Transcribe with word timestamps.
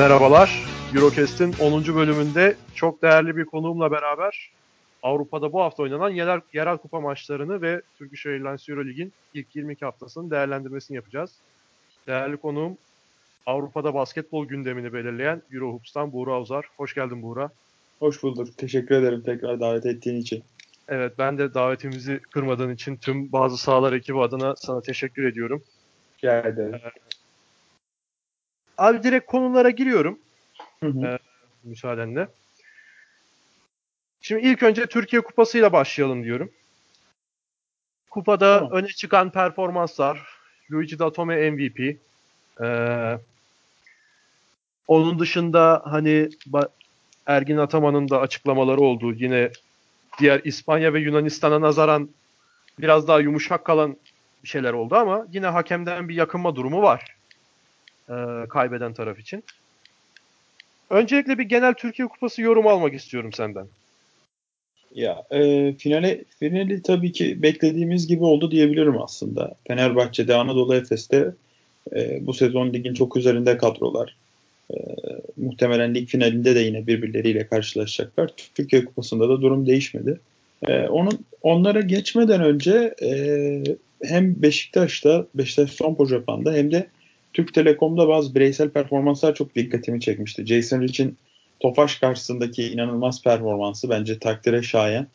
Merhabalar. 0.00 0.64
Eurocast'in 0.96 1.54
10. 1.60 1.84
bölümünde 1.84 2.56
çok 2.74 3.02
değerli 3.02 3.36
bir 3.36 3.44
konuğumla 3.44 3.90
beraber 3.90 4.50
Avrupa'da 5.02 5.52
bu 5.52 5.60
hafta 5.60 5.82
oynanan 5.82 6.10
yerel, 6.10 6.40
yerel 6.52 6.78
kupa 6.78 7.00
maçlarını 7.00 7.62
ve 7.62 7.82
Turkish 7.98 8.26
Airlines 8.26 8.68
Eurolig'in 8.68 9.12
ilk 9.34 9.56
22 9.56 9.84
haftasının 9.84 10.30
değerlendirmesini 10.30 10.94
yapacağız. 10.94 11.30
Değerli 12.06 12.36
konuğum 12.36 12.78
Avrupa'da 13.46 13.94
basketbol 13.94 14.46
gündemini 14.46 14.92
belirleyen 14.92 15.42
Eurohoops'tan 15.52 16.12
Buğra 16.12 16.40
Uzar. 16.40 16.64
Hoş 16.76 16.94
geldin 16.94 17.22
Buğra. 17.22 17.50
Hoş 17.98 18.22
bulduk. 18.22 18.58
Teşekkür 18.58 18.94
ederim 18.94 19.22
tekrar 19.22 19.60
davet 19.60 19.86
ettiğin 19.86 20.20
için. 20.20 20.42
Evet 20.88 21.12
ben 21.18 21.38
de 21.38 21.54
davetimizi 21.54 22.20
kırmadığın 22.30 22.74
için 22.74 22.96
tüm 22.96 23.32
bazı 23.32 23.56
sahalar 23.56 23.92
ekibi 23.92 24.20
adına 24.20 24.56
sana 24.56 24.80
teşekkür 24.80 25.24
ediyorum. 25.24 25.62
Rica 26.18 26.40
ederim. 26.40 26.74
Ee, 26.74 26.90
abi 28.80 29.02
direkt 29.02 29.26
konulara 29.26 29.70
giriyorum. 29.70 30.18
Hı 30.80 30.86
hı. 30.86 31.06
Ee, 31.06 31.18
müsaadenle. 31.64 32.28
Şimdi 34.20 34.46
ilk 34.46 34.62
önce 34.62 34.86
Türkiye 34.86 35.22
Kupası'yla 35.22 35.72
başlayalım 35.72 36.24
diyorum. 36.24 36.50
Kupada 38.10 38.58
tamam. 38.58 38.72
öne 38.72 38.88
çıkan 38.88 39.30
performanslar. 39.30 40.28
Luigi 40.72 40.98
Datome 40.98 41.50
MVP. 41.50 41.96
Ee, 42.62 43.18
onun 44.88 45.18
dışında 45.18 45.82
hani 45.84 46.28
Ergin 47.26 47.56
Ataman'ın 47.56 48.08
da 48.08 48.20
açıklamaları 48.20 48.80
oldu. 48.80 49.12
Yine 49.14 49.50
diğer 50.18 50.40
İspanya 50.44 50.94
ve 50.94 51.00
Yunanistan'a 51.00 51.60
nazaran 51.60 52.10
biraz 52.78 53.08
daha 53.08 53.20
yumuşak 53.20 53.64
kalan 53.64 53.96
bir 54.42 54.48
şeyler 54.48 54.72
oldu 54.72 54.94
ama 54.94 55.26
yine 55.32 55.46
hakemden 55.46 56.08
bir 56.08 56.14
yakınma 56.14 56.56
durumu 56.56 56.82
var. 56.82 57.19
Ee, 58.10 58.46
kaybeden 58.48 58.92
taraf 58.92 59.18
için. 59.18 59.44
Öncelikle 60.90 61.38
bir 61.38 61.44
genel 61.44 61.74
Türkiye 61.74 62.08
Kupası 62.08 62.42
yorum 62.42 62.66
almak 62.66 62.94
istiyorum 62.94 63.32
senden. 63.32 63.66
Ya 64.94 65.22
e, 65.30 65.72
finale 65.72 66.24
finali 66.38 66.82
tabii 66.82 67.12
ki 67.12 67.42
beklediğimiz 67.42 68.06
gibi 68.06 68.24
oldu 68.24 68.50
diyebilirim 68.50 69.02
aslında. 69.02 69.54
Fenerbahçe'de, 69.68 70.34
Anadolu 70.34 70.74
Efes'te 70.74 71.32
e, 71.96 72.26
bu 72.26 72.34
sezon 72.34 72.72
ligin 72.72 72.94
çok 72.94 73.16
üzerinde 73.16 73.58
kadrolar. 73.58 74.16
E, 74.70 74.76
muhtemelen 75.36 75.94
lig 75.94 76.08
finalinde 76.08 76.54
de 76.54 76.60
yine 76.60 76.86
birbirleriyle 76.86 77.46
karşılaşacaklar. 77.46 78.30
Türkiye 78.54 78.84
Kupası'nda 78.84 79.28
da 79.28 79.42
durum 79.42 79.66
değişmedi. 79.66 80.20
E, 80.62 80.88
onun 80.88 81.24
onlara 81.42 81.80
geçmeden 81.80 82.42
önce 82.42 82.94
e, 83.02 83.10
hem 84.02 84.42
Beşiktaş'ta, 84.42 85.26
Beşiktaş 85.34 85.70
son 85.70 86.06
Japan'da 86.06 86.52
hem 86.52 86.72
de 86.72 86.86
Türk 87.32 87.54
Telekom'da 87.54 88.08
bazı 88.08 88.34
bireysel 88.34 88.70
performanslar 88.70 89.34
çok 89.34 89.54
dikkatimi 89.54 90.00
çekmişti. 90.00 90.46
Jason 90.46 90.80
Rich'in 90.80 91.16
Tofaş 91.60 91.96
karşısındaki 91.96 92.72
inanılmaz 92.72 93.22
performansı 93.22 93.90
bence 93.90 94.18
takdire 94.18 94.62
şayan. 94.62 95.06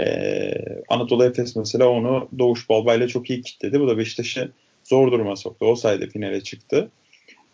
Ee, 0.00 0.54
Anadolu 0.88 1.24
Efes 1.24 1.56
mesela 1.56 1.88
onu 1.88 2.28
Doğuş 2.38 2.68
Balba 2.68 2.94
ile 2.94 3.08
çok 3.08 3.30
iyi 3.30 3.42
kitledi. 3.42 3.80
Bu 3.80 3.88
da 3.88 3.98
Beşiktaş'ı 3.98 4.50
zor 4.84 5.12
duruma 5.12 5.36
soktu. 5.36 5.66
O 5.66 5.74
sayede 5.74 6.06
finale 6.06 6.40
çıktı. 6.40 6.90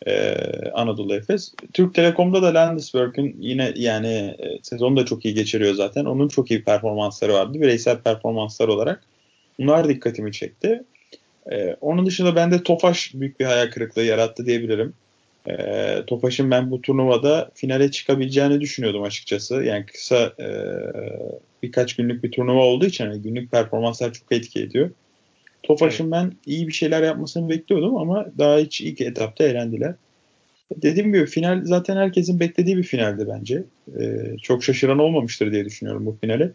Ee, 0.06 0.36
Anadolu 0.74 1.14
Efes. 1.14 1.54
Türk 1.72 1.94
Telekom'da 1.94 2.42
da 2.42 2.54
Landesberg'in 2.54 3.36
yine 3.40 3.72
yani 3.76 4.36
e, 4.38 4.58
sezonu 4.62 4.96
da 4.96 5.04
çok 5.04 5.24
iyi 5.24 5.34
geçiriyor 5.34 5.74
zaten. 5.74 6.04
Onun 6.04 6.28
çok 6.28 6.50
iyi 6.50 6.64
performansları 6.64 7.32
vardı. 7.32 7.60
Bireysel 7.60 7.98
performanslar 7.98 8.68
olarak. 8.68 9.02
Bunlar 9.58 9.88
dikkatimi 9.88 10.32
çekti. 10.32 10.84
Ee, 11.52 11.76
onun 11.80 12.06
dışında 12.06 12.36
bende 12.36 12.62
Tofaş 12.62 13.14
büyük 13.14 13.40
bir 13.40 13.44
hayal 13.44 13.70
kırıklığı 13.70 14.02
yarattı 14.02 14.46
diyebilirim. 14.46 14.94
Ee, 15.48 16.02
Tofaş'ın 16.06 16.50
ben 16.50 16.70
bu 16.70 16.82
turnuvada 16.82 17.50
finale 17.54 17.90
çıkabileceğini 17.90 18.60
düşünüyordum 18.60 19.02
açıkçası. 19.02 19.54
Yani 19.54 19.86
kısa 19.86 20.32
e, 20.40 20.48
birkaç 21.62 21.96
günlük 21.96 22.24
bir 22.24 22.30
turnuva 22.30 22.62
olduğu 22.62 22.86
için 22.86 23.06
hani 23.06 23.22
günlük 23.22 23.50
performanslar 23.50 24.12
çok 24.12 24.32
etki 24.32 24.60
ediyor. 24.62 24.90
Tofaş'ın 25.62 26.04
evet. 26.04 26.12
ben 26.12 26.32
iyi 26.46 26.68
bir 26.68 26.72
şeyler 26.72 27.02
yapmasını 27.02 27.48
bekliyordum 27.48 27.96
ama 27.96 28.26
daha 28.38 28.58
hiç 28.58 28.80
ilk 28.80 29.00
etapta 29.00 29.44
eğlendiler. 29.44 29.94
Dediğim 30.76 31.12
gibi 31.12 31.26
final 31.26 31.64
zaten 31.64 31.96
herkesin 31.96 32.40
beklediği 32.40 32.76
bir 32.76 32.82
finaldi 32.82 33.28
bence. 33.28 33.64
Ee, 34.00 34.36
çok 34.42 34.64
şaşıran 34.64 34.98
olmamıştır 34.98 35.52
diye 35.52 35.64
düşünüyorum 35.64 36.06
bu 36.06 36.16
finale. 36.20 36.52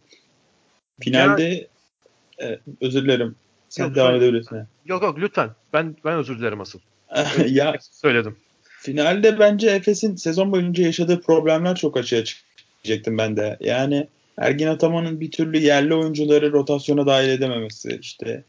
Finalde 1.01 1.43
ya, 1.43 2.47
e, 2.47 2.59
özür 2.81 3.03
dilerim. 3.03 3.35
Sen 3.75 3.85
yok, 3.85 3.95
devam 3.95 4.15
edebilirsin. 4.15 4.57
Yok 4.85 5.03
yok 5.03 5.19
lütfen. 5.19 5.49
Ben 5.73 5.95
ben 6.05 6.17
özür 6.17 6.39
dilerim 6.39 6.61
asıl. 6.61 6.79
ya 7.47 7.75
söyledim. 7.91 8.35
Finalde 8.63 9.39
bence 9.39 9.69
Efes'in 9.69 10.15
sezon 10.15 10.51
boyunca 10.51 10.83
yaşadığı 10.83 11.21
problemler 11.21 11.75
çok 11.75 11.97
açığa 11.97 12.23
çıkacaktım 12.23 13.17
ben 13.17 13.37
de. 13.37 13.57
Yani 13.59 14.07
Ergin 14.37 14.67
Ataman'ın 14.67 15.19
bir 15.19 15.31
türlü 15.31 15.57
yerli 15.57 15.93
oyuncuları 15.93 16.51
rotasyona 16.51 17.05
dahil 17.05 17.29
edememesi, 17.29 17.99
işte 18.01 18.43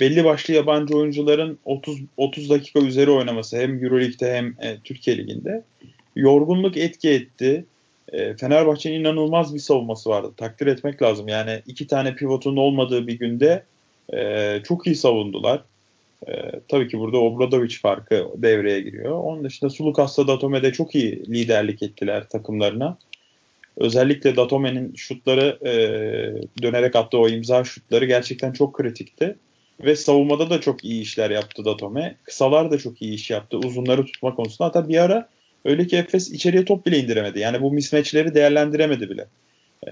belli 0.00 0.24
başlı 0.24 0.54
yabancı 0.54 0.96
oyuncuların 0.96 1.58
30 1.64 1.98
30 2.16 2.50
dakika 2.50 2.80
üzeri 2.80 3.10
oynaması 3.10 3.56
hem 3.56 3.84
EuroLeague'de 3.84 4.34
hem 4.34 4.46
e, 4.46 4.78
Türkiye 4.84 5.18
Ligi'nde 5.18 5.62
yorgunluk 6.16 6.76
etki 6.76 7.10
etti. 7.10 7.64
E, 8.12 8.36
Fenerbahçe'nin 8.36 9.00
inanılmaz 9.00 9.54
bir 9.54 9.60
savunması 9.60 10.10
vardı. 10.10 10.32
Takdir 10.36 10.66
etmek 10.66 11.02
lazım. 11.02 11.28
Yani 11.28 11.62
iki 11.66 11.86
tane 11.86 12.14
pivotun 12.14 12.56
olmadığı 12.56 13.06
bir 13.06 13.18
günde 13.18 13.62
e, 14.12 14.60
çok 14.64 14.86
iyi 14.86 14.96
savundular. 14.96 15.62
E, 16.28 16.32
tabii 16.68 16.88
ki 16.88 16.98
burada 16.98 17.18
Obradovic 17.18 17.76
farkı 17.82 18.28
devreye 18.36 18.80
giriyor. 18.80 19.10
Onun 19.10 19.44
dışında 19.44 19.70
Sulukas'ta 19.70 20.28
Datome'de 20.28 20.72
çok 20.72 20.94
iyi 20.94 21.26
liderlik 21.26 21.82
ettiler 21.82 22.28
takımlarına. 22.28 22.98
Özellikle 23.76 24.36
Datome'nin 24.36 24.94
şutları 24.94 25.58
e, 25.66 25.72
dönerek 26.62 26.96
attığı 26.96 27.18
o 27.18 27.28
imza 27.28 27.64
şutları 27.64 28.04
gerçekten 28.04 28.52
çok 28.52 28.74
kritikti. 28.74 29.36
Ve 29.84 29.96
savunmada 29.96 30.50
da 30.50 30.60
çok 30.60 30.84
iyi 30.84 31.02
işler 31.02 31.30
yaptı 31.30 31.64
Datome. 31.64 32.16
Kısalar 32.24 32.70
da 32.70 32.78
çok 32.78 33.02
iyi 33.02 33.14
iş 33.14 33.30
yaptı. 33.30 33.58
Uzunları 33.58 34.04
tutma 34.04 34.34
konusunda. 34.34 34.68
Hatta 34.68 34.88
bir 34.88 34.96
ara 34.96 35.28
öyle 35.64 35.86
ki 35.86 35.96
Efes 35.96 36.30
içeriye 36.30 36.64
top 36.64 36.86
bile 36.86 36.98
indiremedi. 36.98 37.38
Yani 37.38 37.62
bu 37.62 37.72
mismatchleri 37.72 38.34
değerlendiremedi 38.34 39.10
bile. 39.10 39.26
E, 39.86 39.90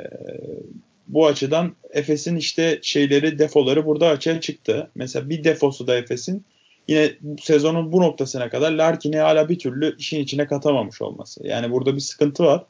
bu 1.14 1.26
açıdan 1.26 1.76
Efes'in 1.90 2.36
işte 2.36 2.78
şeyleri, 2.82 3.38
defoları 3.38 3.86
burada 3.86 4.08
açığa 4.08 4.40
çıktı. 4.40 4.90
Mesela 4.94 5.30
bir 5.30 5.44
defosu 5.44 5.86
da 5.86 5.96
Efes'in 5.96 6.44
yine 6.88 7.12
sezonun 7.40 7.92
bu 7.92 8.00
noktasına 8.00 8.48
kadar 8.48 8.72
Larkin'i 8.72 9.18
hala 9.18 9.48
bir 9.48 9.58
türlü 9.58 9.96
işin 9.98 10.20
içine 10.20 10.46
katamamış 10.46 11.02
olması. 11.02 11.46
Yani 11.46 11.70
burada 11.70 11.96
bir 11.96 12.00
sıkıntı 12.00 12.44
var 12.44 12.64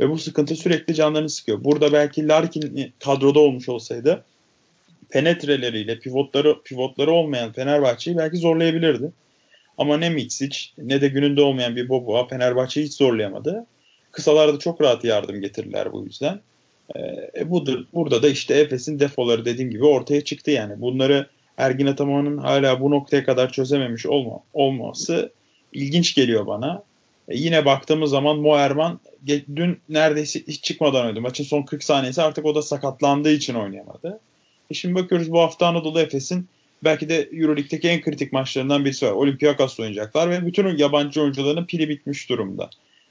ve 0.00 0.10
bu 0.10 0.18
sıkıntı 0.18 0.56
sürekli 0.56 0.94
canlarını 0.94 1.28
sıkıyor. 1.28 1.64
Burada 1.64 1.92
belki 1.92 2.28
Larkin 2.28 2.92
kadroda 3.04 3.40
olmuş 3.40 3.68
olsaydı 3.68 4.24
penetreleriyle 5.10 5.98
pivotları 5.98 6.62
pivotları 6.62 7.10
olmayan 7.10 7.52
Fenerbahçe'yi 7.52 8.16
belki 8.16 8.36
zorlayabilirdi. 8.36 9.12
Ama 9.78 9.96
ne 9.96 10.10
Mitsic 10.10 10.58
ne 10.78 11.00
de 11.00 11.08
gününde 11.08 11.42
olmayan 11.42 11.76
bir 11.76 11.88
Boboa 11.88 12.28
Fenerbahçe'yi 12.28 12.86
hiç 12.86 12.94
zorlayamadı. 12.94 13.66
Kısalarda 14.12 14.58
çok 14.58 14.80
rahat 14.80 15.04
yardım 15.04 15.40
getirdiler 15.40 15.92
bu 15.92 16.04
yüzden. 16.04 16.40
Ee, 16.96 17.00
e, 17.40 17.50
budur, 17.50 17.84
burada 17.94 18.22
da 18.22 18.28
işte 18.28 18.54
Efes'in 18.54 19.00
defoları 19.00 19.44
dediğim 19.44 19.70
gibi 19.70 19.84
ortaya 19.84 20.20
çıktı 20.20 20.50
yani. 20.50 20.80
Bunları 20.80 21.26
Ergin 21.56 21.86
Ataman'ın 21.86 22.38
hala 22.38 22.80
bu 22.80 22.90
noktaya 22.90 23.24
kadar 23.24 23.52
çözememiş 23.52 24.06
olma, 24.06 24.40
olması 24.52 25.32
ilginç 25.72 26.14
geliyor 26.14 26.46
bana. 26.46 26.82
E, 27.28 27.36
yine 27.38 27.64
baktığımız 27.64 28.10
zaman 28.10 28.38
Moerman 28.38 29.00
dün 29.56 29.78
neredeyse 29.88 30.40
hiç 30.48 30.64
çıkmadan 30.64 31.06
oynadı. 31.06 31.20
Maçın 31.20 31.44
son 31.44 31.62
40 31.62 31.84
saniyesi 31.84 32.22
artık 32.22 32.46
o 32.46 32.54
da 32.54 32.62
sakatlandığı 32.62 33.32
için 33.32 33.54
oynayamadı. 33.54 34.20
E 34.70 34.74
şimdi 34.74 34.94
bakıyoruz 34.94 35.32
bu 35.32 35.40
hafta 35.40 35.66
Anadolu 35.66 36.00
Efes'in 36.00 36.48
belki 36.84 37.08
de 37.08 37.28
Euroleague'deki 37.32 37.88
en 37.88 38.00
kritik 38.00 38.32
maçlarından 38.32 38.84
birisi 38.84 39.06
var. 39.06 39.12
Olympiakos'la 39.12 39.82
oynayacaklar 39.82 40.30
ve 40.30 40.46
bütün 40.46 40.76
yabancı 40.76 41.22
oyuncuların 41.22 41.64
pili 41.64 41.88
bitmiş 41.88 42.28
durumda. 42.28 42.70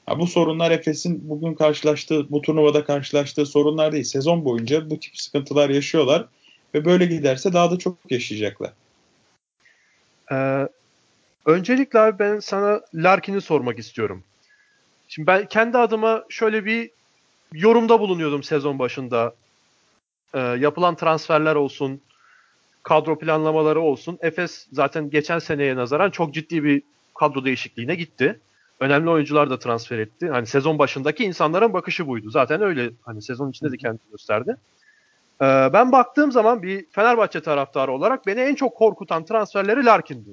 Ya 0.10 0.20
bu 0.20 0.28
sorunlar 0.28 0.72
Efes'in 0.72 1.30
bugün 1.30 1.54
karşılaştığı, 1.54 2.32
bu 2.32 2.42
turnuvada 2.42 2.84
karşılaştığı 2.84 3.46
sorunlar 3.46 3.92
değil. 3.92 4.04
Sezon 4.04 4.46
boyunca 4.46 4.90
bu 4.90 5.00
tip 5.00 5.18
sıkıntılar 5.18 5.70
yaşıyorlar 5.70 6.26
ve 6.74 6.86
böyle 6.86 7.06
giderse 7.06 7.54
daha 7.54 7.72
da 7.72 7.78
çok 7.78 7.98
yaşayacaklar. 8.10 8.74
Ee, 10.32 10.68
öncelikle 11.46 12.00
abi 12.00 12.20
ben 12.20 12.40
sana 12.40 12.82
Larkin'i 12.94 13.42
sormak 13.42 13.80
istiyorum. 13.80 14.24
Şimdi 15.08 15.28
ben 15.28 15.46
kendi 15.46 15.78
adıma 15.78 16.24
şöyle 16.30 16.66
bir 16.66 16.90
yorumda 17.54 18.00
bulunuyordum 18.00 18.44
sezon 18.44 18.80
başında. 18.80 19.36
Ee, 20.34 20.40
yapılan 20.40 20.96
transferler 20.96 21.56
olsun, 21.56 22.02
kadro 22.84 23.20
planlamaları 23.20 23.82
olsun. 23.82 24.18
Efes 24.22 24.68
zaten 24.72 25.10
geçen 25.10 25.40
seneye 25.40 25.76
nazaran 25.76 26.12
çok 26.12 26.34
ciddi 26.34 26.64
bir 26.64 26.84
kadro 27.16 27.46
değişikliğine 27.46 27.96
gitti 27.96 28.40
önemli 28.82 29.10
oyuncular 29.10 29.50
da 29.50 29.60
transfer 29.60 30.00
etti. 30.00 30.30
Hani 30.30 30.48
sezon 30.48 30.80
başındaki 30.80 31.24
insanların 31.24 31.74
bakışı 31.74 32.08
buydu. 32.08 32.30
Zaten 32.30 32.62
öyle 32.62 32.90
hani 33.06 33.22
sezon 33.22 33.50
içinde 33.50 33.72
de 33.72 33.78
kendini 33.78 34.12
gösterdi. 34.12 34.56
Ee, 35.42 35.46
ben 35.74 35.92
baktığım 35.92 36.32
zaman 36.32 36.64
bir 36.64 36.86
Fenerbahçe 36.92 37.42
taraftarı 37.42 37.92
olarak 37.92 38.28
beni 38.28 38.40
en 38.40 38.56
çok 38.56 38.76
korkutan 38.76 39.26
transferleri 39.26 39.86
Larkin'di. 39.86 40.30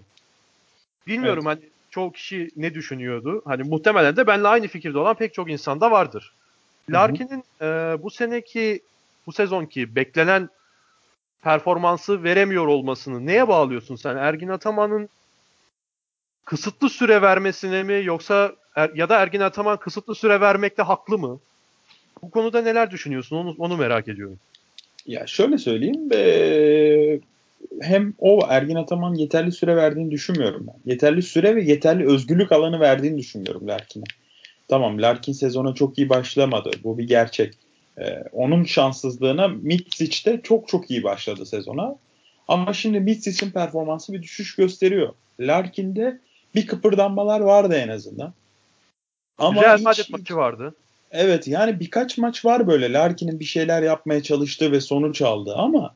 Bilmiyorum 1.06 1.44
evet. 1.46 1.58
hani 1.58 1.70
çoğu 1.90 2.12
kişi 2.12 2.50
ne 2.56 2.74
düşünüyordu? 2.74 3.42
Hani 3.44 3.62
muhtemelen 3.62 4.16
de 4.16 4.26
benimle 4.26 4.48
aynı 4.48 4.68
fikirde 4.68 4.98
olan 4.98 5.14
pek 5.14 5.34
çok 5.34 5.50
insan 5.50 5.80
da 5.80 5.90
vardır. 5.90 6.32
Larkin'in 6.90 7.44
e, 7.60 7.66
bu 8.02 8.10
seneki 8.10 8.80
bu 9.26 9.32
sezonki 9.32 9.96
beklenen 9.96 10.48
performansı 11.42 12.22
veremiyor 12.22 12.66
olmasını 12.66 13.26
neye 13.26 13.48
bağlıyorsun 13.48 13.96
sen? 13.96 14.16
Ergin 14.16 14.48
Ataman'ın 14.48 15.08
kısıtlı 16.48 16.90
süre 16.90 17.22
vermesine 17.22 17.82
mi 17.82 18.00
yoksa 18.04 18.52
er, 18.76 18.90
ya 18.94 19.08
da 19.08 19.18
Ergin 19.18 19.40
Ataman 19.40 19.76
kısıtlı 19.76 20.14
süre 20.14 20.40
vermekte 20.40 20.82
haklı 20.82 21.18
mı? 21.18 21.40
Bu 22.22 22.30
konuda 22.30 22.62
neler 22.62 22.90
düşünüyorsun? 22.90 23.36
Onu, 23.36 23.54
onu 23.58 23.76
merak 23.76 24.08
ediyorum. 24.08 24.38
Ya 25.06 25.26
şöyle 25.26 25.58
söyleyeyim. 25.58 26.08
Ee, 26.14 27.20
hem 27.80 28.14
o 28.18 28.40
Ergin 28.48 28.74
Ataman 28.74 29.14
yeterli 29.14 29.52
süre 29.52 29.76
verdiğini 29.76 30.10
düşünmüyorum 30.10 30.66
ben. 30.66 30.92
Yeterli 30.92 31.22
süre 31.22 31.56
ve 31.56 31.62
yeterli 31.62 32.06
özgürlük 32.06 32.52
alanı 32.52 32.80
verdiğini 32.80 33.18
düşünmüyorum 33.18 33.68
Larkin'e. 33.68 34.04
Tamam 34.68 35.02
Larkin 35.02 35.32
sezona 35.32 35.74
çok 35.74 35.98
iyi 35.98 36.08
başlamadı. 36.08 36.70
Bu 36.84 36.98
bir 36.98 37.08
gerçek. 37.08 37.54
Ee, 37.98 38.24
onun 38.32 38.64
şanssızlığına 38.64 39.48
Mitsic 39.48 40.30
de 40.30 40.40
çok 40.42 40.68
çok 40.68 40.90
iyi 40.90 41.02
başladı 41.02 41.46
sezona. 41.46 41.96
Ama 42.48 42.72
şimdi 42.72 43.00
Mitsic'in 43.00 43.50
performansı 43.50 44.12
bir 44.12 44.22
düşüş 44.22 44.56
gösteriyor. 44.56 45.14
Larkin'de 45.40 46.20
bir 46.58 46.66
kıpırdanmalar 46.66 47.40
vardı 47.40 47.75
en 47.75 47.88
azından. 47.88 48.32
Ama 49.38 49.62
Real 49.62 49.81
Madrid 49.81 50.05
maçı 50.10 50.37
vardı. 50.37 50.75
Evet 51.10 51.49
yani 51.49 51.81
birkaç 51.81 52.19
maç 52.19 52.44
var 52.44 52.66
böyle 52.66 52.93
Larkin'in 52.93 53.40
bir 53.40 53.44
şeyler 53.44 53.82
yapmaya 53.82 54.22
çalıştığı 54.22 54.72
ve 54.72 54.81
sonuç 54.81 55.22
aldı 55.22 55.55
ama 55.56 55.94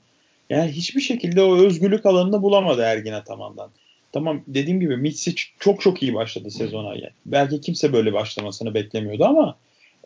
yani 0.50 0.70
hiçbir 0.70 1.00
şekilde 1.00 1.42
o 1.42 1.56
özgürlük 1.56 2.06
alanını 2.06 2.42
bulamadı 2.42 2.82
Ergin 2.82 3.12
Ataman'dan. 3.12 3.70
Tamam 4.12 4.42
dediğim 4.46 4.80
gibi 4.80 4.96
Mitsic 4.96 5.42
çok 5.58 5.80
çok 5.80 6.02
iyi 6.02 6.14
başladı 6.14 6.50
sezona. 6.50 6.88
Yani. 6.88 7.10
Belki 7.26 7.60
kimse 7.60 7.92
böyle 7.92 8.12
başlamasını 8.12 8.74
beklemiyordu 8.74 9.24
ama 9.24 9.56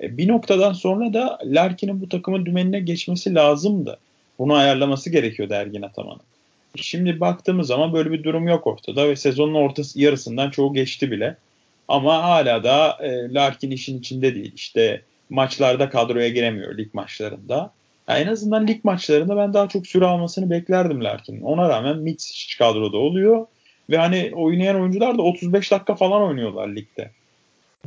e, 0.02 0.18
bir 0.18 0.28
noktadan 0.28 0.72
sonra 0.72 1.14
da 1.14 1.38
Larkin'in 1.44 2.00
bu 2.00 2.08
takımın 2.08 2.46
dümenine 2.46 2.80
geçmesi 2.80 3.34
lazımdı. 3.34 3.98
Bunu 4.38 4.54
ayarlaması 4.54 5.10
gerekiyordu 5.10 5.54
Ergin 5.54 5.82
Ataman'ın. 5.82 6.35
Şimdi 6.82 7.20
baktığımız 7.20 7.66
zaman 7.66 7.92
böyle 7.92 8.12
bir 8.12 8.24
durum 8.24 8.48
yok 8.48 8.66
ortada 8.66 9.08
ve 9.08 9.16
sezonun 9.16 9.54
ortası 9.54 10.00
yarısından 10.00 10.50
çoğu 10.50 10.74
geçti 10.74 11.10
bile. 11.10 11.36
Ama 11.88 12.22
hala 12.22 12.64
da 12.64 12.98
e, 13.00 13.34
Larkin 13.34 13.70
işin 13.70 13.98
içinde 13.98 14.34
değil. 14.34 14.52
İşte 14.54 15.02
maçlarda 15.30 15.90
kadroya 15.90 16.28
giremiyor 16.28 16.78
lig 16.78 16.94
maçlarında. 16.94 17.72
Yani 18.08 18.20
en 18.20 18.26
azından 18.26 18.66
lig 18.66 18.84
maçlarında 18.84 19.36
ben 19.36 19.54
daha 19.54 19.68
çok 19.68 19.86
süre 19.86 20.04
almasını 20.04 20.50
beklerdim 20.50 21.04
Larkin'in. 21.04 21.40
Ona 21.40 21.68
rağmen 21.68 21.98
Mitsic 21.98 22.58
kadroda 22.58 22.96
oluyor. 22.96 23.46
Ve 23.90 23.96
hani 23.96 24.32
oynayan 24.34 24.80
oyuncular 24.80 25.18
da 25.18 25.22
35 25.22 25.70
dakika 25.70 25.94
falan 25.94 26.22
oynuyorlar 26.22 26.68
ligde. 26.68 27.10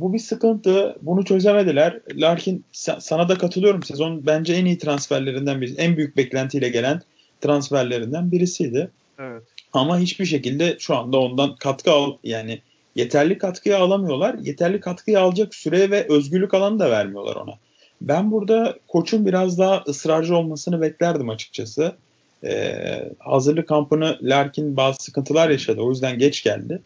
Bu 0.00 0.12
bir 0.12 0.18
sıkıntı. 0.18 0.96
Bunu 1.02 1.24
çözemediler. 1.24 2.00
Larkin 2.14 2.64
sana 2.98 3.28
da 3.28 3.38
katılıyorum. 3.38 3.82
Sezon 3.82 4.26
bence 4.26 4.54
en 4.54 4.64
iyi 4.64 4.78
transferlerinden 4.78 5.60
birisi. 5.60 5.80
En 5.80 5.96
büyük 5.96 6.16
beklentiyle 6.16 6.68
gelen 6.68 7.02
transferlerinden 7.40 8.32
birisiydi. 8.32 8.90
Evet. 9.18 9.42
Ama 9.72 9.98
hiçbir 9.98 10.26
şekilde 10.26 10.76
şu 10.78 10.96
anda 10.96 11.18
ondan 11.18 11.56
katkı 11.56 11.90
al 11.90 12.16
yani 12.24 12.60
yeterli 12.94 13.38
katkıyı 13.38 13.78
alamıyorlar. 13.78 14.34
Yeterli 14.34 14.80
katkıyı 14.80 15.20
alacak 15.20 15.54
süre 15.54 15.90
ve 15.90 16.06
özgürlük 16.08 16.54
alanı 16.54 16.78
da 16.78 16.90
vermiyorlar 16.90 17.36
ona. 17.36 17.52
Ben 18.00 18.30
burada 18.30 18.78
koçun 18.88 19.26
biraz 19.26 19.58
daha 19.58 19.84
ısrarcı 19.88 20.36
olmasını 20.36 20.80
beklerdim 20.80 21.30
açıkçası. 21.30 21.96
Ee, 22.44 23.12
hazırlık 23.18 23.68
kampını 23.68 24.18
Larkin 24.22 24.76
bazı 24.76 25.02
sıkıntılar 25.02 25.50
yaşadı. 25.50 25.80
O 25.80 25.90
yüzden 25.90 26.18
geç 26.18 26.42
geldi. 26.42 26.82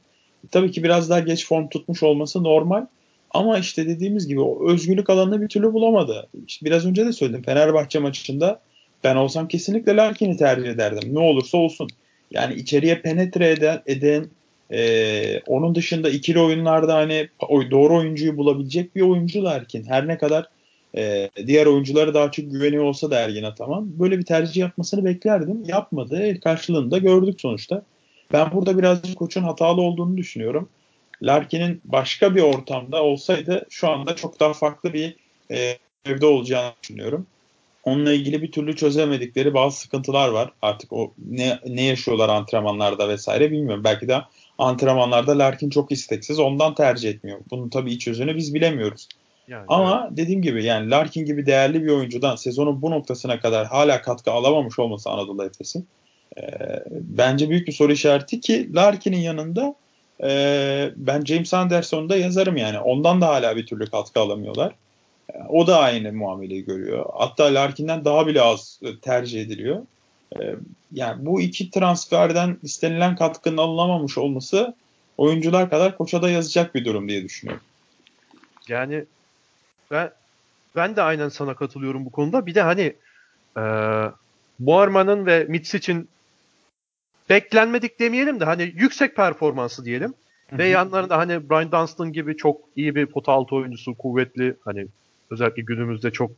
Tabii 0.50 0.70
ki 0.70 0.82
biraz 0.82 1.10
daha 1.10 1.20
geç 1.20 1.46
form 1.46 1.68
tutmuş 1.68 2.02
olması 2.02 2.44
normal. 2.44 2.86
Ama 3.30 3.58
işte 3.58 3.86
dediğimiz 3.86 4.26
gibi 4.26 4.40
o 4.40 4.70
özgürlük 4.70 5.10
alanını 5.10 5.42
bir 5.42 5.48
türlü 5.48 5.72
bulamadı. 5.72 6.28
İşte 6.46 6.66
biraz 6.66 6.86
önce 6.86 7.06
de 7.06 7.12
söyledim. 7.12 7.42
Fenerbahçe 7.42 7.98
maçında 7.98 8.60
ben 9.04 9.16
olsam 9.16 9.48
kesinlikle 9.48 9.96
Larkin'i 9.96 10.36
tercih 10.36 10.70
ederdim. 10.70 11.14
Ne 11.14 11.18
olursa 11.18 11.58
olsun. 11.58 11.88
Yani 12.30 12.54
içeriye 12.54 13.00
penetre 13.00 13.50
eden, 13.50 13.82
eden 13.86 14.26
e, 14.70 15.40
onun 15.40 15.74
dışında 15.74 16.10
ikili 16.10 16.40
oyunlarda 16.40 16.94
hani 16.94 17.28
doğru 17.70 17.96
oyuncuyu 17.96 18.36
bulabilecek 18.36 18.96
bir 18.96 19.00
oyuncu 19.00 19.44
Larkin. 19.44 19.84
Her 19.84 20.08
ne 20.08 20.18
kadar 20.18 20.48
e, 20.96 21.30
diğer 21.46 21.66
oyunculara 21.66 22.14
daha 22.14 22.30
çok 22.30 22.50
güveniyor 22.50 22.84
olsa 22.84 23.10
da 23.10 23.18
Ergin 23.18 23.42
Ataman 23.42 23.98
böyle 23.98 24.18
bir 24.18 24.24
tercih 24.24 24.56
yapmasını 24.56 25.04
beklerdim. 25.04 25.64
Yapmadı. 25.66 26.40
Karşılığını 26.40 26.90
da 26.90 26.98
gördük 26.98 27.40
sonuçta. 27.40 27.82
Ben 28.32 28.52
burada 28.52 28.78
birazcık 28.78 29.18
koçun 29.18 29.42
hatalı 29.42 29.80
olduğunu 29.80 30.16
düşünüyorum. 30.16 30.68
Larkin'in 31.22 31.80
başka 31.84 32.34
bir 32.34 32.42
ortamda 32.42 33.02
olsaydı 33.02 33.66
şu 33.70 33.88
anda 33.88 34.16
çok 34.16 34.40
daha 34.40 34.52
farklı 34.52 34.92
bir 34.92 35.16
e, 35.50 35.78
evde 36.06 36.26
olacağını 36.26 36.72
düşünüyorum. 36.82 37.26
Onunla 37.84 38.12
ilgili 38.12 38.42
bir 38.42 38.52
türlü 38.52 38.76
çözemedikleri 38.76 39.54
bazı 39.54 39.80
sıkıntılar 39.80 40.28
var. 40.28 40.50
Artık 40.62 40.92
o 40.92 41.14
ne, 41.30 41.58
ne 41.66 41.82
yaşıyorlar 41.82 42.28
antrenmanlarda 42.28 43.08
vesaire 43.08 43.50
bilmiyorum. 43.50 43.84
Belki 43.84 44.08
de 44.08 44.20
antrenmanlarda 44.58 45.38
Larkin 45.38 45.70
çok 45.70 45.92
isteksiz 45.92 46.38
ondan 46.38 46.74
tercih 46.74 47.10
etmiyor. 47.10 47.38
Bunun 47.50 47.68
tabii 47.68 47.92
iç 47.92 48.06
yüzünü 48.06 48.36
biz 48.36 48.54
bilemiyoruz. 48.54 49.08
Yani, 49.48 49.64
Ama 49.68 50.06
evet. 50.08 50.16
dediğim 50.16 50.42
gibi 50.42 50.64
yani 50.64 50.90
Larkin 50.90 51.24
gibi 51.24 51.46
değerli 51.46 51.82
bir 51.82 51.88
oyuncudan 51.88 52.36
sezonun 52.36 52.82
bu 52.82 52.90
noktasına 52.90 53.40
kadar 53.40 53.66
hala 53.66 54.02
katkı 54.02 54.30
alamamış 54.32 54.78
olması 54.78 55.10
Anadolu 55.10 55.44
Efes'in 55.44 55.86
e, 56.36 56.42
bence 56.90 57.50
büyük 57.50 57.68
bir 57.68 57.72
soru 57.72 57.92
işareti 57.92 58.40
ki 58.40 58.74
Larkin'in 58.74 59.20
yanında 59.20 59.74
e, 60.22 60.90
ben 60.96 61.24
James 61.24 61.54
Anderson'u 61.54 62.08
da 62.08 62.16
yazarım 62.16 62.56
yani. 62.56 62.78
Ondan 62.78 63.20
da 63.20 63.28
hala 63.28 63.56
bir 63.56 63.66
türlü 63.66 63.86
katkı 63.86 64.20
alamıyorlar. 64.20 64.72
E, 65.34 65.38
o 65.48 65.66
da 65.66 65.78
aynı 65.78 66.12
muameleyi 66.12 66.64
görüyor. 66.64 67.06
Hatta 67.14 67.44
Larkin'den 67.44 68.04
daha 68.04 68.26
bile 68.26 68.42
az 68.42 68.80
tercih 69.02 69.42
ediliyor. 69.42 69.82
E, 70.40 70.54
yani 70.92 71.26
bu 71.26 71.40
iki 71.40 71.70
transferden 71.70 72.58
istenilen 72.62 73.16
katkının 73.16 73.56
alınamamış 73.56 74.18
olması 74.18 74.74
oyuncular 75.18 75.70
kadar 75.70 75.96
koça 75.96 76.22
da 76.22 76.30
yazacak 76.30 76.74
bir 76.74 76.84
durum 76.84 77.08
diye 77.08 77.24
düşünüyorum. 77.24 77.64
Yani 78.68 79.04
ben 79.90 80.10
ben 80.76 80.96
de 80.96 81.02
aynen 81.02 81.28
sana 81.28 81.54
katılıyorum 81.54 82.04
bu 82.04 82.10
konuda. 82.10 82.46
Bir 82.46 82.54
de 82.54 82.62
hani 82.62 82.94
e, 83.56 83.62
Muarman'ın 84.58 85.26
ve 85.26 85.44
Mitsic'in 85.48 86.08
beklenmedik 87.30 88.00
demeyelim 88.00 88.40
de 88.40 88.44
hani 88.44 88.62
yüksek 88.62 89.16
performansı 89.16 89.84
diyelim. 89.84 90.14
Ve 90.52 90.68
yanlarında 90.68 91.18
hani 91.18 91.50
Brian 91.50 91.72
Dunstan 91.72 92.12
gibi 92.12 92.36
çok 92.36 92.60
iyi 92.76 92.94
bir 92.94 93.06
pota 93.06 93.32
altı 93.32 93.54
oyuncusu, 93.54 93.94
kuvvetli 93.94 94.56
hani 94.64 94.86
özellikle 95.34 95.62
günümüzde 95.62 96.10
çok 96.10 96.30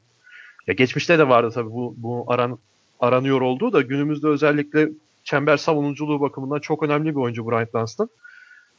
ya 0.67 0.75
geçmişte 0.75 1.19
de 1.19 1.29
vardı 1.29 1.51
tabii 1.55 1.71
bu 1.71 1.95
bu 1.97 2.25
aran 2.29 2.59
aranıyor 3.01 3.41
olduğu 3.41 3.73
da 3.73 3.83
günümüzde 3.83 4.27
özellikle 4.29 4.89
çember 5.25 5.57
savunuculuğu 5.57 6.21
bakımından 6.21 6.61
çok 6.61 6.83
önemli 6.83 7.11
bir 7.11 7.21
oyuncu 7.21 7.47
Brian 7.47 7.69
Dunstan. 7.75 8.09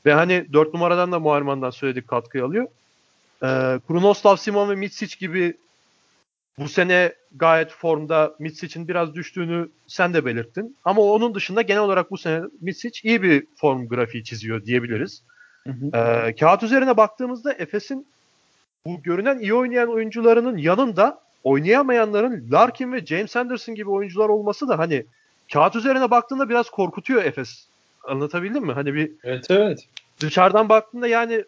Ve 0.05 0.13
hani 0.13 0.53
4 0.53 0.73
numaradan 0.73 1.11
da 1.11 1.19
Muharman'dan 1.19 1.69
söyledik 1.69 2.07
katkı 2.07 2.45
alıyor. 2.45 2.67
Ee, 3.43 3.79
Krunoslav 3.87 4.35
Simon 4.35 4.69
ve 4.69 4.75
Mitsic 4.75 5.17
gibi 5.19 5.53
bu 6.59 6.69
sene 6.69 7.13
gayet 7.35 7.71
formda 7.71 8.35
Mitsic'in 8.39 8.87
biraz 8.87 9.15
düştüğünü 9.15 9.69
sen 9.87 10.13
de 10.13 10.25
belirttin. 10.25 10.77
Ama 10.83 11.01
onun 11.01 11.35
dışında 11.35 11.61
genel 11.61 11.81
olarak 11.81 12.11
bu 12.11 12.17
sene 12.17 12.43
Mitsic 12.61 13.09
iyi 13.09 13.23
bir 13.23 13.47
form 13.55 13.87
grafiği 13.87 14.23
çiziyor 14.23 14.65
diyebiliriz. 14.65 15.23
Hı 15.63 15.73
hı. 15.73 15.97
Ee, 15.97 16.35
kağıt 16.35 16.63
üzerine 16.63 16.97
baktığımızda 16.97 17.53
Efes'in 17.53 18.07
bu 18.87 19.03
görünen 19.03 19.39
iyi 19.39 19.53
oynayan 19.53 19.89
oyuncularının 19.89 20.57
yanında 20.57 21.21
oynayamayanların 21.43 22.51
Larkin 22.51 22.93
ve 22.93 23.05
James 23.05 23.35
Anderson 23.35 23.75
gibi 23.75 23.89
oyuncular 23.89 24.29
olması 24.29 24.67
da 24.67 24.79
hani 24.79 25.05
kağıt 25.53 25.75
üzerine 25.75 26.11
baktığında 26.11 26.49
biraz 26.49 26.69
korkutuyor 26.69 27.23
Efes. 27.23 27.67
Anlatabildim 28.03 28.65
mi? 28.65 28.73
Hani 28.73 28.93
bir 28.93 29.11
Evet 29.23 29.45
evet. 29.49 29.87
Dışarıdan 30.19 30.69
baktığında 30.69 31.07
yani 31.07 31.43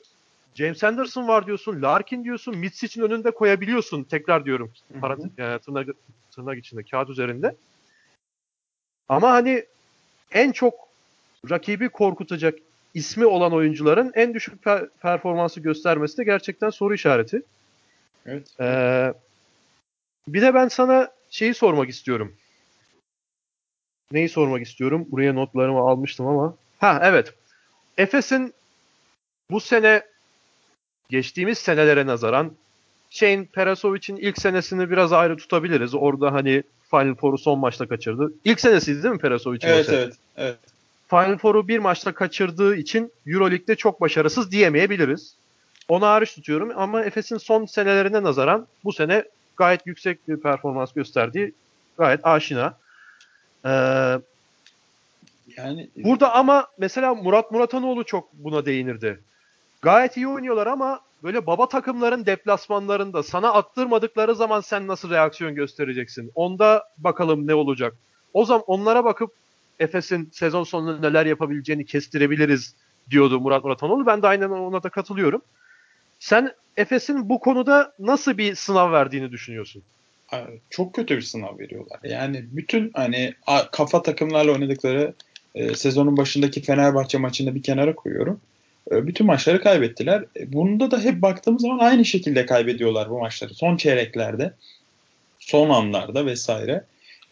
James 0.55 0.83
Anderson 0.83 1.27
var 1.27 1.47
diyorsun, 1.47 1.81
Larkin 1.81 2.23
diyorsun, 2.23 2.57
Mitsic'in 2.57 3.03
önünde 3.05 3.31
koyabiliyorsun. 3.31 4.03
Tekrar 4.03 4.45
diyorum. 4.45 4.71
Para, 5.01 5.17
yani 5.37 5.59
tırnak, 5.59 5.87
tırnak 6.31 6.57
içinde, 6.57 6.83
kağıt 6.83 7.09
üzerinde. 7.09 7.55
Ama 9.09 9.31
hani 9.31 9.65
en 10.31 10.51
çok 10.51 10.73
rakibi 11.49 11.89
korkutacak 11.89 12.59
ismi 12.93 13.25
olan 13.25 13.53
oyuncuların 13.53 14.11
en 14.15 14.33
düşük 14.33 14.63
per- 14.63 14.89
performansı 15.01 15.59
göstermesi 15.59 16.17
de 16.17 16.23
gerçekten 16.23 16.69
soru 16.69 16.93
işareti. 16.93 17.41
Evet. 18.25 18.47
Ee, 18.59 19.13
bir 20.27 20.41
de 20.41 20.53
ben 20.53 20.67
sana 20.67 21.11
şeyi 21.29 21.53
sormak 21.53 21.89
istiyorum. 21.89 22.35
Neyi 24.11 24.29
sormak 24.29 24.61
istiyorum? 24.61 25.07
Buraya 25.09 25.33
notlarımı 25.33 25.79
almıştım 25.79 26.27
ama. 26.27 26.55
Ha 26.79 26.99
evet. 27.03 27.33
Efes'in 27.97 28.53
bu 29.51 29.59
sene 29.59 30.03
geçtiğimiz 31.09 31.57
senelere 31.57 32.05
nazaran 32.05 32.51
Shane 33.09 33.45
Perasovic'in 33.45 34.17
ilk 34.17 34.37
senesini 34.37 34.89
biraz 34.89 35.13
ayrı 35.13 35.37
tutabiliriz. 35.37 35.95
Orada 35.95 36.33
hani 36.33 36.63
Final 36.91 37.15
Four'u 37.15 37.37
son 37.37 37.59
maçta 37.59 37.87
kaçırdı. 37.87 38.33
İlk 38.45 38.59
senesiydi 38.59 39.03
değil 39.03 39.13
mi 39.13 39.19
Perasovic'in 39.19 39.67
evet, 39.67 39.89
Evet, 39.89 40.13
evet. 40.37 40.57
Final 41.09 41.37
Four'u 41.37 41.67
bir 41.67 41.79
maçta 41.79 42.13
kaçırdığı 42.13 42.75
için 42.75 43.11
Euroleague'de 43.27 43.75
çok 43.75 44.01
başarısız 44.01 44.51
diyemeyebiliriz. 44.51 45.35
Onu 45.87 46.05
hariç 46.05 46.35
tutuyorum 46.35 46.71
ama 46.75 47.03
Efes'in 47.03 47.37
son 47.37 47.65
senelerine 47.65 48.23
nazaran 48.23 48.67
bu 48.83 48.93
sene 48.93 49.23
gayet 49.57 49.87
yüksek 49.87 50.27
bir 50.27 50.37
performans 50.37 50.93
gösterdiği 50.93 51.53
gayet 51.97 52.25
aşina. 52.25 52.77
Ee, 53.65 53.69
yani 55.57 55.89
burada 55.95 56.33
ama 56.33 56.67
mesela 56.77 57.15
Murat 57.15 57.51
Muratanoğlu 57.51 58.03
çok 58.03 58.33
buna 58.33 58.65
değinirdi. 58.65 59.19
Gayet 59.81 60.17
iyi 60.17 60.27
oynuyorlar 60.27 60.67
ama 60.67 60.99
böyle 61.23 61.45
baba 61.47 61.67
takımların 61.69 62.25
deplasmanlarında 62.25 63.23
sana 63.23 63.53
attırmadıkları 63.53 64.35
zaman 64.35 64.61
sen 64.61 64.87
nasıl 64.87 65.09
reaksiyon 65.09 65.55
göstereceksin? 65.55 66.31
Onda 66.35 66.83
bakalım 66.97 67.47
ne 67.47 67.55
olacak. 67.55 67.95
O 68.33 68.45
zaman 68.45 68.63
onlara 68.67 69.05
bakıp 69.05 69.31
Efes'in 69.79 70.29
sezon 70.33 70.63
sonunda 70.63 71.09
neler 71.09 71.25
yapabileceğini 71.25 71.85
kestirebiliriz 71.85 72.75
diyordu 73.09 73.39
Murat 73.39 73.63
Muratanoğlu. 73.63 74.05
Ben 74.05 74.21
de 74.21 74.27
aynen 74.27 74.49
ona 74.49 74.83
da 74.83 74.89
katılıyorum. 74.89 75.41
Sen 76.19 76.51
Efes'in 76.77 77.29
bu 77.29 77.39
konuda 77.39 77.93
nasıl 77.99 78.37
bir 78.37 78.55
sınav 78.55 78.91
verdiğini 78.91 79.31
düşünüyorsun? 79.31 79.83
Çok 80.69 80.93
kötü 80.93 81.17
bir 81.17 81.21
sınav 81.21 81.59
veriyorlar. 81.59 81.99
Yani 82.03 82.45
bütün 82.51 82.91
hani 82.93 83.33
kafa 83.71 84.01
takımlarla 84.01 84.51
oynadıkları 84.51 85.13
e, 85.55 85.75
sezonun 85.75 86.17
başındaki 86.17 86.61
Fenerbahçe 86.61 87.17
maçını 87.17 87.55
bir 87.55 87.63
kenara 87.63 87.95
koyuyorum. 87.95 88.41
E, 88.91 89.07
bütün 89.07 89.27
maçları 89.27 89.61
kaybettiler. 89.61 90.25
E, 90.39 90.53
bunda 90.53 90.91
da 90.91 90.99
hep 90.99 91.21
baktığımız 91.21 91.61
zaman 91.61 91.79
aynı 91.79 92.05
şekilde 92.05 92.45
kaybediyorlar 92.45 93.09
bu 93.09 93.19
maçları. 93.19 93.53
Son 93.53 93.77
çeyreklerde, 93.77 94.53
son 95.39 95.69
anlarda 95.69 96.25
vesaire. 96.25 96.83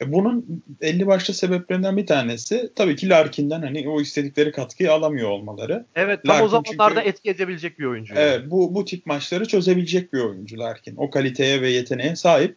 E, 0.02 0.14
bunun 0.14 0.64
50 0.82 1.08
başlı 1.08 1.34
sebeplerinden 1.34 1.98
bir 1.98 2.06
tanesi 2.06 2.70
tabii 2.76 2.96
ki 2.96 3.10
Larkin'den 3.10 3.62
hani 3.62 3.90
o 3.90 4.02
istedikleri 4.02 4.52
katkıyı 4.52 4.92
alamıyor 4.92 5.30
olmaları. 5.30 5.86
Evet 5.96 6.20
tam 6.26 6.36
Larkin 6.36 6.46
o 6.46 6.50
zamanlarda 6.50 7.00
çünkü, 7.00 7.10
etki 7.10 7.30
edebilecek 7.30 7.80
bir 7.80 7.86
oyuncu. 7.86 8.14
Evet 8.18 8.42
bu, 8.46 8.76
bu 8.76 8.86
tip 8.86 9.06
maçları 9.06 9.48
çözebilecek 9.48 10.14
bir 10.14 10.20
oyuncu 10.20 10.60
Larkin. 10.60 10.96
O 10.98 11.10
kaliteye 11.10 11.62
ve 11.62 11.70
yeteneğe 11.70 12.16
sahip. 12.16 12.56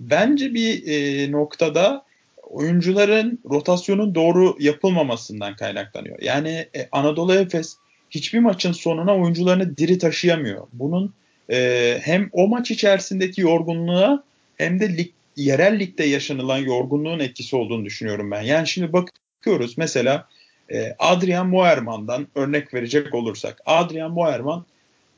Bence 0.00 0.54
bir 0.54 0.86
e, 0.86 1.32
noktada 1.32 2.04
oyuncuların 2.42 3.38
rotasyonun 3.50 4.14
doğru 4.14 4.56
yapılmamasından 4.60 5.56
kaynaklanıyor. 5.56 6.22
Yani 6.22 6.68
e, 6.76 6.88
Anadolu 6.92 7.34
Efes 7.34 7.76
hiçbir 8.10 8.38
maçın 8.38 8.72
sonuna 8.72 9.16
oyuncularını 9.16 9.76
diri 9.76 9.98
taşıyamıyor. 9.98 10.66
Bunun 10.72 11.14
e, 11.50 11.98
hem 12.02 12.28
o 12.32 12.48
maç 12.48 12.70
içerisindeki 12.70 13.40
yorgunluğa 13.40 14.24
hem 14.56 14.80
de 14.80 14.96
lig, 14.96 15.08
yerel 15.38 15.78
ligde 15.78 16.04
yaşanılan 16.04 16.58
yorgunluğun 16.58 17.18
etkisi 17.18 17.56
olduğunu 17.56 17.84
düşünüyorum 17.84 18.30
ben. 18.30 18.42
Yani 18.42 18.68
şimdi 18.68 18.92
bakıyoruz 18.92 19.78
mesela 19.78 20.28
e, 20.72 20.94
Adrian 20.98 21.48
Moerman'dan 21.48 22.28
örnek 22.34 22.74
verecek 22.74 23.14
olursak. 23.14 23.62
Adrian 23.66 24.10
Moerman 24.10 24.64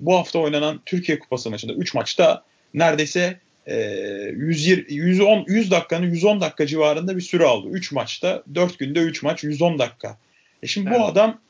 bu 0.00 0.15
hafta 0.15 0.39
oynanan 0.39 0.81
Türkiye 0.87 1.19
Kupası 1.19 1.50
maçında 1.50 1.73
3 1.73 1.95
maçta 1.95 2.45
neredeyse 2.75 3.41
e, 3.67 3.77
120, 4.37 4.95
110, 4.95 5.45
100 5.49 5.71
dakikanın 5.71 6.07
110 6.07 6.41
dakika 6.41 6.67
civarında 6.67 7.17
bir 7.17 7.23
süre 7.23 7.45
aldı. 7.45 7.69
3 7.69 7.93
maçta 7.93 8.43
4 8.55 8.79
günde 8.79 9.00
3 9.00 9.23
maç 9.23 9.45
110 9.45 9.79
dakika. 9.79 10.19
E 10.62 10.67
şimdi 10.67 10.89
evet. 10.89 11.00
bu 11.00 11.05
adam 11.05 11.41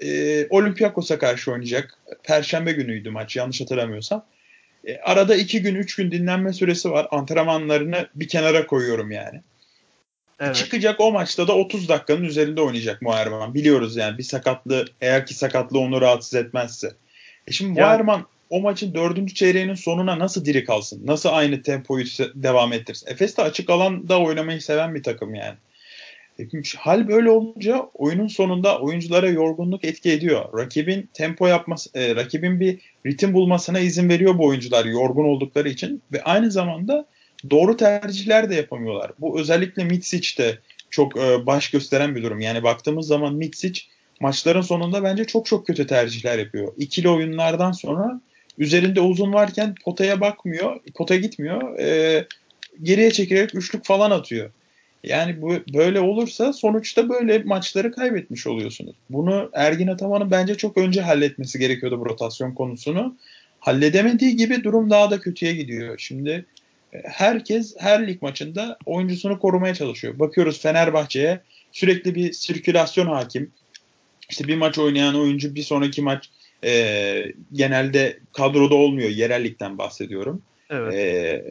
e, 0.00 0.46
Olympiakos'a 0.50 1.18
karşı 1.18 1.52
oynayacak. 1.52 1.98
Perşembe 2.22 2.72
günüydü 2.72 3.10
maç 3.10 3.36
yanlış 3.36 3.60
hatırlamıyorsam. 3.60 4.24
E, 4.88 4.96
arada 4.96 5.36
2 5.36 5.62
gün 5.62 5.74
3 5.74 5.96
gün 5.96 6.10
dinlenme 6.10 6.52
süresi 6.52 6.90
var. 6.90 7.06
Antrenmanlarını 7.10 8.08
bir 8.14 8.28
kenara 8.28 8.66
koyuyorum 8.66 9.10
yani. 9.10 9.40
Evet. 10.40 10.56
Çıkacak 10.56 11.00
o 11.00 11.12
maçta 11.12 11.48
da 11.48 11.56
30 11.56 11.88
dakikanın 11.88 12.24
üzerinde 12.24 12.60
oynayacak 12.60 13.02
Muharrem. 13.02 13.54
Biliyoruz 13.54 13.96
yani 13.96 14.18
bir 14.18 14.22
sakatlığı 14.22 14.84
eğer 15.00 15.26
ki 15.26 15.34
sakatlığı 15.34 15.78
onu 15.78 16.00
rahatsız 16.00 16.34
etmezse. 16.34 16.92
E 17.46 17.52
şimdi 17.52 17.80
Muharrem 17.80 18.24
o 18.50 18.60
maçın 18.60 18.94
dördüncü 18.94 19.34
çeyreğinin 19.34 19.74
sonuna 19.74 20.18
nasıl 20.18 20.44
diri 20.44 20.64
kalsın? 20.64 21.06
Nasıl 21.06 21.28
aynı 21.32 21.62
tempoyu 21.62 22.04
devam 22.34 22.72
ettirsin? 22.72 23.10
Efes 23.10 23.36
de 23.36 23.42
açık 23.42 23.70
alanda 23.70 24.20
oynamayı 24.20 24.62
seven 24.62 24.94
bir 24.94 25.02
takım 25.02 25.34
yani. 25.34 25.56
Hal 26.76 27.08
böyle 27.08 27.30
olunca 27.30 27.88
oyunun 27.94 28.26
sonunda 28.26 28.78
oyunculara 28.78 29.28
yorgunluk 29.28 29.84
etki 29.84 30.10
ediyor. 30.10 30.58
Rakibin 30.58 31.10
tempo 31.12 31.46
yapması, 31.46 31.98
e, 31.98 32.16
rakibin 32.16 32.60
bir 32.60 32.78
ritim 33.06 33.34
bulmasına 33.34 33.78
izin 33.78 34.08
veriyor 34.08 34.38
bu 34.38 34.46
oyuncular 34.46 34.84
yorgun 34.84 35.24
oldukları 35.24 35.68
için 35.68 36.02
ve 36.12 36.22
aynı 36.22 36.50
zamanda 36.50 37.06
doğru 37.50 37.76
tercihler 37.76 38.50
de 38.50 38.54
yapamıyorlar. 38.54 39.12
Bu 39.20 39.40
özellikle 39.40 39.84
Mitsic'te 39.84 40.58
çok 40.90 41.16
e, 41.16 41.46
baş 41.46 41.70
gösteren 41.70 42.16
bir 42.16 42.22
durum. 42.22 42.40
Yani 42.40 42.62
baktığımız 42.62 43.06
zaman 43.06 43.34
Mitsic 43.34 43.82
maçların 44.20 44.60
sonunda 44.60 45.02
bence 45.02 45.24
çok 45.24 45.46
çok 45.46 45.66
kötü 45.66 45.86
tercihler 45.86 46.38
yapıyor. 46.38 46.72
İkili 46.76 47.08
oyunlardan 47.08 47.72
sonra 47.72 48.20
üzerinde 48.58 49.00
uzun 49.00 49.32
varken 49.32 49.74
potaya 49.84 50.20
bakmıyor, 50.20 50.80
potaya 50.94 51.20
gitmiyor. 51.20 51.78
E, 51.78 52.26
geriye 52.82 53.10
çekerek 53.10 53.54
üçlük 53.54 53.84
falan 53.84 54.10
atıyor. 54.10 54.50
Yani 55.04 55.42
bu 55.42 55.52
böyle 55.74 56.00
olursa 56.00 56.52
sonuçta 56.52 57.08
böyle 57.08 57.38
maçları 57.38 57.92
kaybetmiş 57.92 58.46
oluyorsunuz. 58.46 58.96
Bunu 59.10 59.50
Ergin 59.52 59.86
Ataman'ın 59.86 60.30
bence 60.30 60.54
çok 60.54 60.76
önce 60.76 61.00
halletmesi 61.00 61.58
gerekiyordu 61.58 62.00
bu 62.00 62.06
rotasyon 62.06 62.54
konusunu. 62.54 63.16
Halledemediği 63.60 64.36
gibi 64.36 64.64
durum 64.64 64.90
daha 64.90 65.10
da 65.10 65.20
kötüye 65.20 65.54
gidiyor. 65.54 65.98
Şimdi 65.98 66.46
e, 66.92 66.98
herkes 67.04 67.74
her 67.78 68.06
lig 68.06 68.22
maçında 68.22 68.78
oyuncusunu 68.86 69.38
korumaya 69.38 69.74
çalışıyor. 69.74 70.18
Bakıyoruz 70.18 70.60
Fenerbahçe'ye 70.60 71.40
sürekli 71.72 72.14
bir 72.14 72.32
sirkülasyon 72.32 73.06
hakim. 73.06 73.50
İşte 74.30 74.48
bir 74.48 74.56
maç 74.56 74.78
oynayan 74.78 75.14
oyuncu 75.14 75.54
bir 75.54 75.62
sonraki 75.62 76.02
maç 76.02 76.30
e, 76.64 77.32
genelde 77.52 78.18
kadroda 78.32 78.74
olmuyor. 78.74 79.10
Yerellikten 79.10 79.78
bahsediyorum. 79.78 80.42
Evet. 80.70 80.94
E, 80.94 81.50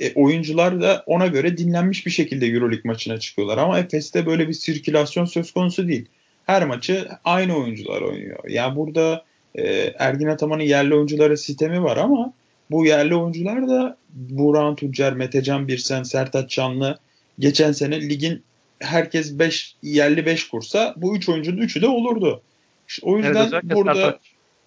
e, 0.00 0.14
oyuncular 0.14 0.80
da 0.80 1.02
ona 1.06 1.26
göre 1.26 1.58
dinlenmiş 1.58 2.06
bir 2.06 2.10
şekilde 2.10 2.46
Euroleague 2.46 2.82
maçına 2.84 3.20
çıkıyorlar. 3.20 3.58
Ama 3.58 3.78
Efes'te 3.78 4.26
böyle 4.26 4.48
bir 4.48 4.52
sirkülasyon 4.52 5.24
söz 5.24 5.52
konusu 5.52 5.88
değil. 5.88 6.06
Her 6.46 6.66
maçı 6.66 7.08
aynı 7.24 7.56
oyuncular 7.56 8.00
oynuyor. 8.00 8.38
Yani 8.48 8.76
burada 8.76 9.24
e, 9.54 9.62
Ergin 9.98 10.26
Ataman'ın 10.26 10.62
yerli 10.62 10.94
oyunculara 10.94 11.36
sistemi 11.36 11.82
var 11.82 11.96
ama 11.96 12.32
bu 12.70 12.86
yerli 12.86 13.14
oyuncular 13.14 13.68
da 13.68 13.96
Buran 14.10 14.76
Tuncer, 14.76 15.12
Metecan 15.12 15.68
Birsen, 15.68 16.02
Sertaç 16.02 16.50
Canlı 16.50 16.98
geçen 17.38 17.72
sene 17.72 18.00
ligin 18.08 18.42
herkes 18.78 19.38
5 19.38 19.74
yerli 19.82 20.26
5 20.26 20.48
kursa 20.48 20.94
bu 20.96 21.16
3 21.16 21.22
üç 21.22 21.28
oyuncunun 21.28 21.62
3'ü 21.62 21.82
de 21.82 21.88
olurdu. 21.88 22.42
İşte 22.88 23.06
o 23.06 23.16
yüzden 23.16 23.48
evet, 23.52 23.64
burada 23.64 23.94
Sertaç. 23.94 24.20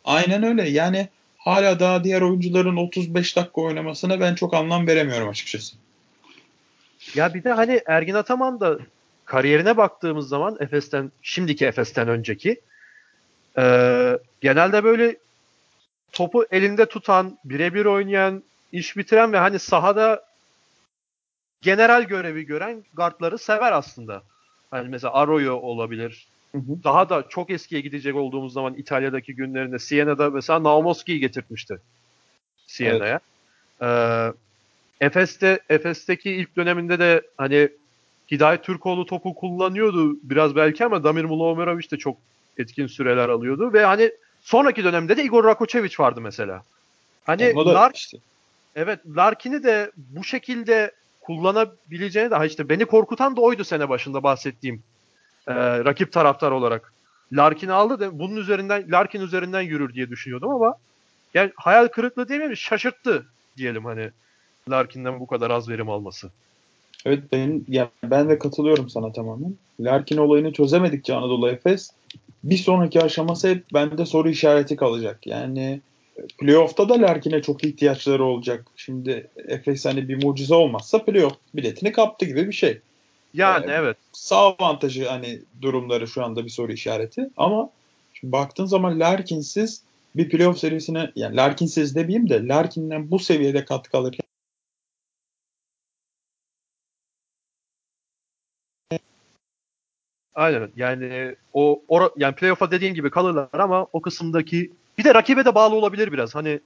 aynen 0.05 0.43
öyle. 0.43 0.69
Yani 0.69 1.07
hala 1.43 1.79
daha 1.79 2.03
diğer 2.03 2.21
oyuncuların 2.21 2.75
35 2.75 3.35
dakika 3.35 3.61
oynamasına 3.61 4.19
ben 4.19 4.35
çok 4.35 4.53
anlam 4.53 4.87
veremiyorum 4.87 5.29
açıkçası. 5.29 5.75
Ya 7.15 7.33
bir 7.33 7.43
de 7.43 7.51
hani 7.51 7.81
Ergin 7.85 8.13
Ataman 8.13 8.59
da 8.59 8.77
kariyerine 9.25 9.77
baktığımız 9.77 10.27
zaman 10.27 10.57
Efes'ten 10.59 11.11
şimdiki 11.21 11.65
Efes'ten 11.65 12.07
önceki 12.07 12.61
e, 13.57 13.63
genelde 14.41 14.83
böyle 14.83 15.17
topu 16.11 16.45
elinde 16.51 16.85
tutan, 16.85 17.37
birebir 17.45 17.85
oynayan, 17.85 18.43
iş 18.71 18.97
bitiren 18.97 19.33
ve 19.33 19.37
hani 19.37 19.59
sahada 19.59 20.25
general 21.61 22.03
görevi 22.03 22.45
gören 22.45 22.83
guardları 22.93 23.37
sever 23.37 23.71
aslında. 23.71 24.23
Hani 24.71 24.89
mesela 24.89 25.13
Arroyo 25.13 25.55
olabilir, 25.55 26.27
Hı 26.51 26.57
hı. 26.57 26.83
Daha 26.83 27.09
da 27.09 27.23
çok 27.29 27.49
eskiye 27.49 27.81
gidecek 27.81 28.15
olduğumuz 28.15 28.53
zaman 28.53 28.73
İtalya'daki 28.73 29.35
günlerinde 29.35 29.79
Siena'da 29.79 30.29
mesela 30.29 30.63
Naumoski'yi 30.63 31.19
getirtmişti. 31.19 31.79
Siena'ya. 32.67 33.19
Evet. 33.81 34.33
Ee, 35.01 35.05
Efes'te 35.05 35.59
Efes'teki 35.69 36.31
ilk 36.31 36.55
döneminde 36.55 36.99
de 36.99 37.21
hani 37.37 37.69
Hidayet 38.31 38.63
Türkoğlu 38.63 39.05
topu 39.05 39.35
kullanıyordu 39.35 40.17
biraz 40.23 40.55
belki 40.55 40.85
ama 40.85 41.03
Damir 41.03 41.23
Mulomerovic 41.23 41.91
de 41.91 41.97
çok 41.97 42.17
etkin 42.57 42.87
süreler 42.87 43.29
alıyordu 43.29 43.73
ve 43.73 43.85
hani 43.85 44.11
sonraki 44.41 44.83
dönemde 44.83 45.17
de 45.17 45.23
Igor 45.23 45.43
Rakočević 45.43 45.99
vardı 45.99 46.21
mesela. 46.21 46.63
Hani 47.23 47.55
Lark, 47.55 47.95
işte. 47.95 48.17
Evet, 48.75 48.99
Larkin'i 49.15 49.63
de 49.63 49.91
bu 49.97 50.23
şekilde 50.23 50.91
kullanabileceğini 51.21 52.31
de 52.31 52.47
işte 52.47 52.69
beni 52.69 52.85
korkutan 52.85 53.35
da 53.35 53.41
oydu 53.41 53.63
sene 53.63 53.89
başında 53.89 54.23
bahsettiğim 54.23 54.83
e, 55.47 55.53
rakip 55.55 56.11
taraftar 56.11 56.51
olarak. 56.51 56.93
Larkin'i 57.33 57.71
aldı 57.71 57.99
da 57.99 58.19
bunun 58.19 58.35
üzerinden 58.35 58.91
Larkin 58.91 59.21
üzerinden 59.21 59.61
yürür 59.61 59.93
diye 59.93 60.09
düşünüyordum 60.09 60.49
ama 60.49 60.75
yani 61.33 61.51
hayal 61.55 61.87
kırıklığı 61.87 62.29
demeyeyim 62.29 62.57
şaşırttı 62.57 63.25
diyelim 63.57 63.85
hani 63.85 64.09
Larkin'den 64.69 65.19
bu 65.19 65.27
kadar 65.27 65.51
az 65.51 65.69
verim 65.69 65.89
alması. 65.89 66.29
Evet 67.05 67.23
benim 67.31 67.65
ya 67.67 67.89
ben 68.03 68.29
de 68.29 68.39
katılıyorum 68.39 68.89
sana 68.89 69.11
tamamen. 69.11 69.55
Larkin 69.79 70.17
olayını 70.17 70.53
çözemedikçe 70.53 71.13
Anadolu 71.13 71.49
Efes 71.49 71.91
bir 72.43 72.57
sonraki 72.57 73.01
aşaması 73.01 73.47
hep 73.47 73.63
bende 73.73 74.05
soru 74.05 74.29
işareti 74.29 74.75
kalacak. 74.75 75.27
Yani 75.27 75.81
playoff'ta 76.39 76.89
da 76.89 77.01
Larkin'e 77.01 77.41
çok 77.41 77.63
ihtiyaçları 77.63 78.23
olacak. 78.23 78.65
Şimdi 78.75 79.27
Efes 79.47 79.85
hani 79.85 80.09
bir 80.09 80.23
mucize 80.23 80.55
olmazsa 80.55 81.05
playoff 81.05 81.37
biletini 81.55 81.91
kaptı 81.91 82.25
gibi 82.25 82.47
bir 82.47 82.53
şey. 82.53 82.79
Yani 83.33 83.71
ee, 83.71 83.73
evet. 83.73 83.97
Sağ 84.11 84.37
avantajı 84.37 85.07
hani 85.07 85.41
durumları 85.61 86.07
şu 86.07 86.23
anda 86.23 86.45
bir 86.45 86.49
soru 86.49 86.71
işareti 86.71 87.29
ama 87.37 87.69
şimdi 88.13 88.31
baktığın 88.31 88.65
zaman 88.65 88.99
Larkin'siz 88.99 89.83
bir 90.15 90.29
playoff 90.29 90.59
serisine 90.59 91.11
yani 91.15 91.35
Larkin'siz 91.35 91.95
demeyeyim 91.95 92.29
de 92.29 92.47
Larkin'den 92.47 93.11
bu 93.11 93.19
seviyede 93.19 93.65
katkı 93.65 93.97
alırken 93.97 94.31
Aynen 100.35 100.69
yani 100.75 101.35
o, 101.53 101.81
o 101.87 102.09
yani 102.17 102.35
playoff'a 102.35 102.71
dediğin 102.71 102.93
gibi 102.93 103.09
kalırlar 103.09 103.49
ama 103.53 103.87
o 103.93 104.01
kısımdaki 104.01 104.71
bir 104.97 105.03
de 105.03 105.13
rakibe 105.13 105.45
de 105.45 105.55
bağlı 105.55 105.75
olabilir 105.75 106.11
biraz. 106.11 106.35
Hani 106.35 106.59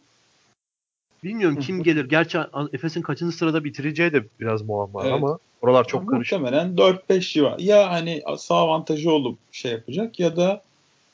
bilmiyorum 1.25 1.59
kim 1.59 1.83
gelir. 1.83 2.09
Gerçi 2.09 2.37
Efes'in 2.73 3.01
kaçıncı 3.01 3.37
sırada 3.37 3.63
bitireceği 3.63 4.13
de 4.13 4.23
biraz 4.39 4.61
muamma 4.61 5.01
evet. 5.03 5.13
ama 5.13 5.39
oralar 5.61 5.87
çok 5.87 6.09
karışık. 6.09 6.39
Muhtemelen 6.39 6.75
4-5 6.75 7.33
civar. 7.33 7.59
Ya 7.59 7.91
hani 7.91 8.23
sağ 8.37 8.55
avantajı 8.55 9.11
olup 9.11 9.37
şey 9.51 9.71
yapacak 9.71 10.19
ya 10.19 10.35
da 10.35 10.61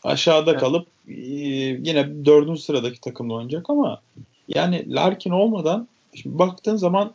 aşağıda 0.03 0.51
evet. 0.51 0.59
kalıp 0.59 0.87
yine 1.07 2.25
dördüncü 2.25 2.61
sıradaki 2.61 3.01
takımla 3.01 3.33
oynayacak 3.33 3.69
ama 3.69 4.01
yani 4.47 4.93
Larkin 4.93 5.31
olmadan 5.31 5.87
şimdi 6.15 6.39
baktığın 6.39 6.75
zaman 6.75 7.13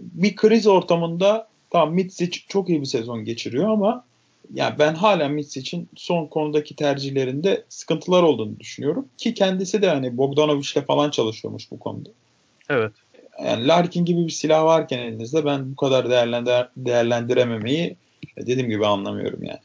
bir 0.00 0.36
kriz 0.36 0.66
ortamında 0.66 1.48
tamam 1.70 1.94
Mitsic 1.94 2.40
çok 2.48 2.68
iyi 2.68 2.80
bir 2.80 2.86
sezon 2.86 3.24
geçiriyor 3.24 3.68
ama 3.68 4.04
yani 4.52 4.78
ben 4.78 4.94
hala 4.94 5.28
Mitch 5.28 5.56
için 5.56 5.88
son 5.96 6.26
konudaki 6.26 6.76
tercihlerinde 6.76 7.64
sıkıntılar 7.68 8.22
olduğunu 8.22 8.60
düşünüyorum. 8.60 9.08
Ki 9.18 9.34
kendisi 9.34 9.82
de 9.82 9.88
hani 9.88 10.16
Bogdanovic'le 10.16 10.86
falan 10.86 11.10
çalışıyormuş 11.10 11.70
bu 11.70 11.78
konuda. 11.78 12.10
Evet. 12.68 12.92
Yani 13.44 13.68
Larkin 13.68 14.04
gibi 14.04 14.26
bir 14.26 14.32
silah 14.32 14.64
varken 14.64 14.98
elinizde 14.98 15.44
ben 15.44 15.72
bu 15.72 15.76
kadar 15.76 16.10
değerlendir 16.10 16.66
değerlendirememeyi 16.76 17.96
dediğim 18.36 18.70
gibi 18.70 18.86
anlamıyorum 18.86 19.44
yani. 19.44 19.60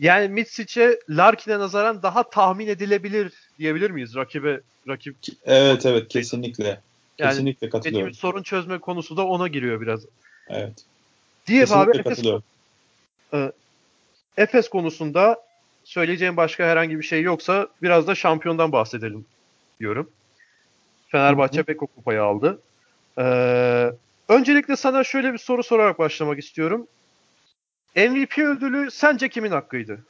Yani 0.00 0.28
Mitsic'e 0.28 0.98
Larkin'e 1.10 1.58
nazaran 1.58 2.02
daha 2.02 2.30
tahmin 2.30 2.66
edilebilir 2.66 3.32
diyebilir 3.58 3.90
miyiz 3.90 4.14
rakibe 4.14 4.60
rakip? 4.88 5.16
Evet 5.44 5.86
evet 5.86 6.08
kesinlikle. 6.08 6.80
Yani 7.18 7.30
kesinlikle 7.30 7.68
katılıyorum. 7.68 8.14
sorun 8.14 8.42
çözme 8.42 8.78
konusu 8.78 9.16
da 9.16 9.26
ona 9.26 9.48
giriyor 9.48 9.80
biraz. 9.80 10.00
Evet. 10.48 10.84
Diye 11.46 11.64
abi 11.70 11.98
Efes, 11.98 12.22
Efes 14.36 14.68
konusunda 14.68 15.40
söyleyeceğim 15.84 16.36
başka 16.36 16.64
herhangi 16.64 16.98
bir 16.98 17.04
şey 17.04 17.22
yoksa 17.22 17.68
biraz 17.82 18.06
da 18.06 18.14
şampiyondan 18.14 18.72
bahsedelim 18.72 19.26
diyorum. 19.80 20.10
Fenerbahçe 21.08 21.66
Beko 21.66 21.86
kupayı 21.86 22.22
aldı. 22.22 22.60
Ee, 23.18 23.92
öncelikle 24.28 24.76
sana 24.76 25.04
şöyle 25.04 25.32
bir 25.32 25.38
soru 25.38 25.62
sorarak 25.62 25.98
başlamak 25.98 26.38
istiyorum. 26.38 26.86
MVP 27.96 28.38
ödülü 28.38 28.90
sence 28.90 29.28
kimin 29.28 29.50
hakkıydı? 29.50 30.04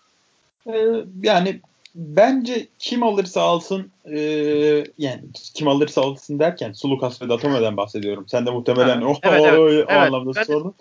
Ee, 0.67 0.87
yani 1.23 1.61
bence 1.95 2.67
kim 2.79 3.03
alırsa 3.03 3.43
alsın 3.43 3.91
e, 4.05 4.19
yani 4.99 5.23
kim 5.55 5.69
alırsa 5.69 6.01
alsın 6.01 6.39
derken 6.39 6.73
Sulukas 6.73 7.23
ve 7.23 7.29
Datome'den 7.29 7.77
bahsediyorum. 7.77 8.25
Sen 8.29 8.47
de 8.47 8.51
muhtemelen 8.51 9.03
ha, 9.03 9.09
o, 9.09 9.17
evet, 9.23 9.41
o, 9.41 9.47
evet, 9.47 9.59
o, 9.59 9.69
evet, 9.69 9.91
anlamda 9.91 10.31
ben, 10.37 10.43
sordun. 10.43 10.75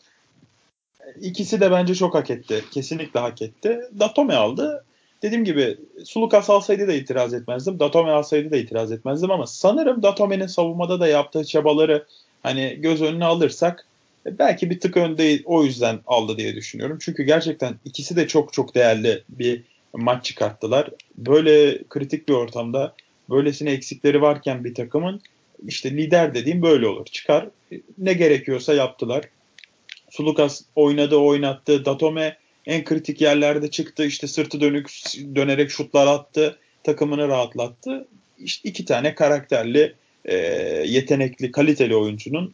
İkisi 1.22 1.62
de 1.62 1.72
bence 1.72 1.96
çok 1.96 2.16
hak 2.16 2.30
etti. 2.30 2.64
Kesinlikle 2.72 3.20
hak 3.20 3.42
etti. 3.42 3.80
Datome 4.00 4.34
aldı. 4.34 4.86
Dediğim 5.22 5.46
gibi 5.46 5.78
Sulukas 6.06 6.50
alsaydı 6.50 6.88
da 6.88 6.94
itiraz 6.94 7.34
etmezdim. 7.34 7.80
Datome 7.80 8.12
alsaydı 8.12 8.52
da 8.52 8.58
itiraz 8.58 8.92
etmezdim 8.92 9.32
ama 9.32 9.48
sanırım 9.48 10.04
Datome'nin 10.04 10.48
savunmada 10.48 11.00
da 11.00 11.08
yaptığı 11.08 11.46
çabaları 11.46 12.06
hani 12.44 12.78
göz 12.80 13.02
önüne 13.02 13.26
alırsak 13.26 13.88
e, 14.28 14.40
belki 14.40 14.70
bir 14.70 14.80
tık 14.80 14.98
önde 14.98 15.42
o 15.46 15.64
yüzden 15.64 16.00
aldı 16.08 16.38
diye 16.38 16.56
düşünüyorum. 16.56 16.98
Çünkü 17.02 17.24
gerçekten 17.24 17.76
ikisi 17.86 18.16
de 18.16 18.28
çok 18.28 18.54
çok 18.54 18.76
değerli 18.76 19.24
bir 19.30 19.64
maç 19.94 20.26
çıkarttılar. 20.26 20.90
Böyle 21.18 21.84
kritik 21.90 22.28
bir 22.30 22.34
ortamda 22.34 22.94
böylesine 23.30 23.72
eksikleri 23.72 24.22
varken 24.22 24.64
bir 24.64 24.76
takımın 24.76 25.22
işte 25.68 25.92
lider 25.92 26.36
dediğim 26.36 26.62
böyle 26.62 26.88
olur. 26.88 27.06
Çıkar 27.06 27.50
ne 27.98 28.14
gerekiyorsa 28.14 28.74
yaptılar. 28.74 29.24
Sulukas 30.14 30.62
oynadı 30.76 31.16
oynattı. 31.16 31.86
Datome 31.86 32.38
en 32.66 32.84
kritik 32.84 33.22
yerlerde 33.22 33.72
çıktı. 33.72 34.06
İşte 34.06 34.28
sırtı 34.28 34.62
dönük 34.62 34.90
dönerek 35.36 35.72
şutlar 35.72 36.08
attı. 36.08 36.58
Takımını 36.84 37.28
rahatlattı. 37.28 38.08
İşte 38.38 38.70
iki 38.70 38.86
tane 38.86 39.16
karakterli, 39.16 39.96
e, 40.26 40.36
yetenekli, 40.88 41.52
kaliteli 41.52 41.96
oyuncunun 41.96 42.54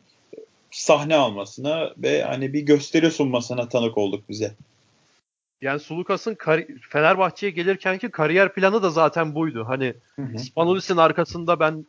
sahne 0.72 1.16
almasına 1.16 1.94
ve 1.98 2.24
hani 2.24 2.54
bir 2.54 2.62
gösteri 2.62 3.12
sunmasına 3.12 3.70
tanık 3.70 3.98
olduk 3.98 4.24
bize. 4.30 4.56
Yani 5.62 5.80
Sulukas'ın 5.80 6.38
Fenerbahçe'ye 6.90 7.52
gelirkenki 7.52 8.10
kariyer 8.10 8.54
planı 8.54 8.84
da 8.84 8.90
zaten 8.90 9.36
buydu. 9.36 9.66
Hani 9.68 9.94
Spanulis'in 10.38 10.98
arkasında 10.98 11.60
ben 11.60 11.86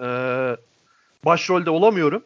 e, 0.00 0.06
başrolde 1.24 1.70
olamıyorum 1.70 2.24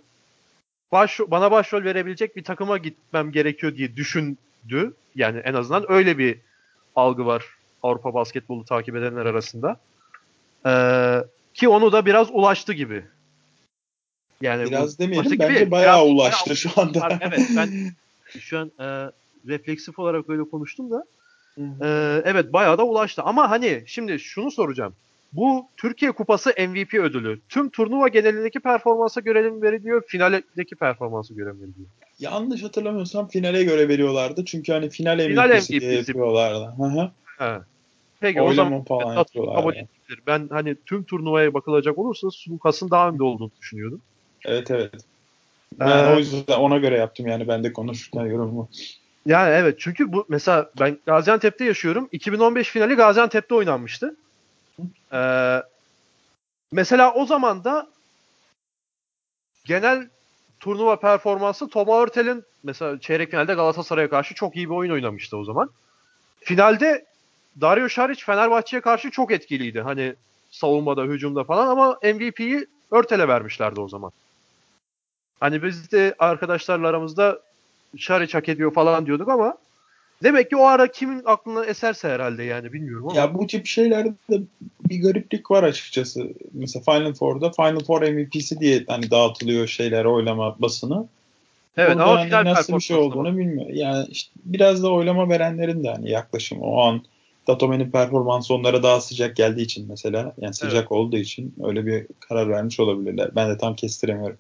baş, 0.94 1.20
bana 1.20 1.50
başrol 1.50 1.84
verebilecek 1.84 2.36
bir 2.36 2.44
takıma 2.44 2.78
gitmem 2.78 3.32
gerekiyor 3.32 3.76
diye 3.76 3.96
düşündü. 3.96 4.94
Yani 5.14 5.38
en 5.38 5.54
azından 5.54 5.92
öyle 5.92 6.18
bir 6.18 6.38
algı 6.96 7.26
var 7.26 7.44
Avrupa 7.82 8.14
basketbolu 8.14 8.64
takip 8.64 8.96
edenler 8.96 9.26
arasında. 9.26 9.76
Ee, 10.66 11.18
ki 11.54 11.68
onu 11.68 11.92
da 11.92 12.06
biraz 12.06 12.28
ulaştı 12.30 12.72
gibi. 12.72 13.04
Yani 14.40 14.64
biraz 14.64 14.98
demeyelim 14.98 15.38
bence 15.40 15.54
gibi, 15.54 15.70
bayağı 15.70 16.04
biraz, 16.04 16.10
ulaştı 16.10 16.46
bayağı, 16.46 16.56
şu 16.56 16.80
anda. 16.80 17.18
evet 17.20 17.40
ben 17.56 17.70
şu 18.40 18.58
an 18.58 18.72
e, 18.80 18.86
refleksif 19.48 19.98
olarak 19.98 20.30
öyle 20.30 20.42
konuştum 20.42 20.90
da 20.90 21.04
e, 21.58 22.22
evet 22.24 22.52
bayağı 22.52 22.78
da 22.78 22.84
ulaştı. 22.84 23.22
Ama 23.22 23.50
hani 23.50 23.82
şimdi 23.86 24.18
şunu 24.20 24.50
soracağım. 24.50 24.94
Bu 25.36 25.66
Türkiye 25.76 26.12
Kupası 26.12 26.50
MVP 26.50 26.94
ödülü 26.94 27.40
tüm 27.48 27.70
turnuva 27.70 28.08
genelindeki 28.08 28.60
performansa 28.60 29.20
göre 29.20 29.50
mi 29.50 29.62
veriliyor, 29.62 30.02
finaldeki 30.06 30.76
performansa 30.76 31.34
göre 31.34 31.52
mi 31.52 31.60
veriliyor? 31.60 31.88
Yanlış 32.18 32.62
hatırlamıyorsam 32.62 33.28
finale 33.28 33.64
göre 33.64 33.88
veriyorlardı. 33.88 34.44
Çünkü 34.44 34.72
hani 34.72 34.90
final, 34.90 35.18
final 35.18 35.48
MVP'si, 35.48 35.72
MVP'si. 35.72 35.80
diye 35.80 35.92
yapıyorlardı. 35.92 36.74
Hı 36.76 37.10
hı. 37.38 37.64
Peki 38.20 38.40
Oylama 38.42 38.76
o 38.76 38.84
zaman 38.84 38.84
falan 38.84 39.24
kabul 39.54 39.74
edilir. 39.74 40.20
Ben 40.26 40.48
hani 40.50 40.76
tüm 40.86 41.04
turnuvaya 41.04 41.54
bakılacak 41.54 41.98
olursa 41.98 42.30
Sulukas'ın 42.30 42.90
daha 42.90 43.08
önde 43.08 43.22
olduğunu 43.22 43.50
düşünüyordum. 43.60 44.00
Evet 44.46 44.70
evet. 44.70 44.92
Ben 45.78 46.04
ee, 46.04 46.14
o 46.14 46.18
yüzden 46.18 46.58
ona 46.58 46.78
göre 46.78 46.96
yaptım 46.96 47.26
yani 47.26 47.48
ben 47.48 47.64
de 47.64 47.72
konuşurken 47.72 48.26
yorumumu. 48.26 48.68
Yani 49.26 49.54
evet 49.54 49.76
çünkü 49.78 50.12
bu 50.12 50.26
mesela 50.28 50.70
ben 50.80 50.98
Gaziantep'te 51.06 51.64
yaşıyorum. 51.64 52.08
2015 52.12 52.68
finali 52.68 52.94
Gaziantep'te 52.94 53.54
oynanmıştı. 53.54 54.16
Ee, 55.12 55.62
mesela 56.72 57.14
o 57.14 57.26
zaman 57.26 57.64
da 57.64 57.88
genel 59.64 60.08
turnuva 60.60 60.96
performansı 61.00 61.68
Toma 61.68 62.02
Örtel'in 62.02 62.44
mesela 62.62 63.00
çeyrek 63.00 63.30
finalde 63.30 63.54
Galatasaray'a 63.54 64.10
karşı 64.10 64.34
çok 64.34 64.56
iyi 64.56 64.70
bir 64.70 64.74
oyun 64.74 64.92
oynamıştı 64.92 65.36
o 65.36 65.44
zaman. 65.44 65.70
Finalde 66.40 67.04
Dario 67.60 67.88
Saric 67.88 68.24
Fenerbahçe'ye 68.24 68.80
karşı 68.80 69.10
çok 69.10 69.32
etkiliydi. 69.32 69.80
Hani 69.80 70.14
savunmada, 70.50 71.02
hücumda 71.02 71.44
falan 71.44 71.66
ama 71.66 71.98
MVP'yi 72.02 72.66
Örtel'e 72.90 73.28
vermişlerdi 73.28 73.80
o 73.80 73.88
zaman. 73.88 74.12
Hani 75.40 75.62
biz 75.62 75.92
de 75.92 76.14
arkadaşlarla 76.18 76.88
aramızda 76.88 77.40
Saric 77.98 78.38
hak 78.38 78.48
ediyor 78.48 78.74
falan 78.74 79.06
diyorduk 79.06 79.28
ama 79.28 79.58
Demek 80.22 80.50
ki 80.50 80.56
o 80.56 80.64
ara 80.64 80.92
kimin 80.92 81.22
aklına 81.24 81.64
eserse 81.64 82.08
herhalde 82.08 82.42
yani 82.42 82.72
bilmiyorum 82.72 83.08
ama. 83.08 83.20
Ya 83.20 83.34
bu 83.34 83.46
tip 83.46 83.66
şeylerde 83.66 84.12
bir 84.90 85.02
gariplik 85.02 85.50
var 85.50 85.62
açıkçası. 85.62 86.28
Mesela 86.52 86.82
Final 86.82 87.14
Four'da 87.14 87.50
Final 87.50 87.80
Four 87.80 88.02
MVP'si 88.02 88.60
diye 88.60 88.84
hani 88.88 89.10
dağıtılıyor 89.10 89.66
şeyler 89.66 90.04
oylama 90.04 90.56
basını. 90.58 91.06
Evet 91.76 91.90
Orada 91.90 92.04
ama 92.04 92.20
hani 92.20 92.26
final 92.26 92.44
nasıl 92.44 92.74
bir 92.74 92.80
şey 92.80 92.96
olduğunu 92.96 93.38
bilmiyor. 93.38 93.70
Yani 93.70 94.06
işte 94.10 94.32
biraz 94.44 94.82
da 94.82 94.92
oylama 94.92 95.28
verenlerin 95.28 95.84
de 95.84 95.88
hani 95.88 96.10
yaklaşımı 96.10 96.62
o 96.62 96.80
an 96.80 97.02
Datome'nin 97.48 97.90
performansı 97.90 98.54
onlara 98.54 98.82
daha 98.82 99.00
sıcak 99.00 99.36
geldiği 99.36 99.62
için 99.62 99.86
mesela 99.88 100.34
yani 100.38 100.54
sıcak 100.54 100.74
evet. 100.74 100.92
olduğu 100.92 101.16
için 101.16 101.54
öyle 101.64 101.86
bir 101.86 102.06
karar 102.20 102.48
vermiş 102.48 102.80
olabilirler. 102.80 103.30
Ben 103.36 103.50
de 103.50 103.58
tam 103.58 103.76
kestiremiyorum. 103.76 104.38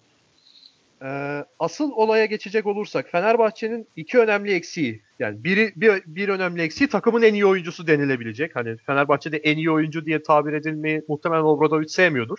Ee, 1.04 1.44
asıl 1.58 1.90
olaya 1.90 2.24
geçecek 2.24 2.66
olursak 2.66 3.10
Fenerbahçe'nin 3.10 3.86
iki 3.96 4.18
önemli 4.18 4.54
eksiği 4.54 5.02
yani 5.18 5.44
biri 5.44 5.72
bir, 5.76 6.02
bir 6.06 6.28
önemli 6.28 6.62
eksiği 6.62 6.88
takımın 6.88 7.22
en 7.22 7.34
iyi 7.34 7.46
oyuncusu 7.46 7.86
denilebilecek. 7.86 8.56
Hani 8.56 8.76
Fenerbahçe'de 8.76 9.36
en 9.36 9.56
iyi 9.56 9.70
oyuncu 9.70 10.06
diye 10.06 10.22
tabir 10.22 10.52
edilmeyi 10.52 11.02
muhtemelen 11.08 11.42
Obradovic 11.42 11.88
sevmiyordur. 11.88 12.38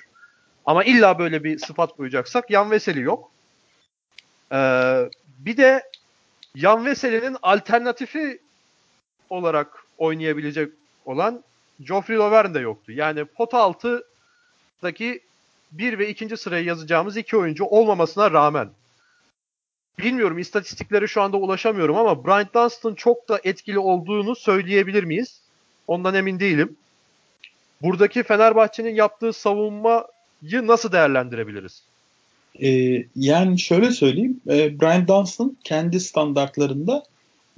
Ama 0.66 0.84
illa 0.84 1.20
böyle 1.20 1.44
bir 1.44 1.58
sıfat 1.58 1.96
koyacaksak 1.96 2.50
Yan 2.50 2.72
Veseli 2.72 3.02
yok. 3.02 3.32
Ee, 4.52 5.10
bir 5.40 5.58
de 5.58 5.84
Yan 6.56 6.86
Veseli'nin 6.86 7.38
alternatifi 7.42 8.40
olarak 9.30 9.84
oynayabilecek 9.98 10.74
olan 11.06 11.44
Geoffrey 11.82 12.18
Lovern 12.18 12.54
de 12.54 12.60
yoktu. 12.60 12.92
Yani 12.92 13.26
pota 13.26 13.58
altıdaki 13.58 15.22
bir 15.78 16.00
ve 16.00 16.10
ikinci 16.10 16.38
sıraya 16.38 16.64
yazacağımız 16.64 17.18
iki 17.18 17.38
oyuncu 17.38 17.66
olmamasına 17.66 18.32
rağmen 18.32 18.70
bilmiyorum 20.00 20.38
istatistiklere 20.38 21.08
şu 21.08 21.22
anda 21.22 21.38
ulaşamıyorum 21.38 21.98
ama 21.98 22.26
Brian 22.26 22.48
Dunstan 22.56 22.96
çok 22.96 23.30
da 23.30 23.40
etkili 23.44 23.80
olduğunu 23.80 24.36
söyleyebilir 24.36 25.04
miyiz? 25.04 25.42
Ondan 25.88 26.16
emin 26.16 26.40
değilim. 26.40 26.76
Buradaki 27.82 28.24
Fenerbahçe'nin 28.24 28.96
yaptığı 28.96 29.34
savunmayı 29.34 30.04
nasıl 30.44 30.92
değerlendirebiliriz? 30.92 31.84
Ee, 32.62 33.04
yani 33.16 33.60
şöyle 33.60 33.92
söyleyeyim. 33.92 34.42
E, 34.50 34.82
Brian 34.82 35.08
Dunstan 35.08 35.58
kendi 35.64 36.00
standartlarında 36.00 37.04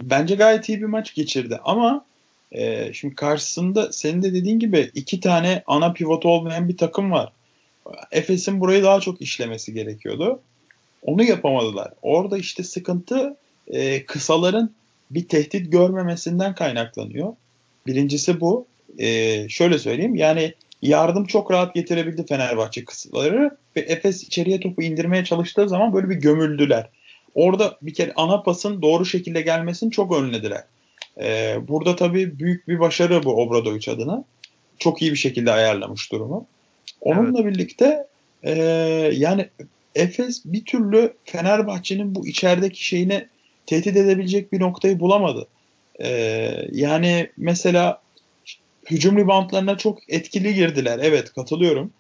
bence 0.01 0.35
gayet 0.35 0.69
iyi 0.69 0.81
bir 0.81 0.85
maç 0.85 1.13
geçirdi. 1.13 1.59
Ama 1.63 2.05
e, 2.51 2.93
şimdi 2.93 3.15
karşısında 3.15 3.91
senin 3.91 4.23
de 4.23 4.33
dediğin 4.33 4.59
gibi 4.59 4.91
iki 4.95 5.19
tane 5.19 5.63
ana 5.67 5.93
pivot 5.93 6.25
olmayan 6.25 6.69
bir 6.69 6.77
takım 6.77 7.11
var. 7.11 7.31
Efes'in 8.11 8.59
burayı 8.59 8.83
daha 8.83 8.99
çok 8.99 9.21
işlemesi 9.21 9.73
gerekiyordu. 9.73 10.39
Onu 11.01 11.23
yapamadılar. 11.23 11.91
Orada 12.01 12.37
işte 12.37 12.63
sıkıntı 12.63 13.37
e, 13.67 14.05
kısaların 14.05 14.71
bir 15.11 15.27
tehdit 15.27 15.71
görmemesinden 15.71 16.55
kaynaklanıyor. 16.55 17.33
Birincisi 17.87 18.41
bu. 18.41 18.65
E, 18.99 19.49
şöyle 19.49 19.79
söyleyeyim 19.79 20.15
yani 20.15 20.53
yardım 20.81 21.25
çok 21.25 21.51
rahat 21.51 21.75
getirebildi 21.75 22.25
Fenerbahçe 22.25 22.85
kısaları 22.85 23.57
ve 23.75 23.79
Efes 23.79 24.23
içeriye 24.23 24.59
topu 24.59 24.81
indirmeye 24.81 25.25
çalıştığı 25.25 25.69
zaman 25.69 25.93
böyle 25.93 26.09
bir 26.09 26.15
gömüldüler. 26.15 26.89
Orada 27.35 27.77
bir 27.81 27.93
kere 27.93 28.13
ana 28.15 28.43
pasın 28.43 28.81
doğru 28.81 29.05
şekilde 29.05 29.41
gelmesini 29.41 29.91
çok 29.91 30.15
önlediler. 30.15 30.63
Ee, 31.21 31.55
burada 31.67 31.95
tabii 31.95 32.39
büyük 32.39 32.67
bir 32.67 32.79
başarı 32.79 33.23
bu 33.23 33.41
Obradoviç 33.41 33.87
adına. 33.87 34.23
Çok 34.77 35.01
iyi 35.01 35.11
bir 35.11 35.17
şekilde 35.17 35.51
ayarlamış 35.51 36.11
durumu. 36.11 36.45
Onunla 37.01 37.41
evet. 37.41 37.53
birlikte 37.53 38.07
e, 38.43 38.53
yani 39.13 39.49
Efes 39.95 40.41
bir 40.45 40.65
türlü 40.65 41.13
Fenerbahçe'nin 41.25 42.15
bu 42.15 42.27
içerideki 42.27 42.85
şeyini 42.85 43.27
tehdit 43.65 43.97
edebilecek 43.97 44.51
bir 44.51 44.59
noktayı 44.59 44.99
bulamadı. 44.99 45.47
E, 45.99 46.09
yani 46.71 47.29
mesela 47.37 48.01
hücum 48.91 49.17
reboundlarına 49.17 49.77
çok 49.77 50.09
etkili 50.09 50.53
girdiler. 50.53 50.99
Evet 51.01 51.33
katılıyorum. 51.33 51.91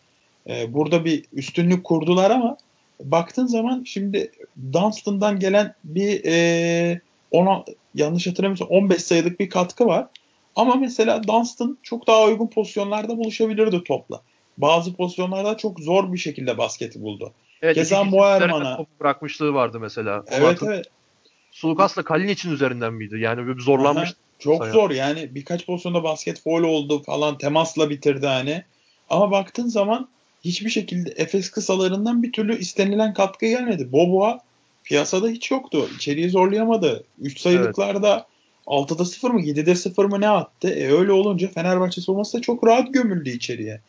E, 0.49 0.73
burada 0.73 1.05
bir 1.05 1.25
üstünlük 1.33 1.83
kurdular 1.83 2.31
ama 2.31 2.57
baktığın 3.03 3.47
zaman 3.47 3.83
şimdi 3.83 4.31
Dunstan'dan 4.73 5.39
gelen 5.39 5.73
bir 5.83 6.21
e, 6.25 7.01
ona 7.31 7.63
yanlış 7.95 8.27
hatırlamıyorsam 8.27 8.67
15 8.67 9.03
sayılık 9.03 9.39
bir 9.39 9.49
katkı 9.49 9.85
var. 9.85 10.07
Ama 10.55 10.75
mesela 10.75 11.23
Dunstan 11.23 11.77
çok 11.83 12.07
daha 12.07 12.23
uygun 12.23 12.47
pozisyonlarda 12.47 13.17
buluşabilirdi 13.17 13.83
topla. 13.83 14.21
Bazı 14.57 14.93
pozisyonlarda 14.93 15.57
çok 15.57 15.79
zor 15.79 16.13
bir 16.13 16.17
şekilde 16.17 16.57
basketi 16.57 17.01
buldu. 17.01 17.33
Evet, 17.61 17.75
Keza 17.75 18.03
Muerman'a 18.03 18.85
bırakmışlığı 18.99 19.53
vardı 19.53 19.79
mesela. 19.79 20.23
Evet 20.31 20.63
evet. 20.63 20.85
Sulukas'la 21.51 22.03
Kalinic'in 22.03 22.51
üzerinden 22.51 22.93
miydi? 22.93 23.19
Yani 23.19 23.47
bir 23.47 23.61
zorlanmış. 23.61 24.13
Çok 24.39 24.61
sayı. 24.61 24.73
zor 24.73 24.91
yani 24.91 25.35
birkaç 25.35 25.65
pozisyonda 25.65 26.03
basket 26.03 26.41
foul 26.41 26.63
oldu 26.63 27.03
falan 27.03 27.37
temasla 27.37 27.89
bitirdi 27.89 28.27
hani. 28.27 28.63
Ama 29.09 29.31
baktığın 29.31 29.67
zaman 29.67 30.07
hiçbir 30.45 30.69
şekilde 30.69 31.09
Efes 31.09 31.51
kısalarından 31.51 32.23
bir 32.23 32.31
türlü 32.31 32.59
istenilen 32.59 33.13
katkı 33.13 33.45
gelmedi. 33.45 33.91
Boboa 33.91 34.39
piyasada 34.83 35.27
hiç 35.27 35.51
yoktu. 35.51 35.89
İçeriği 35.95 36.29
zorlayamadı. 36.29 37.03
3 37.21 37.39
sayılıklarda 37.39 38.13
evet. 38.13 38.91
6'da 38.91 39.05
0 39.05 39.31
mı 39.31 39.41
7'de 39.41 39.75
0 39.75 40.05
mı 40.05 40.21
ne 40.21 40.29
attı? 40.29 40.69
E 40.69 40.91
öyle 40.91 41.11
olunca 41.11 41.47
Fenerbahçe 41.47 42.01
savunması 42.01 42.37
da 42.37 42.41
çok 42.41 42.67
rahat 42.67 42.93
gömüldü 42.93 43.29
içeriye. 43.29 43.81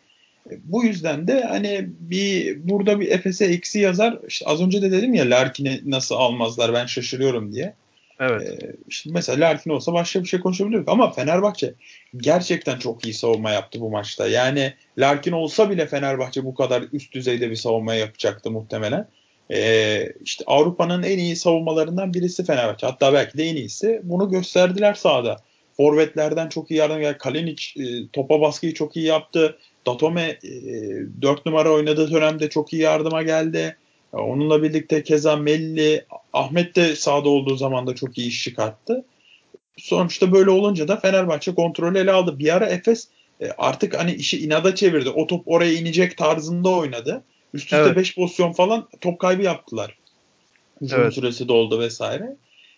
E, 0.50 0.54
bu 0.64 0.84
yüzden 0.84 1.28
de 1.28 1.42
hani 1.42 1.87
bir 2.00 2.58
burada 2.68 3.00
bir 3.00 3.11
Efes'e 3.11 3.44
eksi 3.44 3.78
yazar. 3.78 4.18
İşte 4.28 4.46
az 4.46 4.61
önce 4.61 4.82
de 4.82 4.92
dedim 4.92 5.14
ya 5.14 5.30
Larkin'i 5.30 5.80
nasıl 5.87 6.14
almazlar 6.14 6.72
ben 6.72 6.87
şaşırıyorum 6.87 7.52
diye. 7.52 7.74
Evet. 8.20 8.62
Ee, 8.62 8.76
işte 8.88 9.11
mesela 9.12 9.48
Larkin 9.48 9.70
olsa 9.70 9.92
başka 9.92 10.22
bir 10.22 10.28
şey 10.28 10.40
konuşabilirdik 10.40 10.88
ama 10.88 11.12
Fenerbahçe 11.12 11.74
gerçekten 12.16 12.78
çok 12.78 13.04
iyi 13.04 13.14
savunma 13.14 13.50
yaptı 13.50 13.80
bu 13.80 13.90
maçta. 13.90 14.28
Yani 14.28 14.72
Larkin 14.98 15.32
olsa 15.32 15.70
bile 15.70 15.87
Fenerbahçe 15.87 16.44
bu 16.44 16.54
kadar 16.54 16.84
üst 16.92 17.12
düzeyde 17.12 17.50
bir 17.50 17.56
savunma 17.56 17.94
yapacaktı 17.94 18.50
muhtemelen. 18.50 19.08
Ee, 19.52 20.12
işte 20.24 20.44
Avrupa'nın 20.46 21.02
en 21.02 21.18
iyi 21.18 21.37
savunmalarından 21.37 22.14
birisi 22.14 22.44
Fenerbahçe. 22.44 22.87
Hatta 22.87 23.12
belki 23.12 23.38
de 23.38 23.44
en 23.44 23.56
iyisi. 23.56 24.00
Bunu 24.04 24.30
gösterdiler 24.30 24.94
sahada. 24.94 25.37
Forvetlerden 25.76 26.48
çok 26.48 26.70
iyi 26.70 26.74
yardım 26.74 27.00
geldi. 27.00 27.18
Kalinic 27.18 27.64
e, 27.76 28.08
topa 28.12 28.40
baskıyı 28.40 28.74
çok 28.74 28.96
iyi 28.96 29.06
yaptı. 29.06 29.58
Datome 29.88 30.38
e, 30.44 31.22
4 31.22 31.46
numara 31.46 31.72
oynadığı 31.72 32.11
dönemde 32.11 32.51
çok 32.51 32.72
iyi 32.72 32.83
yardıma 32.83 33.22
geldi. 33.22 33.77
Onunla 34.12 34.62
birlikte 34.62 35.03
keza 35.03 35.37
Melli, 35.37 36.05
Ahmet 36.33 36.77
de 36.77 36.96
sahada 36.96 37.29
olduğu 37.29 37.57
zaman 37.57 37.87
da 37.87 37.94
çok 37.94 38.18
iyi 38.18 38.29
iş 38.29 38.44
çıkarttı. 38.44 39.05
Sonuçta 39.77 40.33
böyle 40.33 40.51
olunca 40.51 40.88
da 40.88 40.96
Fenerbahçe 40.96 41.55
kontrolü 41.55 41.98
ele 41.98 42.12
aldı. 42.12 42.38
Bir 42.38 42.57
ara 42.57 42.66
Efes 42.66 43.09
e, 43.40 43.51
artık 43.59 43.98
hani 43.98 44.14
işi 44.14 44.44
inada 44.44 44.74
çevirdi. 44.74 45.11
O 45.11 45.27
top 45.27 45.42
oraya 45.46 45.72
inecek 45.72 46.16
tarzında 46.16 46.68
oynadı. 46.68 47.22
Üst 47.55 47.64
üste 47.64 47.96
5 47.96 48.09
evet. 48.09 48.16
pozisyon 48.16 48.53
falan 48.53 48.88
top 49.01 49.18
kaybı 49.18 49.42
yaptılar. 49.42 49.96
Uzun 50.81 50.96
evet. 50.96 51.14
süresi 51.14 51.48
doldu 51.48 51.81
vesaire. 51.81 52.37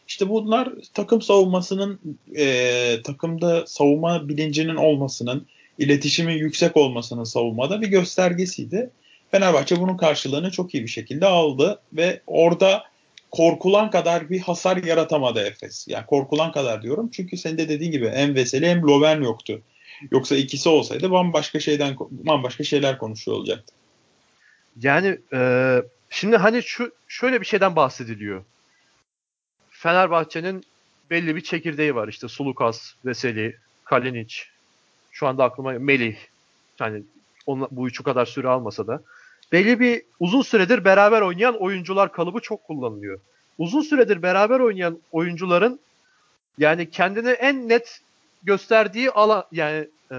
İşte 0.08 0.28
bunlar 0.28 0.68
takım 0.94 1.22
savunmasının 1.22 2.00
e, 2.36 3.02
takımda 3.04 3.66
savunma 3.66 4.28
bilincinin 4.28 4.76
olmasının, 4.76 5.46
iletişimin 5.80 6.34
yüksek 6.34 6.76
olmasının 6.76 7.24
savunmada 7.24 7.80
bir 7.80 7.88
göstergesiydi. 7.88 8.90
Fenerbahçe 9.30 9.80
bunun 9.80 9.96
karşılığını 9.96 10.50
çok 10.50 10.74
iyi 10.74 10.82
bir 10.82 10.88
şekilde 10.88 11.26
aldı 11.26 11.80
ve 11.92 12.20
orada 12.26 12.84
korkulan 13.30 13.90
kadar 13.90 14.30
bir 14.30 14.40
hasar 14.40 14.76
yaratamadı 14.76 15.40
Efes. 15.40 15.88
Yani 15.88 16.06
korkulan 16.06 16.52
kadar 16.52 16.82
diyorum 16.82 17.10
çünkü 17.12 17.36
senin 17.36 17.58
de 17.58 17.68
dediğin 17.68 17.92
gibi 17.92 18.10
hem 18.10 18.34
Veseli 18.34 18.68
hem 18.68 18.82
Loven 18.82 19.22
yoktu. 19.22 19.62
Yoksa 20.10 20.36
ikisi 20.36 20.68
olsaydı 20.68 21.10
bambaşka 21.10 21.60
şeyden 21.60 21.96
bambaşka 22.10 22.64
şeyler 22.64 22.98
konuşuyor 22.98 23.36
olacaktı. 23.36 23.74
Yani 24.82 25.18
e, 25.32 25.40
şimdi 26.10 26.36
hani 26.36 26.62
şu 26.62 26.92
şöyle 27.08 27.40
bir 27.40 27.46
şeyden 27.46 27.76
bahsediliyor. 27.76 28.44
Fenerbahçe'nin 29.70 30.64
belli 31.10 31.36
bir 31.36 31.40
çekirdeği 31.40 31.94
var. 31.94 32.08
İşte 32.08 32.28
Sulukas, 32.28 32.92
Veseli, 33.04 33.56
Kalinic. 33.84 34.42
Şu 35.20 35.26
anda 35.26 35.44
aklıma 35.44 35.72
Melih. 35.72 36.16
Yani 36.78 37.02
onun, 37.46 37.68
bu 37.70 37.88
üçü 37.88 38.02
kadar 38.02 38.26
süre 38.26 38.48
almasa 38.48 38.86
da 38.86 39.02
belli 39.52 39.80
bir 39.80 40.02
uzun 40.20 40.42
süredir 40.42 40.84
beraber 40.84 41.20
oynayan 41.20 41.62
oyuncular 41.62 42.12
kalıbı 42.12 42.40
çok 42.40 42.64
kullanılıyor. 42.64 43.20
Uzun 43.58 43.82
süredir 43.82 44.22
beraber 44.22 44.60
oynayan 44.60 44.98
oyuncuların 45.12 45.80
yani 46.58 46.90
kendini 46.90 47.30
en 47.30 47.68
net 47.68 48.00
gösterdiği 48.42 49.10
alan 49.10 49.44
yani 49.52 49.88
e, 50.12 50.16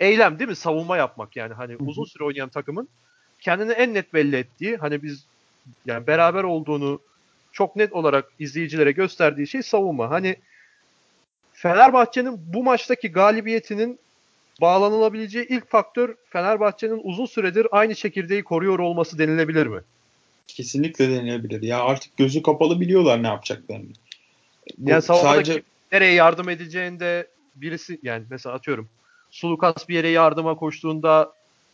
eylem 0.00 0.38
değil 0.38 0.50
mi? 0.50 0.56
Savunma 0.56 0.96
yapmak 0.96 1.36
yani 1.36 1.54
hani 1.54 1.76
uzun 1.76 2.04
süre 2.04 2.24
oynayan 2.24 2.48
takımın 2.48 2.88
kendini 3.40 3.72
en 3.72 3.94
net 3.94 4.14
belli 4.14 4.36
ettiği 4.36 4.76
hani 4.76 5.02
biz 5.02 5.24
yani 5.86 6.06
beraber 6.06 6.44
olduğunu 6.44 7.00
çok 7.52 7.76
net 7.76 7.92
olarak 7.92 8.32
izleyicilere 8.38 8.92
gösterdiği 8.92 9.46
şey 9.46 9.62
savunma. 9.62 10.10
Hani 10.10 10.36
Fenerbahçe'nin 11.52 12.40
bu 12.54 12.62
maçtaki 12.62 13.12
galibiyetinin 13.12 13.98
bağlanılabileceği 14.60 15.46
ilk 15.48 15.70
faktör 15.70 16.14
Fenerbahçe'nin 16.30 17.00
uzun 17.02 17.26
süredir 17.26 17.66
aynı 17.70 17.94
çekirdeği 17.94 18.44
koruyor 18.44 18.78
olması 18.78 19.18
denilebilir 19.18 19.66
mi? 19.66 19.80
Kesinlikle 20.46 21.10
denilebilir. 21.10 21.62
Ya 21.62 21.80
artık 21.80 22.16
gözü 22.16 22.42
kapalı 22.42 22.80
biliyorlar 22.80 23.22
ne 23.22 23.26
yapacaklarını. 23.26 23.88
Bu 24.78 24.90
yani 24.90 25.02
sadece 25.02 25.62
nereye 25.92 26.12
yardım 26.12 26.48
edeceğinde 26.48 27.26
birisi 27.54 28.00
yani 28.02 28.24
mesela 28.30 28.54
atıyorum 28.54 28.88
Sulukas 29.30 29.88
bir 29.88 29.94
yere 29.94 30.08
yardıma 30.08 30.54
koştuğunda 30.54 31.32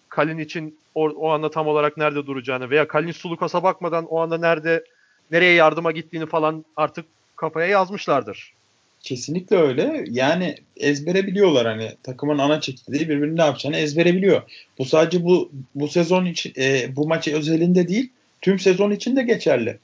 Kalin 0.08 0.38
için 0.38 0.78
o, 0.94 1.08
o 1.08 1.28
anda 1.30 1.50
tam 1.50 1.66
olarak 1.66 1.96
nerede 1.96 2.26
duracağını 2.26 2.70
veya 2.70 2.88
Kalin 2.88 3.12
Sulukas'a 3.12 3.62
bakmadan 3.62 4.06
o 4.06 4.20
anda 4.20 4.38
nerede 4.38 4.84
nereye 5.30 5.52
yardıma 5.52 5.92
gittiğini 5.92 6.26
falan 6.26 6.64
artık 6.76 7.06
kafaya 7.36 7.66
yazmışlardır. 7.66 8.54
Kesinlikle 9.02 9.56
öyle. 9.56 10.04
Yani 10.10 10.56
ezbere 10.76 11.26
biliyorlar 11.26 11.66
hani 11.66 11.90
takımın 12.02 12.38
ana 12.38 12.60
çekirdeği 12.60 13.08
birbirini 13.08 13.36
ne 13.36 13.42
yapacağını 13.42 13.76
ezbere 13.76 14.14
biliyor. 14.14 14.42
Bu 14.78 14.84
sadece 14.84 15.24
bu 15.24 15.50
bu 15.74 15.88
sezon 15.88 16.24
için 16.24 16.52
e, 16.56 16.96
bu 16.96 17.08
maçı 17.08 17.36
özelinde 17.36 17.88
değil 17.88 18.10
tüm 18.40 18.58
sezon 18.58 18.90
için 18.90 19.16
de 19.16 19.22
geçerli. 19.22 19.78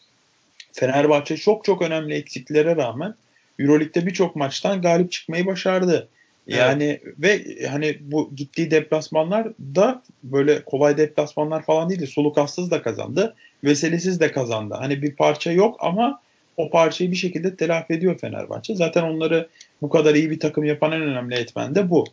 Fenerbahçe 0.73 1.37
çok 1.37 1.65
çok 1.65 1.83
önemli 1.83 2.15
eksiklere 2.15 2.77
rağmen 2.77 3.15
EuroLeague'de 3.59 4.07
birçok 4.07 4.37
maçtan 4.37 4.83
galip 4.83 5.13
çıkmayı 5.13 5.47
başardı. 5.47 6.09
Yani 6.47 7.01
evet. 7.05 7.15
ve 7.19 7.67
hani 7.67 7.99
bu 8.01 8.31
gittiği 8.37 8.71
deplasmanlar 8.71 9.49
da 9.61 10.03
böyle 10.23 10.65
kolay 10.65 10.97
deplasmanlar 10.97 11.63
falan 11.63 11.91
değildi. 11.91 12.07
Sulukassız 12.07 12.71
da 12.71 12.83
kazandı. 12.83 13.35
Veselisiz 13.65 14.21
de 14.21 14.33
kazandı. 14.33 14.75
Hani 14.79 15.03
bir 15.03 15.17
parça 15.17 15.53
yok 15.53 15.77
ama 15.81 16.21
o 16.59 16.71
parçayı 16.71 17.11
bir 17.11 17.17
şekilde 17.17 17.57
telafi 17.57 17.93
ediyor 17.93 18.19
Fenerbahçe. 18.19 18.75
Zaten 18.75 19.03
onları 19.03 19.49
bu 19.83 19.89
kadar 19.89 20.15
iyi 20.15 20.31
bir 20.31 20.41
takım 20.41 20.65
yapan 20.65 20.93
en 20.93 21.03
önemli 21.03 21.35
etmen 21.35 21.75
de 21.75 21.91
bu. 21.91 22.05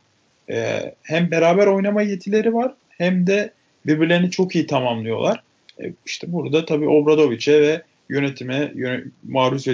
Ee, 0.50 0.96
hem 1.04 1.32
beraber 1.32 1.68
oynama 1.68 2.02
yetileri 2.02 2.54
var 2.54 2.74
hem 2.90 3.28
de 3.28 3.54
birbirlerini 3.86 4.32
çok 4.32 4.56
iyi 4.56 4.68
tamamlıyorlar. 4.68 5.44
Ee, 5.82 5.94
işte 6.06 6.32
burada 6.32 6.66
tabii 6.66 6.88
Obradovic'e 6.88 7.62
ve 7.62 7.82
yönetime, 8.10 8.72
yönet 8.76 9.06
Mauricio 9.24 9.74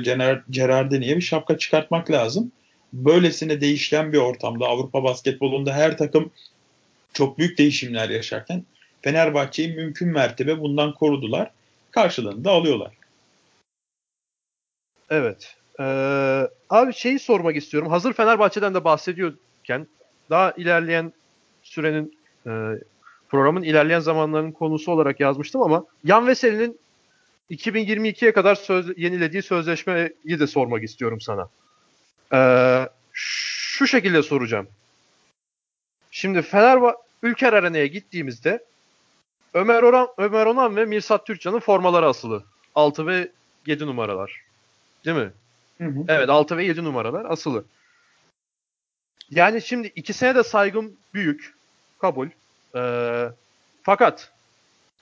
Gerardini'ye 0.50 1.16
bir 1.16 1.22
şapka 1.22 1.58
çıkartmak 1.58 2.12
lazım. 2.12 2.52
Böylesine 2.94 3.62
değişken 3.62 4.14
bir 4.14 4.18
ortamda 4.18 4.66
Avrupa 4.66 5.04
basketbolunda 5.04 5.74
her 5.74 5.98
takım 5.98 6.32
çok 7.14 7.38
büyük 7.38 7.58
değişimler 7.58 8.10
yaşarken 8.10 8.64
Fenerbahçe'yi 9.02 9.76
mümkün 9.76 10.08
mertebe 10.08 10.60
bundan 10.60 10.94
korudular. 10.94 11.52
Karşılığını 11.92 12.44
da 12.44 12.52
alıyorlar. 12.52 13.01
Evet. 15.12 15.56
Ee, 15.80 15.84
abi 16.70 16.94
şeyi 16.94 17.20
sormak 17.20 17.56
istiyorum. 17.56 17.90
Hazır 17.90 18.14
Fenerbahçe'den 18.14 18.74
de 18.74 18.84
bahsediyorken 18.84 19.88
daha 20.30 20.52
ilerleyen 20.52 21.14
sürenin 21.64 22.18
e, 22.48 22.52
programın 23.30 23.64
ilerleyen 23.64 24.00
zamanlarının 24.00 24.52
konusu 24.52 24.92
olarak 24.92 25.20
yazmıştım 25.20 25.62
ama 25.62 25.86
Yan 26.04 26.28
Veseli'nin 26.28 26.80
2022'ye 27.52 28.34
kadar 28.34 28.56
söz, 28.56 28.98
yenilediği 28.98 29.44
sözleşmeyi 29.44 30.40
de 30.40 30.48
sormak 30.48 30.84
istiyorum 30.84 31.22
sana. 31.22 31.50
Ee, 32.34 32.90
şu 33.14 33.88
şekilde 33.88 34.24
soracağım. 34.24 34.68
Şimdi 36.12 36.42
Fenerbahçe 36.42 36.98
Ülker 37.24 37.54
Arena'ya 37.54 37.86
gittiğimizde 37.86 38.66
Ömer 39.54 39.84
Oran, 39.84 40.08
Ömer 40.18 40.46
Onan 40.46 40.76
ve 40.76 40.86
Mirsat 40.86 41.28
Türkcan'ın 41.28 41.60
formaları 41.60 42.06
asılı. 42.06 42.44
6 42.76 43.08
ve 43.08 43.32
7 43.66 43.86
numaralar. 43.86 44.51
Değil 45.06 45.18
mi? 45.18 45.32
Hı 45.78 45.86
hı. 45.86 46.06
Evet 46.08 46.30
6 46.30 46.58
ve 46.58 46.66
7 46.66 46.84
numaralar 46.84 47.26
asılı. 47.26 47.66
Yani 49.30 49.62
şimdi 49.62 49.92
ikisine 49.96 50.36
de 50.36 50.44
saygım 50.44 50.94
büyük. 51.14 51.54
Kabul. 52.00 52.28
Ee, 52.76 53.30
fakat 53.84 54.32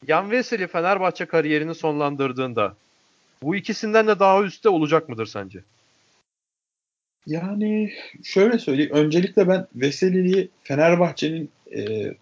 Yan 0.08 0.32
Veseli 0.32 0.68
Fenerbahçe 0.68 1.26
kariyerini 1.26 1.76
sonlandırdığında 1.76 2.76
bu 3.42 3.56
ikisinden 3.56 4.08
de 4.08 4.20
daha 4.20 4.44
üstte 4.44 4.70
olacak 4.70 5.10
mıdır 5.10 5.26
sence? 5.26 5.60
Yani 7.26 7.94
şöyle 8.24 8.60
söyleyeyim. 8.60 8.92
Öncelikle 8.94 9.48
ben 9.48 9.68
Veseli'yi 9.76 10.50
Fenerbahçe'nin 10.64 11.50
e, 11.78 12.14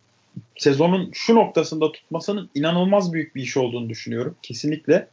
sezonun 0.57 1.11
şu 1.13 1.35
noktasında 1.35 1.91
tutmasının 1.91 2.49
inanılmaz 2.55 3.13
büyük 3.13 3.35
bir 3.35 3.41
iş 3.41 3.57
olduğunu 3.57 3.89
düşünüyorum. 3.89 4.35
Kesinlikle. 4.41 5.07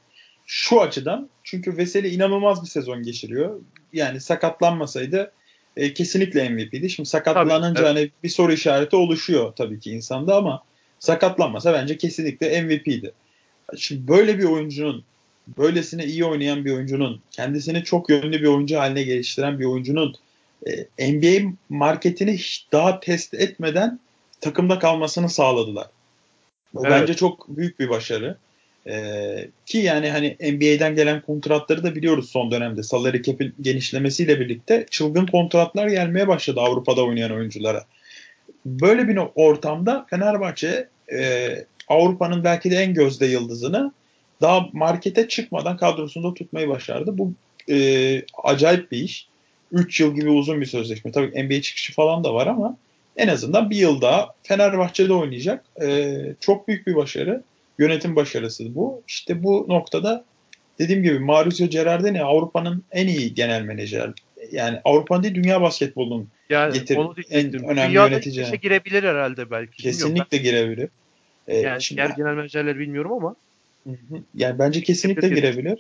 Şu 0.46 0.80
açıdan 0.80 1.28
çünkü 1.44 1.76
Veseli 1.76 2.09
inanılmaz 2.09 2.62
bir 2.62 2.68
sezon 2.68 3.02
geçiriyor. 3.02 3.61
Yani 3.92 4.20
sakatlanmasaydı 4.20 5.33
e, 5.76 5.94
kesinlikle 5.94 6.48
MVP'di. 6.48 6.90
Şimdi 6.90 7.09
sakatlanınca 7.09 7.74
tabii, 7.74 7.87
evet. 7.87 7.96
hani 7.96 8.11
bir 8.24 8.28
soru 8.28 8.52
işareti 8.52 8.96
oluşuyor 8.96 9.52
tabii 9.52 9.80
ki 9.80 9.90
insanda 9.90 10.37
ama 10.37 10.62
sakatlanmasa 10.98 11.72
bence 11.72 11.96
kesinlikle 11.96 12.62
MVP'di. 12.62 13.12
Şimdi 13.76 14.09
böyle 14.09 14.38
bir 14.38 14.44
oyuncunun 14.44 15.04
böylesine 15.59 16.04
iyi 16.07 16.24
oynayan 16.24 16.64
bir 16.64 16.72
oyuncunun 16.72 17.20
kendisini 17.30 17.85
çok 17.85 18.11
yönlü 18.11 18.42
bir 18.42 18.46
oyuncu 18.46 18.78
haline 18.78 19.02
geliştiren 19.02 19.59
bir 19.59 19.64
oyuncunun 19.64 20.14
e, 20.98 21.12
NBA 21.12 21.52
marketini 21.68 22.33
hiç 22.33 22.66
daha 22.72 23.00
test 23.00 23.35
etmeden 23.35 24.00
takımda 24.40 24.78
kalmasını 24.78 25.30
sağladılar. 25.30 25.87
Bu 26.74 26.87
evet. 26.87 27.00
bence 27.00 27.14
çok 27.14 27.48
büyük 27.48 27.80
bir 27.80 27.88
başarı. 27.88 28.37
Ee, 28.87 29.49
ki 29.66 29.79
yani 29.79 30.11
hani 30.11 30.37
NBA'den 30.40 30.94
gelen 30.94 31.23
kontratları 31.23 31.83
da 31.83 31.94
biliyoruz 31.94 32.31
son 32.31 32.51
dönemde. 32.51 32.83
Salary 32.83 33.23
cap'in 33.23 33.55
genişlemesiyle 33.61 34.40
birlikte 34.40 34.87
çılgın 34.90 35.27
kontratlar 35.27 35.88
gelmeye 35.88 36.29
başladı 36.29 36.61
Avrupa'da 36.61 37.05
oynayan 37.05 37.33
oyunculara. 37.33 37.85
Böyle 38.66 39.09
bir 39.09 39.18
ortamda 39.35 40.07
Fenerbahçe 40.11 40.88
e, 41.12 41.49
Avrupa'nın 41.88 42.44
belki 42.44 42.70
de 42.70 42.77
en 42.77 42.94
gözde 42.94 43.27
yıldızını 43.27 43.92
daha 44.40 44.68
markete 44.73 45.29
çıkmadan 45.29 45.77
kadrosunda 45.77 46.35
tutmayı 46.35 46.68
başardı. 46.68 47.18
Bu 47.18 47.33
e, 47.70 48.23
acayip 48.44 48.92
bir 48.92 48.99
iş. 48.99 49.29
3 49.73 50.01
yıl 50.01 50.14
gibi 50.14 50.31
uzun 50.31 50.61
bir 50.61 50.66
sözleşme. 50.66 51.12
Tabii 51.12 51.44
NBA 51.44 51.62
çıkışı 51.62 51.92
falan 51.92 52.25
da 52.25 52.35
var 52.35 52.47
ama 52.47 52.77
en 53.16 53.29
azından 53.29 53.70
bir 53.70 53.77
yıl 53.77 54.01
daha 54.01 54.35
Fenerbahçe'de 54.42 55.12
oynayacak. 55.12 55.64
E, 55.83 56.16
çok 56.40 56.68
büyük 56.68 56.87
bir 56.87 56.97
başarı. 56.97 57.42
Yönetim 57.79 58.17
başarısı 58.17 58.75
bu. 58.75 59.03
İşte 59.09 59.43
bu 59.43 59.67
noktada 59.69 60.25
dediğim 60.79 61.03
gibi 61.03 61.19
Mauricio 61.19 61.67
Gerardini 61.67 62.23
Avrupa'nın 62.23 62.85
en 62.93 63.07
iyi 63.07 63.35
genel 63.35 63.63
menajer. 63.63 64.11
Yani 64.53 64.81
Avrupa'nın 64.85 65.23
değil 65.23 65.35
dünya 65.35 65.61
basketbolunun 65.61 66.29
yani 66.51 66.73
getir, 66.73 66.99
en 67.31 67.65
önemli 67.65 67.91
Dünyada 67.91 68.09
yönetici. 68.09 68.37
Dünyada 68.37 68.57
girebilir 68.57 69.03
herhalde 69.03 69.51
belki. 69.51 69.83
Kesinlikle 69.83 70.39
girebilir. 70.39 70.89
Ee, 71.49 71.57
yani 71.57 71.83
şimdi, 71.83 72.03
diğer 72.03 72.11
genel 72.11 72.35
menajerleri 72.35 72.79
bilmiyorum 72.79 73.13
ama. 73.13 73.37
Yani 74.35 74.59
bence 74.59 74.83
kesinlikle 74.83 75.29
girebilir. 75.29 75.79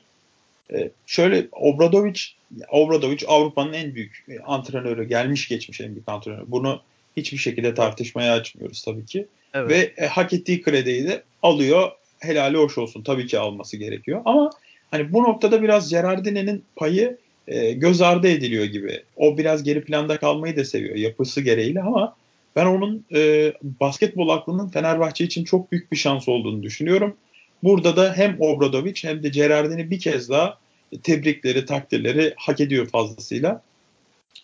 Ee, 0.72 0.90
şöyle 1.06 1.46
Obradovic 1.52 2.20
Obradovic 2.68 3.26
Avrupa'nın 3.26 3.72
en 3.72 3.94
büyük 3.94 4.26
antrenörü, 4.44 5.08
gelmiş 5.08 5.48
geçmiş 5.48 5.80
en 5.80 5.88
büyük 5.88 6.08
antrenörü. 6.08 6.44
Bunu 6.46 6.80
hiçbir 7.16 7.38
şekilde 7.38 7.74
tartışmaya 7.74 8.32
açmıyoruz 8.32 8.82
tabii 8.82 9.06
ki. 9.06 9.26
Evet. 9.54 9.70
Ve 9.70 10.04
e, 10.04 10.06
hak 10.06 10.32
ettiği 10.32 10.62
krediyi 10.62 11.04
de 11.04 11.22
alıyor. 11.42 11.90
Helali 12.18 12.56
hoş 12.56 12.78
olsun. 12.78 13.02
Tabii 13.02 13.26
ki 13.26 13.38
alması 13.38 13.76
gerekiyor. 13.76 14.22
Ama 14.24 14.50
hani 14.90 15.12
bu 15.12 15.22
noktada 15.22 15.62
biraz 15.62 15.90
Gerardini'nin 15.90 16.64
payı 16.76 17.18
e, 17.48 17.72
göz 17.72 18.02
ardı 18.02 18.28
ediliyor 18.28 18.64
gibi. 18.64 19.02
O 19.16 19.38
biraz 19.38 19.62
geri 19.62 19.84
planda 19.84 20.18
kalmayı 20.18 20.56
da 20.56 20.64
seviyor 20.64 20.96
yapısı 20.96 21.40
gereğiyle 21.40 21.82
ama 21.82 22.16
ben 22.56 22.66
onun 22.66 23.04
e, 23.14 23.52
basketbol 23.62 24.28
aklının 24.28 24.68
Fenerbahçe 24.68 25.24
için 25.24 25.44
çok 25.44 25.72
büyük 25.72 25.92
bir 25.92 25.96
şans 25.96 26.28
olduğunu 26.28 26.62
düşünüyorum. 26.62 27.16
Burada 27.62 27.96
da 27.96 28.14
hem 28.16 28.36
Obradovic 28.40 28.94
hem 29.02 29.22
de 29.22 29.28
Gerardini 29.28 29.90
bir 29.90 29.98
kez 29.98 30.28
daha 30.28 30.58
tebrikleri, 31.02 31.66
takdirleri 31.66 32.34
hak 32.36 32.60
ediyor 32.60 32.88
fazlasıyla. 32.88 33.62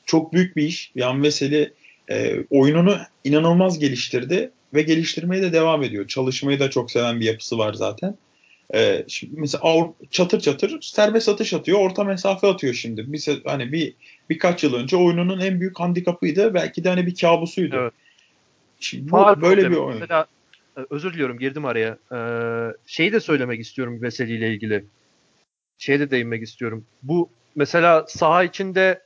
Çok 0.06 0.32
büyük 0.32 0.56
bir 0.56 0.62
iş. 0.62 0.92
Yan 0.94 1.22
Veseli 1.22 1.72
e, 2.10 2.44
oyununu 2.50 2.98
inanılmaz 3.24 3.78
geliştirdi 3.78 4.50
ve 4.74 4.82
geliştirmeye 4.82 5.42
de 5.42 5.52
devam 5.52 5.82
ediyor. 5.82 6.06
Çalışmayı 6.06 6.60
da 6.60 6.70
çok 6.70 6.90
seven 6.90 7.20
bir 7.20 7.24
yapısı 7.24 7.58
var 7.58 7.74
zaten. 7.74 8.14
E, 8.74 9.04
şimdi 9.08 9.40
mesela 9.40 9.92
çatır 10.10 10.40
çatır 10.40 10.80
serbest 10.82 11.28
atış 11.28 11.54
atıyor, 11.54 11.78
orta 11.78 12.04
mesafe 12.04 12.46
atıyor 12.46 12.74
şimdi. 12.74 13.12
Bir, 13.12 13.42
hani 13.44 13.72
bir 13.72 13.94
birkaç 14.30 14.64
yıl 14.64 14.74
önce 14.74 14.96
oyununun 14.96 15.40
en 15.40 15.60
büyük 15.60 15.80
handikapıydı. 15.80 16.54
Belki 16.54 16.84
de 16.84 16.88
hani 16.88 17.06
bir 17.06 17.14
kabusuydu. 17.14 17.76
Evet. 17.76 17.92
Şimdi 18.80 19.04
bu 19.04 19.10
Faal 19.10 19.42
böyle 19.42 19.70
bir 19.70 19.76
oyun. 19.76 20.00
Mesela, 20.00 20.26
e, 20.76 20.80
özür 20.90 21.12
diliyorum 21.12 21.38
girdim 21.38 21.64
araya. 21.64 21.98
Ee, 22.12 22.72
şeyi 22.86 23.12
de 23.12 23.20
söylemek 23.20 23.60
istiyorum 23.60 24.02
Veseli 24.02 24.36
ile 24.36 24.54
ilgili. 24.54 24.84
Şeye 25.78 26.00
de 26.00 26.10
değinmek 26.10 26.42
istiyorum. 26.42 26.84
Bu 27.02 27.30
mesela 27.54 28.04
saha 28.08 28.44
içinde 28.44 29.02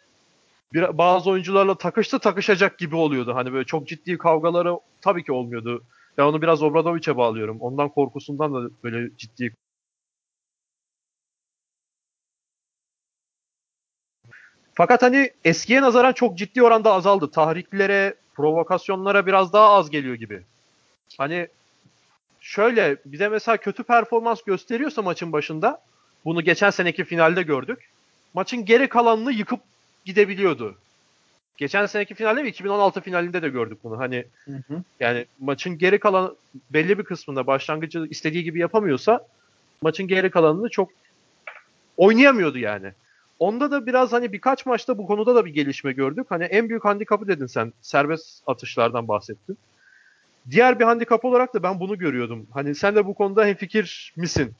bir, 0.74 0.98
bazı 0.98 1.30
oyuncularla 1.30 1.74
takıştı 1.74 2.18
takışacak 2.18 2.78
gibi 2.78 2.96
oluyordu. 2.96 3.34
Hani 3.34 3.52
böyle 3.52 3.64
çok 3.64 3.88
ciddi 3.88 4.18
kavgaları 4.18 4.78
tabii 5.00 5.24
ki 5.24 5.32
olmuyordu. 5.32 5.84
Ben 6.18 6.22
onu 6.24 6.42
biraz 6.42 6.62
Obradovic'e 6.62 7.16
bağlıyorum. 7.16 7.60
Ondan 7.60 7.88
korkusundan 7.88 8.54
da 8.54 8.70
böyle 8.84 9.16
ciddi 9.16 9.54
Fakat 14.74 15.02
hani 15.02 15.30
eskiye 15.44 15.82
nazaran 15.82 16.12
çok 16.12 16.38
ciddi 16.38 16.62
oranda 16.62 16.92
azaldı. 16.92 17.30
Tahriklere, 17.30 18.14
provokasyonlara 18.34 19.26
biraz 19.26 19.52
daha 19.52 19.68
az 19.68 19.90
geliyor 19.90 20.14
gibi. 20.14 20.42
Hani 21.18 21.48
şöyle 22.40 22.96
bize 23.06 23.28
mesela 23.28 23.56
kötü 23.56 23.82
performans 23.82 24.42
gösteriyorsa 24.42 25.02
maçın 25.02 25.32
başında 25.32 25.82
bunu 26.24 26.42
geçen 26.42 26.70
seneki 26.70 27.04
finalde 27.04 27.42
gördük. 27.42 27.90
Maçın 28.34 28.64
geri 28.64 28.88
kalanını 28.88 29.32
yıkıp 29.32 29.60
gidebiliyordu. 30.04 30.78
Geçen 31.56 31.86
seneki 31.86 32.14
finalde 32.14 32.42
mi 32.42 32.48
2016 32.48 33.00
finalinde 33.00 33.42
de 33.42 33.48
gördük 33.48 33.78
bunu. 33.84 33.98
Hani 33.98 34.24
hı 34.44 34.62
hı. 34.68 34.82
yani 35.00 35.26
maçın 35.40 35.78
geri 35.78 36.00
kalan 36.00 36.36
belli 36.70 36.98
bir 36.98 37.04
kısmında 37.04 37.46
başlangıcı 37.46 38.06
istediği 38.10 38.44
gibi 38.44 38.58
yapamıyorsa 38.58 39.26
maçın 39.82 40.08
geri 40.08 40.30
kalanını 40.30 40.68
çok 40.68 40.90
oynayamıyordu 41.96 42.58
yani. 42.58 42.92
Onda 43.38 43.70
da 43.70 43.86
biraz 43.86 44.12
hani 44.12 44.32
birkaç 44.32 44.66
maçta 44.66 44.98
bu 44.98 45.06
konuda 45.06 45.34
da 45.34 45.44
bir 45.44 45.54
gelişme 45.54 45.92
gördük. 45.92 46.26
Hani 46.28 46.44
en 46.44 46.68
büyük 46.68 46.84
handikapı 46.84 47.28
dedin 47.28 47.46
sen. 47.46 47.72
Serbest 47.82 48.42
atışlardan 48.46 49.08
bahsettin. 49.08 49.58
Diğer 50.50 50.78
bir 50.78 50.84
handikap 50.84 51.24
olarak 51.24 51.54
da 51.54 51.62
ben 51.62 51.80
bunu 51.80 51.98
görüyordum. 51.98 52.46
Hani 52.54 52.74
sen 52.74 52.96
de 52.96 53.06
bu 53.06 53.14
konuda 53.14 53.46
hemfikir 53.46 54.12
misin? 54.16 54.52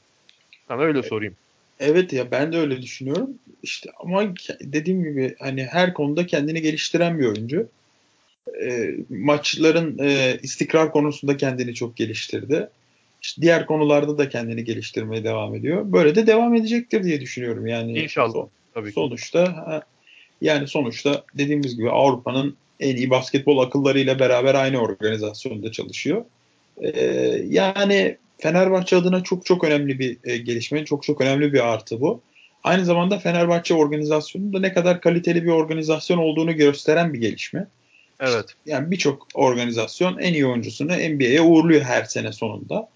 Sana 0.67 0.81
öyle 0.81 1.03
sorayım. 1.03 1.35
Evet 1.79 2.13
ya 2.13 2.31
ben 2.31 2.53
de 2.53 2.57
öyle 2.57 2.81
düşünüyorum. 2.81 3.29
İşte 3.63 3.89
ama 3.99 4.33
dediğim 4.61 5.03
gibi 5.03 5.35
hani 5.39 5.63
her 5.63 5.93
konuda 5.93 6.27
kendini 6.27 6.61
geliştiren 6.61 7.19
bir 7.19 7.25
oyuncu. 7.25 7.67
E, 8.63 8.89
maçların 9.09 9.97
e, 9.99 10.37
istikrar 10.43 10.91
konusunda 10.91 11.37
kendini 11.37 11.73
çok 11.73 11.97
geliştirdi. 11.97 12.69
İşte 13.21 13.41
diğer 13.41 13.65
konularda 13.65 14.17
da 14.17 14.29
kendini 14.29 14.63
geliştirmeye 14.63 15.23
devam 15.23 15.55
ediyor. 15.55 15.91
Böyle 15.91 16.15
de 16.15 16.27
devam 16.27 16.55
edecektir 16.55 17.03
diye 17.03 17.21
düşünüyorum. 17.21 17.67
Yani 17.67 17.99
İnşallah. 17.99 18.33
So, 18.33 18.49
tabii 18.73 18.87
ki. 18.87 18.93
Sonuçta 18.93 19.83
yani 20.41 20.67
sonuçta 20.67 21.23
dediğimiz 21.37 21.77
gibi 21.77 21.89
Avrupa'nın 21.89 22.55
en 22.79 22.95
iyi 22.95 23.09
basketbol 23.09 23.57
akıllarıyla 23.57 24.19
beraber 24.19 24.55
aynı 24.55 24.81
organizasyonda 24.81 25.71
çalışıyor. 25.71 26.25
Ee, 26.81 27.01
yani 27.49 28.17
Fenerbahçe 28.37 28.95
adına 28.95 29.23
çok 29.23 29.45
çok 29.45 29.63
önemli 29.63 29.99
bir 29.99 30.17
e, 30.23 30.37
gelişme, 30.37 30.85
çok 30.85 31.03
çok 31.03 31.21
önemli 31.21 31.53
bir 31.53 31.73
artı 31.73 32.01
bu. 32.01 32.21
Aynı 32.63 32.85
zamanda 32.85 33.19
Fenerbahçe 33.19 33.73
organizasyonunun 33.73 34.53
da 34.53 34.59
ne 34.59 34.73
kadar 34.73 35.01
kaliteli 35.01 35.43
bir 35.43 35.49
organizasyon 35.49 36.17
olduğunu 36.17 36.55
gösteren 36.55 37.13
bir 37.13 37.19
gelişme. 37.19 37.67
Evet. 38.19 38.45
Yani 38.65 38.91
birçok 38.91 39.27
organizasyon 39.33 40.17
en 40.17 40.33
iyi 40.33 40.45
oyuncusunu 40.45 40.91
NBA'ye 40.91 41.41
uğurluyor 41.41 41.81
her 41.81 42.03
sene 42.03 42.31
sonunda. 42.31 42.89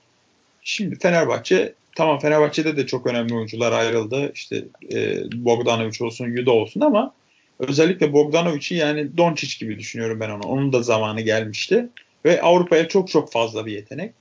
Şimdi 0.63 0.99
Fenerbahçe 0.99 1.73
tamam 1.95 2.19
Fenerbahçe'de 2.19 2.78
de 2.78 2.86
çok 2.86 3.08
önemli 3.08 3.36
oyuncular 3.36 3.71
ayrıldı. 3.71 4.32
İşte 4.36 4.63
e, 4.93 5.23
Bogdanovic 5.32 6.06
olsun, 6.06 6.25
Yuda 6.25 6.52
olsun 6.52 6.82
ama 6.82 7.13
özellikle 7.60 8.13
Bogdanovic'i 8.13 8.75
yani 8.75 9.17
Doncic 9.17 9.60
gibi 9.60 9.80
düşünüyorum 9.80 10.19
ben 10.19 10.30
onu. 10.30 10.41
Onun 10.43 10.73
da 10.73 10.84
zamanı 10.84 11.21
gelmişti 11.21 11.89
ve 12.25 12.41
Avrupa'ya 12.41 12.88
çok 12.88 13.08
çok 13.08 13.32
fazla 13.32 13.65
bir 13.65 13.71
yetenek. 13.71 14.13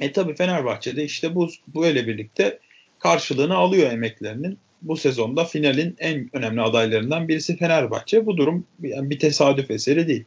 E 0.00 0.12
tabi 0.12 0.34
Fenerbahçe'de 0.34 1.04
işte 1.04 1.34
bu 1.34 1.48
böyle 1.74 2.06
birlikte 2.06 2.58
karşılığını 2.98 3.54
alıyor 3.54 3.92
emeklerinin. 3.92 4.58
Bu 4.82 4.96
sezonda 4.96 5.44
finalin 5.44 5.96
en 5.98 6.30
önemli 6.32 6.62
adaylarından 6.62 7.28
birisi 7.28 7.56
Fenerbahçe. 7.56 8.26
Bu 8.26 8.36
durum 8.36 8.66
yani 8.82 9.10
bir 9.10 9.18
tesadüf 9.18 9.70
eseri 9.70 10.08
değil. 10.08 10.24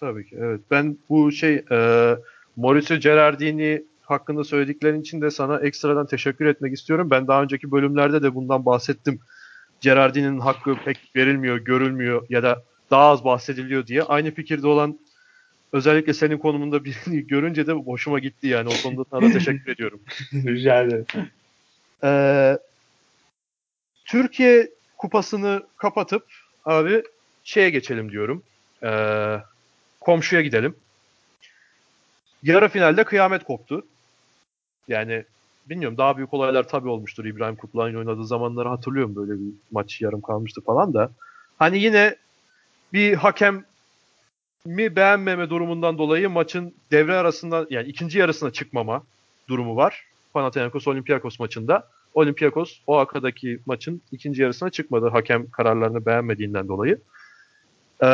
Tabii 0.00 0.26
ki 0.26 0.36
evet. 0.38 0.60
Ben 0.70 0.98
bu 1.08 1.32
şey 1.32 1.54
e, 1.70 2.10
Mauricio 2.56 2.96
Gerardini 2.96 3.82
hakkında 4.02 4.44
söylediklerin 4.44 5.00
için 5.00 5.20
de 5.20 5.30
sana 5.30 5.60
ekstradan 5.60 6.06
teşekkür 6.06 6.46
etmek 6.46 6.74
istiyorum. 6.74 7.10
Ben 7.10 7.26
daha 7.26 7.42
önceki 7.42 7.70
bölümlerde 7.70 8.22
de 8.22 8.34
bundan 8.34 8.66
bahsettim. 8.66 9.20
Gerardini'nin 9.80 10.38
hakkı 10.38 10.76
pek 10.84 10.98
verilmiyor, 11.16 11.56
görülmüyor 11.56 12.26
ya 12.28 12.42
da 12.42 12.62
daha 12.90 13.04
az 13.04 13.24
bahsediliyor 13.24 13.86
diye. 13.86 14.02
Aynı 14.02 14.30
fikirde 14.30 14.66
olan 14.66 14.98
özellikle 15.74 16.14
senin 16.14 16.38
konumunda 16.38 16.84
birini 16.84 17.26
görünce 17.26 17.66
de 17.66 17.72
hoşuma 17.72 18.18
gitti 18.18 18.46
yani. 18.46 18.68
O 18.68 18.82
konuda 18.82 19.04
sana 19.10 19.32
teşekkür 19.32 19.72
ediyorum. 19.72 20.00
Rica 20.32 20.82
ederim. 20.82 21.06
Ee, 22.04 22.58
Türkiye 24.04 24.70
kupasını 24.98 25.62
kapatıp 25.76 26.26
abi 26.64 27.02
şeye 27.44 27.70
geçelim 27.70 28.12
diyorum. 28.12 28.42
Ee, 28.82 29.38
komşuya 30.00 30.42
gidelim. 30.42 30.76
Yarı 32.42 32.68
finalde 32.68 33.04
kıyamet 33.04 33.44
koptu. 33.44 33.86
Yani 34.88 35.24
bilmiyorum 35.66 35.98
daha 35.98 36.16
büyük 36.16 36.34
olaylar 36.34 36.68
tabii 36.68 36.88
olmuştur. 36.88 37.24
İbrahim 37.24 37.56
Kutluay'ın 37.56 37.96
oynadığı 37.96 38.26
zamanları 38.26 38.68
hatırlıyorum 38.68 39.16
böyle 39.16 39.32
bir 39.32 39.54
maç 39.70 40.00
yarım 40.00 40.20
kalmıştı 40.20 40.60
falan 40.60 40.94
da. 40.94 41.10
Hani 41.58 41.78
yine 41.78 42.16
bir 42.92 43.14
hakem 43.14 43.64
mi 44.66 44.96
beğenmeme 44.96 45.50
durumundan 45.50 45.98
dolayı 45.98 46.30
maçın 46.30 46.74
devre 46.90 47.16
arasında 47.16 47.66
yani 47.70 47.88
ikinci 47.88 48.18
yarısına 48.18 48.50
çıkmama 48.50 49.02
durumu 49.48 49.76
var. 49.76 50.04
Panathinaikos 50.34 50.88
Olympiakos 50.88 51.38
maçında. 51.38 51.88
Olympiakos 52.14 52.80
o 52.86 52.98
akadaki 52.98 53.58
maçın 53.66 54.02
ikinci 54.12 54.42
yarısına 54.42 54.70
çıkmadı 54.70 55.08
hakem 55.08 55.50
kararlarını 55.50 56.06
beğenmediğinden 56.06 56.68
dolayı. 56.68 56.98
Ee, 58.02 58.06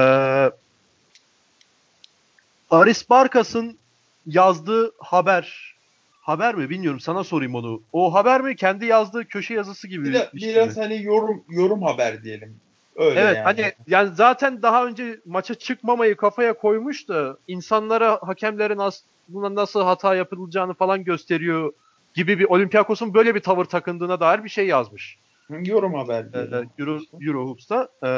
Aris 2.71 3.11
Barkas'ın 3.11 3.79
yazdığı 4.27 4.93
haber 4.99 5.75
haber 6.21 6.55
mi 6.55 6.71
bilmiyorum 6.71 7.01
sana 7.01 7.25
sorayım 7.25 7.55
onu. 7.55 7.83
O 7.93 8.15
haber 8.15 8.41
mi 8.41 8.57
kendi 8.57 8.87
yazdığı 8.87 9.25
köşe 9.25 9.55
yazısı 9.55 9.89
gibi? 9.89 10.05
Biraz, 10.05 10.35
bir 10.35 10.41
biraz 10.41 10.75
şey 10.75 10.83
hani 10.83 11.03
yorum 11.03 11.45
yorum 11.49 11.83
haber 11.83 12.25
diyelim. 12.25 12.61
Öyle 13.01 13.21
evet 13.21 13.37
yani. 13.37 13.45
hani 13.45 13.73
yani 13.87 14.15
zaten 14.15 14.63
daha 14.63 14.87
önce 14.87 15.21
maça 15.27 15.55
çıkmamayı 15.55 16.17
kafaya 16.17 16.53
koymuş 16.53 17.09
da 17.09 17.37
insanlara 17.49 18.19
hakemlerin 18.23 18.79
as 18.79 19.03
buna 19.29 19.55
nasıl 19.55 19.83
hata 19.83 20.15
yapılacağını 20.15 20.75
falan 20.75 21.05
gösteriyor 21.05 21.73
gibi 22.15 22.39
bir 22.39 22.45
Olympiakos'un 22.45 23.15
böyle 23.15 23.35
bir 23.35 23.41
tavır 23.41 23.65
takındığına 23.65 24.21
dair 24.21 24.45
bir 24.45 24.49
şey 24.49 24.67
yazmış. 24.67 25.19
Yorum 25.51 25.95
haber. 25.95 26.25
Ee, 26.35 26.65
Euro, 26.79 27.01
Euro 27.21 27.47
Hoops'ta. 27.47 27.89
Ee, 28.05 28.09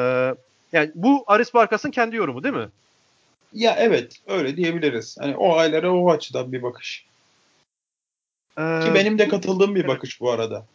yani 0.73 0.91
bu 0.95 1.25
Aris 1.27 1.55
Barkas'ın 1.55 1.91
kendi 1.91 2.17
yorumu 2.17 2.43
değil 2.43 2.55
mi? 2.55 2.69
Ya 3.53 3.77
evet 3.79 4.17
öyle 4.27 4.57
diyebiliriz. 4.57 5.17
Hani 5.21 5.37
o 5.37 5.57
aylara 5.57 5.93
o 5.93 6.11
açıdan 6.11 6.53
bir 6.53 6.63
bakış. 6.63 7.07
Ee, 8.59 8.81
Ki 8.85 8.95
benim 8.95 9.19
de 9.19 9.29
katıldığım 9.29 9.75
bir 9.75 9.89
bakış 9.89 10.21
bu 10.21 10.31
arada. 10.31 10.67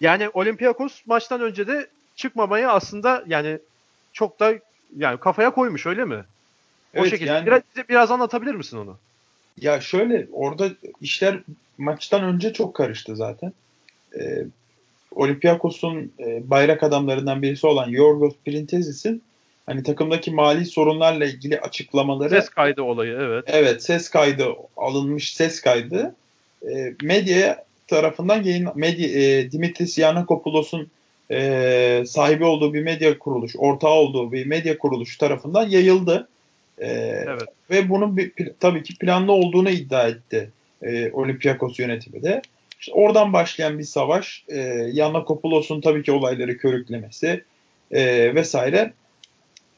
Yani 0.00 0.28
Olympiakos 0.28 1.06
maçtan 1.06 1.40
önce 1.40 1.66
de 1.66 1.86
çıkmamayı 2.20 2.70
aslında 2.70 3.24
yani 3.26 3.58
çok 4.12 4.40
da 4.40 4.54
yani 4.96 5.20
kafaya 5.20 5.50
koymuş 5.54 5.86
öyle 5.86 6.04
mi? 6.04 6.24
O 6.96 7.00
evet, 7.00 7.10
şekilde. 7.10 7.30
Yani, 7.30 7.46
biraz, 7.46 7.62
biraz 7.88 8.10
anlatabilir 8.10 8.54
misin 8.54 8.76
onu? 8.76 8.96
Ya 9.60 9.80
şöyle 9.80 10.26
orada 10.32 10.70
işler 11.00 11.40
maçtan 11.78 12.24
önce 12.24 12.52
çok 12.52 12.74
karıştı 12.74 13.16
zaten. 13.16 13.52
Ee, 14.18 14.44
Olympiakos'un 15.14 16.12
e, 16.18 16.50
bayrak 16.50 16.82
adamlarından 16.82 17.42
birisi 17.42 17.66
olan 17.66 17.88
Yorgos 17.88 18.34
Printezis'in 18.46 19.22
hani 19.66 19.82
takımdaki 19.82 20.30
mali 20.30 20.66
sorunlarla 20.66 21.24
ilgili 21.24 21.60
açıklamaları 21.60 22.30
ses 22.30 22.48
kaydı 22.48 22.82
olayı 22.82 23.18
evet. 23.20 23.44
Evet, 23.46 23.82
ses 23.82 24.08
kaydı 24.08 24.46
alınmış 24.76 25.34
ses 25.34 25.60
kaydı 25.60 26.14
e, 26.70 26.94
medya 27.02 27.64
tarafından 27.86 28.42
yayın 28.42 28.68
medya 28.74 29.08
e, 29.08 29.52
Dimitris 29.52 29.98
Yanakopoulos'un 29.98 30.90
e, 31.30 32.02
sahibi 32.06 32.44
olduğu 32.44 32.74
bir 32.74 32.82
medya 32.82 33.18
kuruluş, 33.18 33.52
ortağı 33.58 33.90
olduğu 33.90 34.32
bir 34.32 34.46
medya 34.46 34.78
kuruluş 34.78 35.16
tarafından 35.16 35.68
yayıldı. 35.68 36.28
E, 36.78 36.88
evet. 37.26 37.48
Ve 37.70 37.88
bunun 37.88 38.16
bir, 38.16 38.32
tabii 38.60 38.82
ki 38.82 38.98
planlı 38.98 39.32
olduğunu 39.32 39.70
iddia 39.70 40.08
etti 40.08 40.50
e, 40.82 41.12
Olympiakos 41.12 41.78
yönetimi 41.78 42.22
de. 42.22 42.42
İşte 42.80 42.92
oradan 42.92 43.32
başlayan 43.32 43.78
bir 43.78 43.84
savaş, 43.84 44.44
e, 44.48 44.58
Yanakopoulos'un 44.92 45.80
tabii 45.80 46.02
ki 46.02 46.12
olayları 46.12 46.58
körüklemesi 46.58 47.44
e, 47.90 48.34
vesaire. 48.34 48.92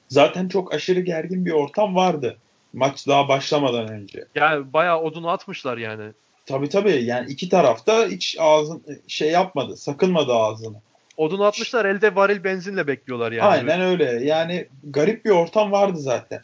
Zaten 0.08 0.48
çok 0.48 0.74
aşırı 0.74 1.00
gergin 1.00 1.46
bir 1.46 1.52
ortam 1.52 1.96
vardı 1.96 2.36
maç 2.72 3.08
daha 3.08 3.28
başlamadan 3.28 3.88
önce. 3.88 4.24
Yani 4.34 4.72
bayağı 4.72 5.00
odunu 5.00 5.30
atmışlar 5.30 5.78
yani. 5.78 6.12
Tabii 6.46 6.68
tabii 6.68 7.04
yani 7.04 7.30
iki 7.30 7.48
tarafta 7.48 8.06
hiç 8.06 8.36
ağzın 8.40 8.82
şey 9.08 9.30
yapmadı, 9.30 9.76
sakınmadı 9.76 10.32
ağzını. 10.32 10.76
Odunu 11.16 11.44
atmışlar 11.44 11.84
elde 11.84 12.14
varil 12.14 12.44
benzinle 12.44 12.86
bekliyorlar 12.86 13.32
yani. 13.32 13.48
Aynen 13.48 13.80
öyle. 13.80 14.04
Yani 14.24 14.66
garip 14.84 15.24
bir 15.24 15.30
ortam 15.30 15.72
vardı 15.72 15.98
zaten. 15.98 16.40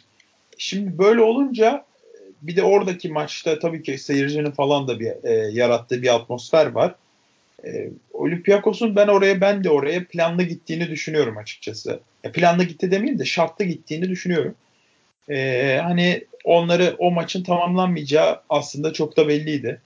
Şimdi 0.59 0.99
böyle 0.99 1.21
olunca 1.21 1.85
bir 2.43 2.57
de 2.57 2.63
oradaki 2.63 3.09
maçta 3.09 3.59
tabii 3.59 3.83
ki 3.83 3.99
seyircinin 3.99 4.51
falan 4.51 4.89
da 4.89 5.01
bir 5.01 5.25
e, 5.25 5.33
yarattığı 5.33 6.03
bir 6.03 6.15
atmosfer 6.15 6.67
var. 6.67 6.95
E, 7.65 7.89
Olympiakos'un 8.13 8.97
ben 8.97 9.09
oraya 9.09 9.41
ben 9.41 9.65
de 9.65 9.71
oraya 9.71 10.05
planlı 10.05 10.43
gittiğini 10.43 10.91
düşünüyorum 10.91 11.37
açıkçası. 11.37 12.01
E, 12.25 12.33
planlı 12.33 12.65
gitti 12.65 12.91
demeyeyim 12.91 13.19
de 13.19 13.25
şartlı 13.25 13.65
gittiğini 13.65 14.09
düşünüyorum. 14.09 14.55
E, 15.31 15.79
hani 15.83 16.25
onları 16.45 16.97
o 16.99 17.11
maçın 17.11 17.43
tamamlanmayacağı 17.43 18.41
aslında 18.49 18.93
çok 18.93 19.17
da 19.17 19.29
belliydi. 19.29 19.81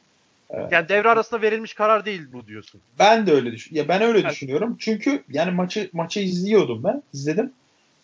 Yani 0.71 0.89
devre 0.89 1.09
arasında 1.09 1.43
verilmiş 1.43 1.75
karar 1.75 2.05
değil 2.05 2.23
bu 2.33 2.47
diyorsun. 2.47 2.81
Ben 2.99 3.27
de 3.27 3.33
öyle 3.33 3.53
düşün. 3.53 3.77
Ya 3.77 3.89
ben 3.89 4.03
öyle 4.03 4.19
evet. 4.19 4.31
düşünüyorum. 4.31 4.77
Çünkü 4.79 5.23
yani 5.29 5.51
maçı 5.51 5.91
maçı 5.93 6.21
izliyordum 6.21 6.85
ben. 6.85 7.03
izledim. 7.15 7.53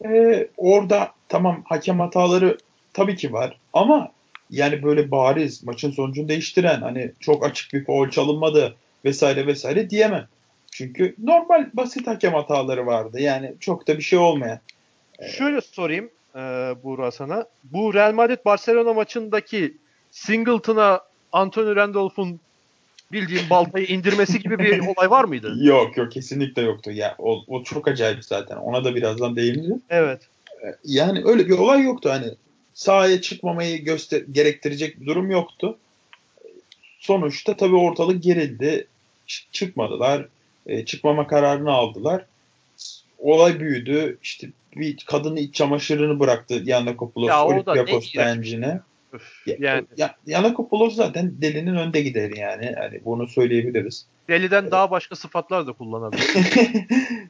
Ee, 0.05 0.49
orada 0.57 1.13
tamam 1.29 1.63
hakem 1.65 2.01
hataları 2.01 2.59
tabii 2.93 3.17
ki 3.17 3.33
var 3.33 3.59
ama 3.73 4.13
yani 4.51 4.83
böyle 4.83 5.11
bariz 5.11 5.65
maçın 5.65 5.91
sonucunu 5.91 6.29
değiştiren 6.29 6.81
hani 6.81 7.13
çok 7.21 7.47
açık 7.47 7.73
bir 7.73 7.85
foul 7.85 8.11
çalınmadı 8.11 8.77
vesaire 9.05 9.47
vesaire 9.47 9.91
diyemem. 9.91 10.27
Çünkü 10.71 11.15
normal 11.19 11.67
basit 11.73 12.07
hakem 12.07 12.35
hataları 12.35 12.87
vardı. 12.87 13.21
Yani 13.21 13.55
çok 13.61 13.89
da 13.89 13.97
bir 13.97 14.03
şey 14.03 14.19
olmayan. 14.19 14.59
Şöyle 15.31 15.61
sorayım 15.61 16.11
e, 16.35 16.39
Buğra 16.83 17.11
sana. 17.11 17.47
Bu 17.65 17.95
Real 17.95 18.13
Madrid 18.13 18.39
Barcelona 18.45 18.93
maçındaki 18.93 19.77
Singleton'a 20.11 21.08
Anthony 21.33 21.77
Randolph'un 21.77 22.41
bildiğin 23.13 23.51
baltayı 23.51 23.87
indirmesi 23.87 24.41
gibi 24.41 24.59
bir 24.59 24.79
olay 24.97 25.11
var 25.11 25.25
mıydı? 25.25 25.55
Yok 25.61 25.97
yok 25.97 26.13
kesinlikle 26.13 26.63
yoktu. 26.63 26.91
Ya 26.91 27.15
o, 27.19 27.45
o 27.49 27.63
çok 27.63 27.89
acayip 27.89 28.25
zaten. 28.25 28.57
Ona 28.57 28.85
da 28.85 28.95
birazdan 28.95 29.37
değineceğim. 29.37 29.83
Evet. 29.91 30.21
Ee, 30.65 30.75
yani 30.85 31.23
öyle 31.25 31.47
bir 31.47 31.59
olay 31.59 31.83
yoktu 31.83 32.11
hani 32.11 32.35
sahaya 32.75 33.21
çıkmamayı 33.21 33.85
göster 33.85 34.23
gerektirecek 34.33 35.01
bir 35.01 35.07
durum 35.07 35.31
yoktu. 35.31 35.79
Sonuçta 37.01 37.57
tabii 37.57 37.77
ortalık 37.77 38.23
gerildi. 38.23 38.87
Çıkmadılar. 39.53 40.29
E, 40.67 40.85
çıkmama 40.85 41.27
kararını 41.27 41.71
aldılar. 41.71 42.25
Olay 43.19 43.61
büyüdü. 43.61 44.19
İşte 44.23 44.49
bir 44.77 44.97
kadının 45.07 45.37
iç 45.37 45.55
çamaşırını 45.55 46.21
bıraktı 46.21 46.63
Yanakopoulos 46.65 47.31
Olympiakos 47.31 48.15
bencine. 48.17 48.81
Yani 49.59 49.87
ya, 49.97 50.15
Yanakopoulos 50.27 50.95
zaten 50.95 51.33
delinin 51.43 51.77
önde 51.77 52.03
gideri 52.03 52.39
yani. 52.39 52.75
Hani 52.79 53.05
bunu 53.05 53.29
söyleyebiliriz. 53.29 54.07
Deliden 54.29 54.63
evet. 54.63 54.73
daha 54.73 54.91
başka 54.91 55.17
sıfatlar 55.17 55.67
da 55.67 55.73
kullanabilir. 55.73 56.25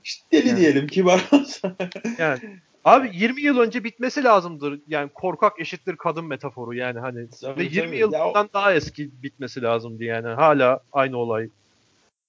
işte 0.04 0.24
deli 0.32 0.48
yani. 0.48 0.60
diyelim 0.60 0.86
kibar 0.86 1.28
olsa. 1.32 1.76
yani 2.18 2.40
Abi 2.84 3.10
20 3.12 3.42
yıl 3.42 3.58
önce 3.58 3.84
bitmesi 3.84 4.24
lazımdır. 4.24 4.80
Yani 4.88 5.10
korkak 5.14 5.60
eşittir 5.60 5.96
kadın 5.96 6.24
metaforu 6.24 6.74
yani 6.74 6.98
hani. 6.98 7.28
Tabii, 7.40 7.60
Ve 7.60 7.64
20 7.64 7.86
tabii. 7.86 7.96
yıldan 7.96 8.42
Ya 8.44 8.48
daha 8.54 8.74
eski 8.74 9.10
bitmesi 9.22 9.62
lazımdı 9.62 10.04
yani. 10.04 10.28
Hala 10.28 10.80
aynı 10.92 11.16
olay. 11.16 11.48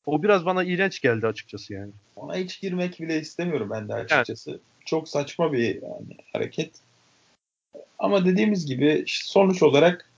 O 0.05 0.23
biraz 0.23 0.45
bana 0.45 0.63
iğrenç 0.63 1.01
geldi 1.01 1.27
açıkçası 1.27 1.73
yani. 1.73 1.91
Ona 2.15 2.35
hiç 2.35 2.61
girmek 2.61 2.99
bile 2.99 3.19
istemiyorum 3.19 3.69
ben 3.71 3.89
de 3.89 3.93
açıkçası. 3.93 4.59
Çok 4.85 5.09
saçma 5.09 5.53
bir 5.53 5.75
yani 5.75 6.17
hareket. 6.33 6.71
Ama 7.99 8.26
dediğimiz 8.26 8.65
gibi 8.65 9.03
sonuç 9.07 9.63
olarak 9.63 10.09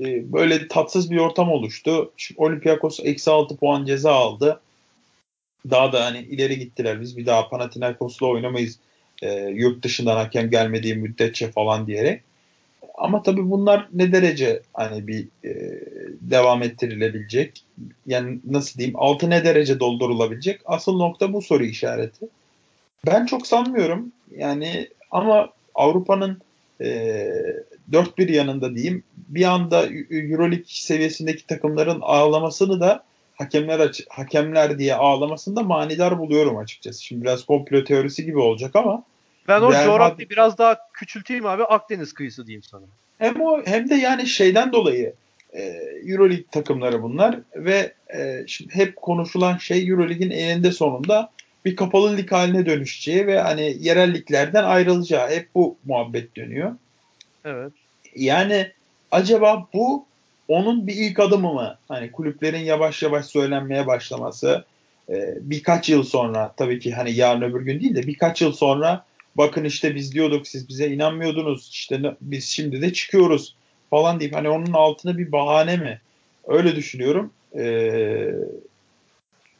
e, 0.00 0.32
böyle 0.32 0.68
tatsız 0.68 1.10
bir 1.10 1.16
ortam 1.16 1.50
oluştu. 1.50 2.12
Şimdi 2.16 2.40
Olympiakos 2.40 3.00
eksi 3.02 3.30
6 3.30 3.56
puan 3.56 3.84
ceza 3.84 4.12
aldı. 4.12 4.60
Daha 5.70 5.92
da 5.92 6.04
hani 6.04 6.18
ileri 6.18 6.58
gittiler. 6.58 7.00
Biz 7.00 7.16
bir 7.16 7.26
daha 7.26 7.48
Panathinaikos'la 7.48 8.26
oynamayız 8.26 8.78
e, 9.22 9.32
yurt 9.40 9.84
dışından 9.84 10.16
hakem 10.16 10.50
gelmediği 10.50 10.94
müddetçe 10.94 11.50
falan 11.50 11.86
diyerek. 11.86 12.22
Ama 12.94 13.22
tabii 13.22 13.50
bunlar 13.50 13.88
ne 13.92 14.12
derece 14.12 14.62
hani 14.74 15.06
bir 15.06 15.28
e, 15.44 15.80
devam 16.20 16.62
ettirilebilecek? 16.62 17.64
Yani 18.06 18.38
nasıl 18.44 18.78
diyeyim? 18.78 18.96
Altı 18.98 19.30
ne 19.30 19.44
derece 19.44 19.80
doldurulabilecek? 19.80 20.60
Asıl 20.64 20.96
nokta 20.96 21.32
bu 21.32 21.42
soru 21.42 21.64
işareti. 21.64 22.28
Ben 23.06 23.26
çok 23.26 23.46
sanmıyorum. 23.46 24.12
Yani 24.36 24.88
ama 25.10 25.48
Avrupa'nın 25.74 26.40
dört 27.92 28.18
bir 28.18 28.28
yanında 28.28 28.74
diyeyim 28.74 29.02
bir 29.16 29.44
anda 29.44 29.86
Euroleague 30.10 30.64
seviyesindeki 30.66 31.46
takımların 31.46 31.98
ağlamasını 32.02 32.80
da 32.80 33.04
hakemler 33.34 33.78
aç- 33.78 34.06
hakemler 34.08 34.78
diye 34.78 34.94
ağlamasını 34.94 35.56
da 35.56 35.62
manidar 35.62 36.18
buluyorum 36.18 36.56
açıkçası. 36.56 37.04
Şimdi 37.04 37.22
biraz 37.22 37.44
komplo 37.44 37.84
teorisi 37.84 38.24
gibi 38.24 38.38
olacak 38.38 38.76
ama 38.76 39.02
Ben 39.48 39.60
o 39.60 39.72
Real 39.72 39.84
coğrafyayı 39.84 40.14
Madrid- 40.28 40.30
biraz 40.30 40.58
daha 40.58 40.78
küçülteyim 40.92 41.46
abi. 41.46 41.62
Akdeniz 41.64 42.12
kıyısı 42.12 42.46
diyeyim 42.46 42.62
sana. 42.62 42.82
hem 43.18 43.40
o 43.40 43.62
hem 43.66 43.90
de 43.90 43.94
yani 43.94 44.26
şeyden 44.26 44.72
dolayı 44.72 45.12
e, 45.52 45.62
Euroleague 46.06 46.44
takımları 46.52 47.02
bunlar 47.02 47.38
ve 47.56 47.92
e, 48.16 48.44
şimdi 48.46 48.74
hep 48.74 48.96
konuşulan 48.96 49.56
şey 49.56 49.88
Euroleague'in 49.88 50.30
eninde 50.30 50.72
sonunda 50.72 51.30
bir 51.64 51.76
kapalı 51.76 52.16
lig 52.16 52.32
haline 52.32 52.66
dönüşeceği 52.66 53.26
ve 53.26 53.40
hani 53.40 53.76
yerel 53.80 54.14
liglerden 54.14 54.64
ayrılacağı 54.64 55.30
hep 55.30 55.48
bu 55.54 55.76
muhabbet 55.84 56.36
dönüyor. 56.36 56.76
Evet. 57.44 57.72
Yani 58.16 58.72
acaba 59.10 59.68
bu 59.74 60.06
onun 60.48 60.86
bir 60.86 60.96
ilk 60.96 61.20
adımı 61.20 61.52
mı? 61.52 61.78
Hani 61.88 62.12
kulüplerin 62.12 62.64
yavaş 62.64 63.02
yavaş 63.02 63.26
söylenmeye 63.26 63.86
başlaması 63.86 64.64
e, 65.08 65.34
birkaç 65.40 65.88
yıl 65.88 66.02
sonra 66.02 66.54
tabii 66.56 66.78
ki 66.78 66.92
hani 66.92 67.12
yarın 67.12 67.42
öbür 67.42 67.60
gün 67.60 67.80
değil 67.80 67.94
de 67.94 68.06
birkaç 68.06 68.42
yıl 68.42 68.52
sonra 68.52 69.04
bakın 69.36 69.64
işte 69.64 69.94
biz 69.94 70.14
diyorduk 70.14 70.46
siz 70.46 70.68
bize 70.68 70.88
inanmıyordunuz 70.88 71.68
işte 71.72 72.16
biz 72.20 72.44
şimdi 72.44 72.82
de 72.82 72.92
çıkıyoruz 72.92 73.56
falan 73.90 74.20
deyip 74.20 74.34
hani 74.34 74.48
onun 74.48 74.72
altına 74.72 75.18
bir 75.18 75.32
bahane 75.32 75.76
mi? 75.76 76.00
Öyle 76.46 76.76
düşünüyorum. 76.76 77.32
Ee, 77.58 78.30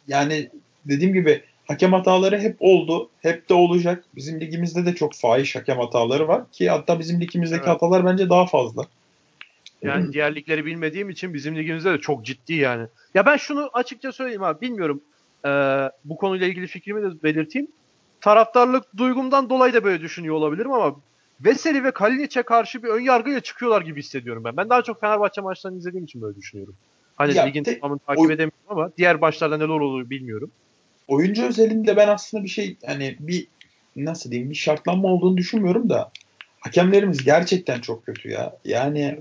yani 0.08 0.50
dediğim 0.84 1.14
gibi 1.14 1.42
hakem 1.68 1.92
hataları 1.92 2.38
hep 2.40 2.56
oldu. 2.60 3.10
Hep 3.20 3.48
de 3.48 3.54
olacak. 3.54 4.04
Bizim 4.16 4.40
ligimizde 4.40 4.86
de 4.86 4.94
çok 4.94 5.14
fahiş 5.14 5.56
hakem 5.56 5.78
hataları 5.78 6.28
var 6.28 6.50
ki 6.52 6.70
hatta 6.70 6.98
bizim 6.98 7.20
ligimizdeki 7.20 7.58
Evet. 7.60 7.68
hatalar 7.68 8.04
bence 8.06 8.28
daha 8.30 8.46
fazla. 8.46 8.86
Yani 9.82 10.12
diğer 10.12 10.34
ligleri 10.34 10.64
bilmediğim 10.66 11.10
için 11.10 11.34
bizim 11.34 11.56
ligimizde 11.56 11.92
de 11.92 11.98
çok 11.98 12.24
ciddi 12.24 12.54
yani. 12.54 12.86
Ya 13.14 13.26
ben 13.26 13.36
şunu 13.36 13.70
açıkça 13.72 14.12
söyleyeyim 14.12 14.42
abi. 14.42 14.60
Bilmiyorum. 14.60 15.00
Ee, 15.46 15.48
bu 16.04 16.16
konuyla 16.16 16.46
ilgili 16.46 16.66
fikrimi 16.66 17.02
de 17.02 17.22
belirteyim. 17.22 17.68
Taraftarlık 18.20 18.84
duygumdan 18.96 19.50
dolayı 19.50 19.74
da 19.74 19.84
böyle 19.84 20.00
düşünüyor 20.00 20.34
olabilirim 20.34 20.72
ama 20.72 20.96
Veseli 21.40 21.84
ve 21.84 21.90
Kalinic'e 21.90 22.42
karşı 22.42 22.82
bir 22.82 22.88
ön 22.88 23.00
yargıyla 23.00 23.40
çıkıyorlar 23.40 23.82
gibi 23.82 23.98
hissediyorum 24.00 24.44
ben. 24.44 24.56
Ben 24.56 24.68
daha 24.70 24.82
çok 24.82 25.00
Fenerbahçe 25.00 25.40
maçlarını 25.40 25.78
izlediğim 25.78 26.04
için 26.04 26.22
böyle 26.22 26.36
düşünüyorum. 26.36 26.74
Hani 27.16 27.34
Ya, 27.34 27.44
ligin 27.44 27.62
te- 27.62 27.80
tamamını 27.80 27.98
takip 28.06 28.20
o- 28.20 28.26
edemiyorum 28.26 28.52
ama 28.68 28.90
diğer 28.98 29.20
başlarda 29.20 29.56
neler 29.56 29.68
olur 29.68 30.10
bilmiyorum. 30.10 30.50
Oyuncu 31.08 31.44
özelinde 31.46 31.96
ben 31.96 32.08
aslında 32.08 32.44
bir 32.44 32.48
şey 32.48 32.76
hani 32.86 33.16
bir 33.20 33.46
nasıl 33.96 34.30
diyeyim 34.30 34.50
bir 34.50 34.54
şartlanma 34.54 35.08
olduğunu 35.08 35.36
düşünmüyorum 35.36 35.88
da 35.90 36.10
hakemlerimiz 36.60 37.24
gerçekten 37.24 37.80
çok 37.80 38.06
kötü 38.06 38.30
ya. 38.30 38.56
Yani 38.64 39.18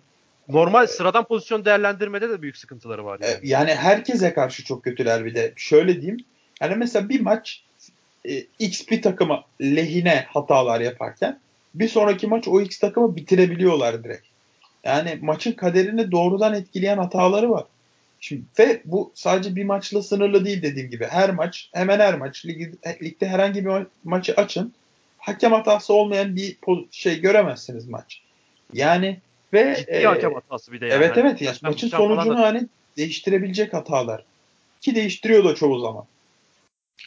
Normal 0.49 0.87
sıradan 0.87 1.23
pozisyon 1.23 1.65
değerlendirmede 1.65 2.29
de 2.29 2.41
büyük 2.41 2.57
sıkıntıları 2.57 3.05
var 3.05 3.19
E, 3.21 3.27
yani. 3.27 3.39
yani 3.43 3.75
herkese 3.75 4.33
karşı 4.33 4.63
çok 4.63 4.83
kötüler 4.83 5.25
bir 5.25 5.35
de. 5.35 5.53
Şöyle 5.55 6.01
diyeyim. 6.01 6.17
Yani 6.61 6.75
mesela 6.75 7.09
bir 7.09 7.21
maç 7.21 7.63
e, 8.29 8.43
X 8.59 8.87
bir 8.91 9.01
takıma 9.01 9.43
lehine 9.61 10.25
hatalar 10.27 10.81
yaparken 10.81 11.39
bir 11.75 11.87
sonraki 11.87 12.27
maç 12.27 12.47
o 12.47 12.61
X 12.61 12.79
takımı 12.79 13.15
bitirebiliyorlar 13.15 14.03
direkt. 14.03 14.25
Yani 14.83 15.19
maçın 15.21 15.51
kaderini 15.51 16.11
doğrudan 16.11 16.53
etkileyen 16.53 16.97
hataları 16.97 17.49
var. 17.51 17.63
Şimdi 18.23 18.43
ve 18.59 18.81
bu 18.85 19.11
sadece 19.15 19.55
bir 19.55 19.63
maçla 19.63 20.03
sınırlı 20.03 20.45
değil 20.45 20.61
dediğim 20.61 20.89
gibi. 20.89 21.05
Her 21.05 21.29
maç, 21.29 21.69
hemen 21.73 21.99
her 21.99 22.17
maç 22.17 22.45
ligi, 22.45 22.71
ligde 23.03 23.27
herhangi 23.27 23.65
bir 23.65 23.69
ma- 23.69 23.85
maçı 24.03 24.33
açın. 24.33 24.73
Hakem 25.17 25.51
hatası 25.51 25.93
olmayan 25.93 26.35
bir 26.35 26.57
şey 26.91 27.21
göremezsiniz 27.21 27.87
maç. 27.87 28.21
Yani 28.73 29.19
ve 29.53 29.75
Ciddi 29.79 29.91
e, 29.91 30.03
hakem 30.03 30.33
hatası 30.33 30.71
bir 30.71 30.81
de 30.81 30.85
yani. 30.85 30.95
Evet 31.03 31.17
evet. 31.17 31.41
Ya, 31.41 31.51
baştan 31.51 31.71
maçın 31.71 31.87
sonucunu 31.87 32.37
da- 32.37 32.41
hani 32.41 32.67
değiştirebilecek 32.97 33.73
hatalar. 33.73 34.23
Ki 34.81 34.95
değiştiriyor 34.95 35.43
da 35.43 35.55
çoğu 35.55 35.79
zaman. 35.79 36.05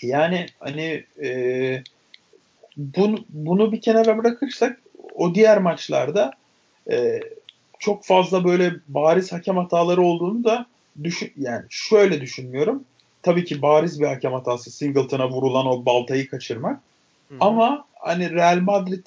Yani 0.02 0.46
hani 0.60 1.04
e, 1.22 1.82
bunu, 2.76 3.24
bunu 3.28 3.72
bir 3.72 3.80
kenara 3.80 4.18
bırakırsak 4.18 4.80
o 5.14 5.34
diğer 5.34 5.58
maçlarda 5.58 6.32
e, 6.90 7.20
çok 7.78 8.04
fazla 8.04 8.44
böyle 8.44 8.72
bariz 8.88 9.32
hakem 9.32 9.56
hataları 9.56 10.02
olduğunu 10.02 10.44
da 10.44 10.66
düşün 11.04 11.32
yani 11.36 11.64
şöyle 11.70 12.20
düşünmüyorum. 12.20 12.84
Tabii 13.22 13.44
ki 13.44 13.62
bariz 13.62 14.00
bir 14.00 14.06
hakem 14.06 14.32
hatası 14.32 14.70
Singleton'a 14.70 15.30
vurulan 15.30 15.66
o 15.66 15.86
baltayı 15.86 16.28
kaçırmak. 16.28 16.80
Hı 17.28 17.34
hı. 17.34 17.38
Ama 17.40 17.84
hani 17.94 18.30
Real 18.32 18.60
Madrid 18.60 19.06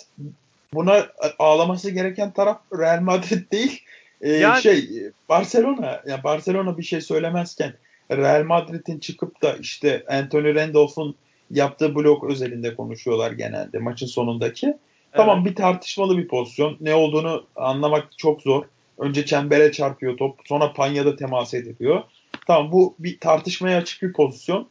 buna 0.74 1.08
ağlaması 1.40 1.90
gereken 1.90 2.32
taraf 2.32 2.62
Real 2.80 3.02
Madrid 3.02 3.52
değil. 3.52 3.82
Ee, 4.22 4.30
Yani- 4.30 4.62
şey 4.62 4.90
Barcelona 5.30 6.02
ya 6.08 6.24
Barcelona 6.24 6.78
bir 6.78 6.84
şey 6.84 7.02
söylemezken 7.02 7.74
Real 8.12 8.44
Madrid'in 8.44 9.00
çıkıp 9.00 9.42
da 9.42 9.56
işte 9.56 10.04
Anthony 10.08 10.56
Randolph'un 10.56 11.16
yaptığı 11.52 11.96
blok 11.96 12.24
özelinde 12.24 12.76
konuşuyorlar 12.76 13.32
genelde 13.32 13.80
maçın 13.80 14.06
sonundaki. 14.08 14.78
Tamam 15.12 15.46
bir 15.46 15.56
tartışmalı 15.56 16.18
bir 16.18 16.28
pozisyon. 16.28 16.78
Ne 16.82 16.96
olduğunu 16.96 17.46
anlamak 17.56 18.18
çok 18.18 18.42
zor. 18.42 18.66
Önce 19.00 19.26
çembere 19.26 19.72
çarpıyor 19.72 20.18
top. 20.18 20.40
Sonra 20.46 20.74
panyada 20.74 21.16
temas 21.16 21.54
ediliyor. 21.54 22.04
Tamam 22.48 22.72
bu 22.72 22.96
bir 23.00 23.20
tartışmaya 23.20 23.78
açık 23.78 24.02
bir 24.02 24.14
pozisyon. 24.14 24.68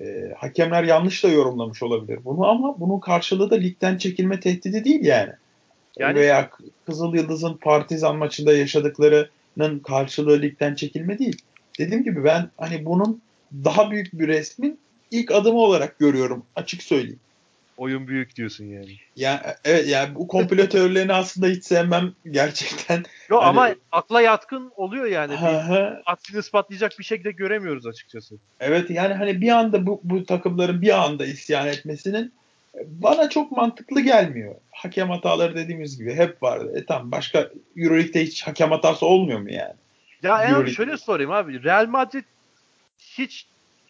Ee, 0.00 0.34
hakemler 0.36 0.84
yanlış 0.84 1.24
da 1.24 1.28
yorumlamış 1.28 1.82
olabilir 1.82 2.18
bunu 2.24 2.46
ama 2.46 2.80
bunun 2.80 3.00
karşılığı 3.00 3.50
da 3.50 3.54
ligden 3.54 3.98
çekilme 3.98 4.40
tehdidi 4.40 4.84
değil 4.84 5.04
yani. 5.04 5.32
Yani- 5.98 6.14
Veya 6.18 6.50
Kızıl 6.86 7.14
Yıldız'ın 7.14 7.54
Partizan 7.54 8.16
maçında 8.16 8.52
yaşadıklarının 8.56 9.78
karşılığı 9.78 10.42
ligden 10.42 10.74
çekilme 10.74 11.18
değil. 11.18 11.42
Dediğim 11.78 12.04
gibi 12.04 12.24
ben 12.24 12.50
hani 12.56 12.84
bunun 12.84 13.22
daha 13.64 13.90
büyük 13.90 14.12
bir 14.12 14.28
resmin 14.28 14.78
ilk 15.10 15.32
adımı 15.32 15.58
olarak 15.58 15.98
görüyorum 15.98 16.44
açık 16.56 16.82
söyleyeyim. 16.82 17.20
Oyun 17.78 18.08
büyük 18.08 18.36
diyorsun 18.36 18.64
yani. 18.64 18.90
Yani 19.16 19.40
evet 19.64 19.88
yani 19.88 20.14
bu 20.14 20.28
komplo 20.28 20.68
teorilerini 20.68 21.12
aslında 21.12 21.46
hiç 21.46 21.64
sevmem 21.64 22.12
gerçekten. 22.30 23.04
Yo 23.30 23.36
Hani- 23.38 23.48
ama 23.48 23.70
akla 23.92 24.20
yatkın 24.20 24.72
oluyor 24.76 25.06
yani. 25.06 25.34
Aksini 26.06 26.40
ispatlayacak 26.40 26.98
bir 26.98 27.04
şekilde 27.04 27.30
göremiyoruz 27.30 27.86
açıkçası. 27.86 28.34
Evet 28.60 28.90
yani 28.90 29.14
hani 29.14 29.40
bir 29.40 29.48
anda 29.48 29.86
bu, 29.86 30.00
bu 30.04 30.24
takımların 30.24 30.82
bir 30.82 31.04
anda 31.04 31.26
isyan 31.26 31.68
etmesinin 31.68 32.32
bana 32.86 33.30
çok 33.30 33.52
mantıklı 33.52 34.00
gelmiyor. 34.00 34.54
Hakem 34.70 35.10
hataları 35.10 35.54
dediğimiz 35.56 35.98
gibi 35.98 36.14
hep 36.14 36.42
vardı. 36.42 36.72
E 36.76 36.84
tamam 36.84 37.12
başka 37.12 37.50
Euroleague'de 37.76 38.22
hiç 38.22 38.46
hakem 38.46 38.70
hatası 38.70 39.06
olmuyor 39.06 39.38
mu 39.38 39.52
yani? 39.52 39.74
Ya 40.22 40.42
en 40.42 40.54
Euroleague- 40.54 40.74
şöyle 40.74 40.96
sorayım 40.96 41.30
abi. 41.30 41.62
Real 41.62 41.86
Madrid 41.86 42.24
hiç 42.98 43.46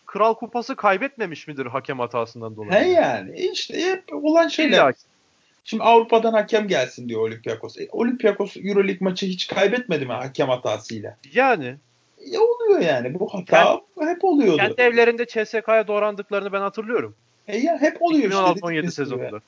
Kral 0.09 0.35
Kupası 0.35 0.77
kaybetmemiş 0.77 1.49
midir 1.49 1.67
hakem 1.67 1.99
hatasından 1.99 2.57
dolayı? 2.57 2.73
He 2.73 2.89
yani 2.89 3.37
işte 3.37 3.83
hep 3.83 4.05
olan 4.13 4.49
şeyler. 4.49 4.79
İlla. 4.79 4.93
Şimdi 5.65 5.83
Avrupa'dan 5.83 6.33
hakem 6.33 6.69
gelsin 6.69 7.09
diyor 7.09 7.21
Olympiakos. 7.21 7.79
E, 7.79 7.89
Olympiakos 7.93 8.57
Euroleague 8.57 8.99
maçı 9.01 9.27
hiç 9.27 9.47
kaybetmedi 9.47 10.07
mi 10.07 10.13
hakem 10.13 10.49
hatasıyla? 10.49 11.17
Yani 11.33 11.77
E, 12.33 12.39
oluyor 12.39 12.81
yani. 12.81 13.15
Bu 13.19 13.35
hata 13.35 13.81
hep 14.01 14.25
oluyordu. 14.25 14.57
kendi 14.57 14.81
evlerinde 14.81 15.27
CSK'ya 15.27 15.87
doğrandıklarını 15.87 16.53
ben 16.53 16.61
hatırlıyorum. 16.61 17.15
E, 17.49 17.59
ya 17.59 17.81
hep 17.81 18.03
oluyor 18.03 18.31
işte. 18.31 18.37
2016-17 18.37 18.57
dediğimiz 18.57 18.83
gibi. 18.83 18.93
sezonunda. 18.93 19.41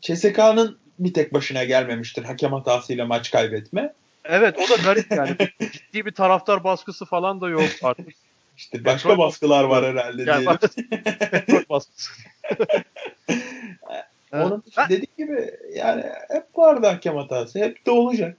CSK'nın 0.00 0.78
bir 0.98 1.14
tek 1.14 1.34
başına 1.34 1.64
gelmemiştir 1.64 2.24
hakem 2.24 2.52
hatasıyla 2.52 3.06
maç 3.06 3.30
kaybetme. 3.30 3.92
Evet 4.24 4.58
o 4.58 4.70
da 4.70 4.82
garip 4.82 5.10
yani. 5.10 5.36
Ciddi 5.72 6.06
bir 6.06 6.12
taraftar 6.12 6.64
baskısı 6.64 7.04
falan 7.04 7.40
da 7.40 7.48
yok 7.48 7.70
artık. 7.82 8.25
İşte 8.56 8.84
başka 8.84 9.08
Petrol 9.08 9.24
baskılar 9.24 9.64
var 9.64 9.84
herhalde 9.84 10.22
Yani 10.22 10.44
diyelim. 10.44 10.58
petrol 11.30 11.62
baskısı. 11.70 12.12
Onun 14.32 14.62
ha. 14.74 14.86
dediğim 14.88 15.16
gibi 15.18 15.50
yani 15.74 16.04
hep 16.28 16.58
vardı 16.58 16.86
hakem 16.86 17.16
hatası. 17.16 17.58
Hep 17.58 17.86
de 17.86 17.90
olacak. 17.90 18.36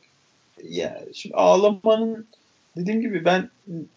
Yani 0.63 1.13
şimdi 1.13 1.35
ağlamanın 1.35 2.27
dediğim 2.77 3.01
gibi 3.01 3.25
ben 3.25 3.49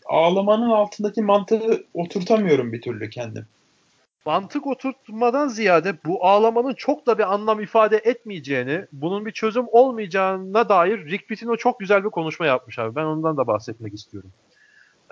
ağlamanın 0.06 0.70
altındaki 0.70 1.22
mantığı 1.22 1.84
oturtamıyorum 1.94 2.72
bir 2.72 2.80
türlü 2.82 3.10
kendim. 3.10 3.46
Mantık 4.26 4.66
oturtmadan 4.66 5.48
ziyade 5.48 5.94
bu 6.04 6.26
ağlamanın 6.26 6.74
çok 6.74 7.06
da 7.06 7.18
bir 7.18 7.32
anlam 7.32 7.60
ifade 7.60 7.96
etmeyeceğini, 7.96 8.84
bunun 8.92 9.26
bir 9.26 9.32
çözüm 9.32 9.66
olmayacağına 9.68 10.68
dair 10.68 11.04
Rick 11.06 11.28
Pitino 11.28 11.56
çok 11.56 11.80
güzel 11.80 12.04
bir 12.04 12.10
konuşma 12.10 12.46
yapmış 12.46 12.78
abi. 12.78 12.96
Ben 12.96 13.04
ondan 13.04 13.36
da 13.36 13.46
bahsetmek 13.46 13.94
istiyorum. 13.94 14.30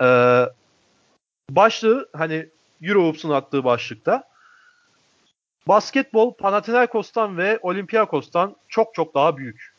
Ee, 0.01 0.05
başlığı 1.55 2.09
hani 2.13 2.49
Eurohoops'un 2.81 3.29
attığı 3.29 3.63
başlıkta 3.63 4.23
basketbol 5.67 6.33
Panathinaikos'tan 6.33 7.37
ve 7.37 7.59
Olympiakos'tan 7.61 8.55
çok 8.67 8.93
çok 8.93 9.15
daha 9.15 9.37
büyük. 9.37 9.73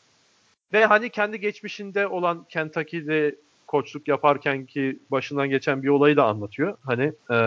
Ve 0.73 0.85
hani 0.85 1.09
kendi 1.09 1.39
geçmişinde 1.39 2.07
olan 2.07 2.45
Kentucky'de 2.49 3.35
koçluk 3.67 4.07
yaparken 4.07 4.65
ki 4.65 4.99
başından 5.11 5.49
geçen 5.49 5.83
bir 5.83 5.87
olayı 5.87 6.17
da 6.17 6.25
anlatıyor. 6.25 6.77
Hani 6.85 7.13
e, 7.31 7.37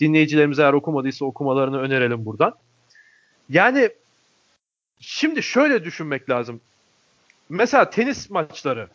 dinleyicilerimiz 0.00 0.58
eğer 0.58 0.72
okumadıysa 0.72 1.24
okumalarını 1.24 1.80
önerelim 1.80 2.24
buradan. 2.24 2.54
Yani 3.48 3.90
şimdi 5.00 5.42
şöyle 5.42 5.84
düşünmek 5.84 6.30
lazım. 6.30 6.60
Mesela 7.48 7.90
tenis 7.90 8.30
maçları. 8.30 8.88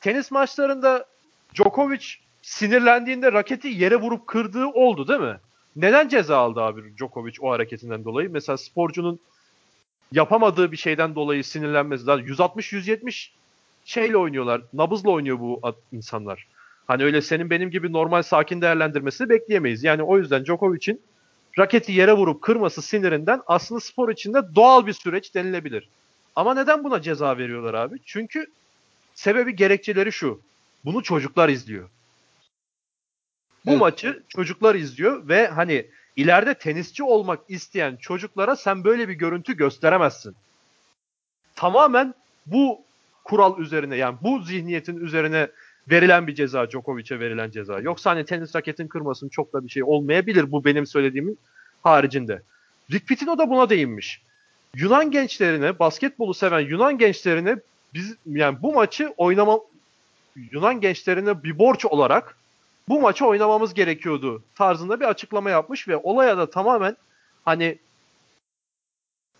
Tenis 0.00 0.30
maçlarında 0.30 1.06
Djokovic 1.54 2.06
sinirlendiğinde 2.46 3.32
raketi 3.32 3.68
yere 3.68 3.96
vurup 3.96 4.26
kırdığı 4.26 4.66
oldu 4.66 5.08
değil 5.08 5.20
mi? 5.20 5.36
Neden 5.76 6.08
ceza 6.08 6.36
aldı 6.38 6.60
abi 6.60 6.96
Djokovic 6.96 7.32
o 7.40 7.50
hareketinden 7.50 8.04
dolayı? 8.04 8.30
Mesela 8.30 8.56
sporcunun 8.56 9.20
yapamadığı 10.12 10.72
bir 10.72 10.76
şeyden 10.76 11.14
dolayı 11.14 11.44
sinirlenmesi. 11.44 12.04
160-170 12.04 13.28
şeyle 13.84 14.16
oynuyorlar. 14.16 14.62
Nabızla 14.72 15.10
oynuyor 15.10 15.40
bu 15.40 15.60
insanlar. 15.92 16.46
Hani 16.86 17.04
öyle 17.04 17.22
senin 17.22 17.50
benim 17.50 17.70
gibi 17.70 17.92
normal 17.92 18.22
sakin 18.22 18.60
değerlendirmesini 18.60 19.28
bekleyemeyiz. 19.28 19.84
Yani 19.84 20.02
o 20.02 20.18
yüzden 20.18 20.44
Djokovic'in 20.44 21.00
raketi 21.58 21.92
yere 21.92 22.12
vurup 22.12 22.42
kırması 22.42 22.82
sinirinden 22.82 23.42
aslında 23.46 23.80
spor 23.80 24.08
içinde 24.08 24.54
doğal 24.54 24.86
bir 24.86 24.92
süreç 24.92 25.34
denilebilir. 25.34 25.88
Ama 26.36 26.54
neden 26.54 26.84
buna 26.84 27.02
ceza 27.02 27.38
veriyorlar 27.38 27.74
abi? 27.74 27.96
Çünkü 28.04 28.46
sebebi 29.14 29.56
gerekçeleri 29.56 30.12
şu. 30.12 30.40
Bunu 30.84 31.02
çocuklar 31.02 31.48
izliyor. 31.48 31.88
Bu 33.66 33.70
evet. 33.70 33.80
maçı 33.80 34.22
çocuklar 34.28 34.74
izliyor 34.74 35.28
ve 35.28 35.46
hani 35.46 35.86
ileride 36.16 36.54
tenisçi 36.54 37.02
olmak 37.02 37.40
isteyen 37.48 37.96
çocuklara 37.96 38.56
sen 38.56 38.84
böyle 38.84 39.08
bir 39.08 39.14
görüntü 39.14 39.56
gösteremezsin. 39.56 40.36
Tamamen 41.54 42.14
bu 42.46 42.80
kural 43.24 43.58
üzerine 43.58 43.96
yani 43.96 44.16
bu 44.22 44.42
zihniyetin 44.42 44.96
üzerine 44.96 45.48
verilen 45.90 46.26
bir 46.26 46.34
ceza 46.34 46.70
Djokovic'e 46.70 47.20
verilen 47.20 47.50
ceza. 47.50 47.80
Yoksa 47.80 48.10
hani 48.10 48.24
tenis 48.24 48.56
raketin 48.56 48.88
kırmasının 48.88 49.30
çok 49.30 49.52
da 49.52 49.64
bir 49.64 49.68
şey 49.68 49.82
olmayabilir 49.82 50.52
bu 50.52 50.64
benim 50.64 50.86
söylediğimin 50.86 51.38
haricinde. 51.82 52.42
Rick 52.92 53.06
Pitino 53.06 53.38
da 53.38 53.50
buna 53.50 53.70
değinmiş. 53.70 54.22
Yunan 54.74 55.10
gençlerine, 55.10 55.78
basketbolu 55.78 56.34
seven 56.34 56.60
Yunan 56.60 56.98
gençlerine 56.98 57.56
biz 57.94 58.16
yani 58.26 58.62
bu 58.62 58.72
maçı 58.72 59.14
oynama 59.16 59.58
Yunan 60.50 60.80
gençlerine 60.80 61.42
bir 61.42 61.58
borç 61.58 61.84
olarak 61.84 62.36
bu 62.88 63.00
maçı 63.00 63.26
oynamamız 63.26 63.74
gerekiyordu 63.74 64.42
tarzında 64.54 65.00
bir 65.00 65.04
açıklama 65.04 65.50
yapmış 65.50 65.88
ve 65.88 65.96
olaya 65.96 66.38
da 66.38 66.50
tamamen 66.50 66.96
hani 67.44 67.78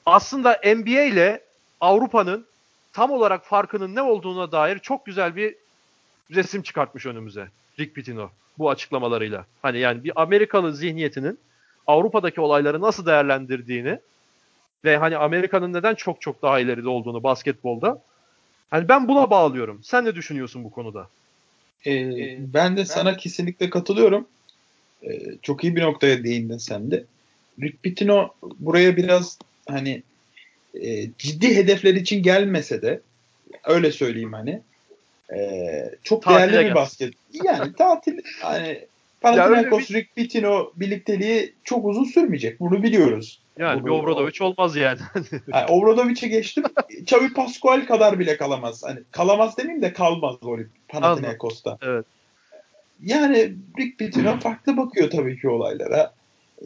aslında 0.07 0.61
NBA 0.65 1.03
ile 1.03 1.45
Avrupa'nın 1.81 2.47
tam 2.93 3.11
olarak 3.11 3.45
farkının 3.45 3.95
ne 3.95 4.03
olduğuna 4.03 4.53
dair 4.53 4.79
çok 4.79 5.07
güzel 5.07 5.37
bir 5.37 5.55
resim 6.31 6.63
çıkartmış 6.63 7.07
önümüze 7.07 7.49
Rick 7.79 7.95
Pitino 7.95 8.31
bu 8.59 8.71
açıklamalarıyla. 8.71 9.47
Hani 9.63 9.79
yani 9.79 10.05
bir 10.05 10.13
Amerikalı 10.17 10.75
zihniyetinin 10.75 11.39
Avrupa'daki 11.87 12.41
olayları 12.41 12.81
nasıl 12.81 13.07
değerlendirdiğini 13.07 13.99
ve 14.85 14.97
hani 14.97 15.17
Amerika'nın 15.17 15.73
neden 15.73 15.95
çok 15.95 16.21
çok 16.21 16.43
daha 16.43 16.61
ileride 16.61 16.89
olduğunu 16.89 17.23
basketbolda. 17.23 18.03
Hani 18.71 18.89
ben 18.89 19.09
buna 19.09 19.31
bağlıyorum. 19.31 19.81
Sen 19.83 20.05
ne 20.05 20.15
düşünüyorsun 20.15 20.65
bu 20.65 20.71
konuda? 20.71 21.09
Ee, 21.87 22.37
ben 22.55 22.77
de 22.77 22.85
sana 22.85 23.17
kesinlikle 23.17 23.71
katılıyorum. 23.71 24.29
Ee, 25.03 25.21
çok 25.43 25.65
iyi 25.65 25.77
bir 25.77 25.83
noktaya 25.83 26.25
değindin 26.25 26.59
sen 26.59 26.91
de. 26.91 27.05
Rick 27.63 27.83
Pitino 27.83 28.35
buraya 28.43 28.97
biraz 28.97 29.39
hani 29.69 30.03
e, 30.83 31.07
ciddi 31.19 31.57
hedefler 31.57 31.95
için 31.95 32.23
gelmese 32.23 32.83
de 32.83 33.01
öyle 33.65 33.93
söyleyeyim 33.93 34.33
hani 34.33 34.61
e, 35.35 35.91
çok 36.03 36.23
Tatile 36.23 36.53
değerli 36.53 36.71
bir 36.71 36.75
basket. 36.75 37.15
Yani 37.45 37.73
tatil 37.79 38.19
hani 38.41 38.87
Panathinaikos, 39.21 39.91
Rick 39.91 40.17
Pitino 40.17 40.73
birlikteliği 40.77 41.53
çok 41.65 41.85
uzun 41.85 42.05
sürmeyecek. 42.05 42.61
Bunu 42.61 42.83
biliyoruz. 42.83 43.41
Yani 43.59 43.83
Bunu, 43.83 43.87
bir 43.87 43.91
Obradoviç 43.91 44.41
olmaz 44.41 44.77
yani. 44.77 44.99
yani 45.55 45.67
Obradovic'i 45.69 46.29
geçtim. 46.29 46.65
Xavi 47.01 47.33
Pascual 47.33 47.87
kadar 47.87 48.19
bile 48.19 48.37
kalamaz. 48.37 48.83
Hani 48.85 49.01
kalamaz 49.11 49.59
demeyeyim 49.59 49.83
de 49.83 49.93
kalmaz 49.93 50.37
o 50.43 50.57
Panathinaikos'ta. 50.89 51.79
Evet. 51.83 52.05
Yani 53.03 53.53
Rick 53.79 53.99
Pitino 53.99 54.39
farklı 54.39 54.77
bakıyor 54.77 55.11
tabii 55.11 55.41
ki 55.41 55.49
olaylara. 55.49 56.13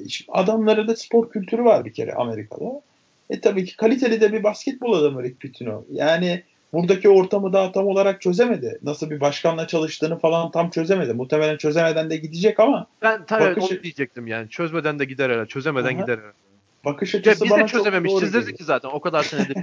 Şimdi 0.09 0.33
adamlara 0.33 0.89
da 0.89 0.97
spor 0.97 1.31
kültürü 1.31 1.65
var 1.65 1.85
bir 1.85 1.93
kere 1.93 2.15
Amerika'da. 2.15 2.83
E 3.31 3.41
tabii 3.41 3.65
ki 3.65 3.77
kaliteli 3.77 4.21
de 4.21 4.33
bir 4.33 4.43
basketbol 4.43 4.93
adamı 4.93 5.23
Rick 5.23 5.41
Pitino. 5.41 5.85
Yani 5.93 6.43
buradaki 6.73 7.09
ortamı 7.09 7.53
daha 7.53 7.73
tam 7.73 7.87
olarak 7.87 8.21
çözemedi. 8.21 8.79
Nasıl 8.83 9.11
bir 9.11 9.21
başkanla 9.21 9.67
çalıştığını 9.67 10.19
falan 10.19 10.51
tam 10.51 10.71
çözemedi. 10.71 11.13
Muhtemelen 11.13 11.57
çözemeden 11.57 12.11
de 12.11 12.17
gidecek 12.17 12.61
ama. 12.61 12.87
Ben 13.03 13.25
tabii 13.27 13.57
bakış... 13.57 13.73
onu 13.73 13.83
diyecektim 13.83 14.27
yani. 14.27 14.49
Çözmeden 14.49 14.99
de 14.99 15.05
gider 15.05 15.31
herhalde. 15.31 15.49
Çözemeden 15.49 15.95
Aha. 15.95 16.03
gider 16.03 16.19
herhalde. 16.19 16.50
Bakış 16.85 17.15
açısı 17.15 17.45
ya 17.47 17.51
biz 17.51 17.59
de 17.59 17.67
çözememiş. 17.67 18.13
Çizdirdik 18.21 18.59
ki 18.59 18.65
zaten. 18.65 18.89
O 18.89 19.01
kadar 19.01 19.23
senedir. 19.23 19.57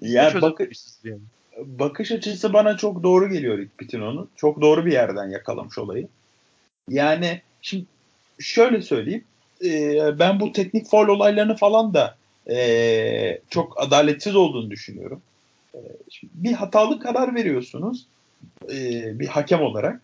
yani 0.00 0.42
bakış, 0.42 0.78
yani. 1.04 1.20
bakış 1.58 2.12
açısı 2.12 2.52
bana 2.52 2.76
çok 2.76 3.02
doğru 3.02 3.28
geliyor 3.28 3.58
Rick 3.58 3.78
Pitino'nun. 3.78 4.28
Çok 4.36 4.60
doğru 4.60 4.86
bir 4.86 4.92
yerden 4.92 5.28
yakalamış 5.28 5.78
olayı. 5.78 6.08
Yani 6.88 7.40
şimdi 7.62 7.84
şöyle 8.38 8.82
söyleyeyim. 8.82 9.24
E, 9.64 9.98
ben 10.18 10.40
bu 10.40 10.52
teknik 10.52 10.90
foul 10.90 11.08
olaylarını 11.08 11.56
falan 11.56 11.94
da 11.94 12.16
e, 12.50 13.40
çok 13.50 13.82
adaletsiz 13.82 14.36
olduğunu 14.36 14.70
düşünüyorum. 14.70 15.22
E, 15.74 15.78
bir 16.34 16.52
hatalı 16.52 17.00
karar 17.00 17.34
veriyorsunuz 17.34 18.06
e, 18.72 19.02
bir 19.18 19.26
hakem 19.26 19.62
olarak. 19.62 20.00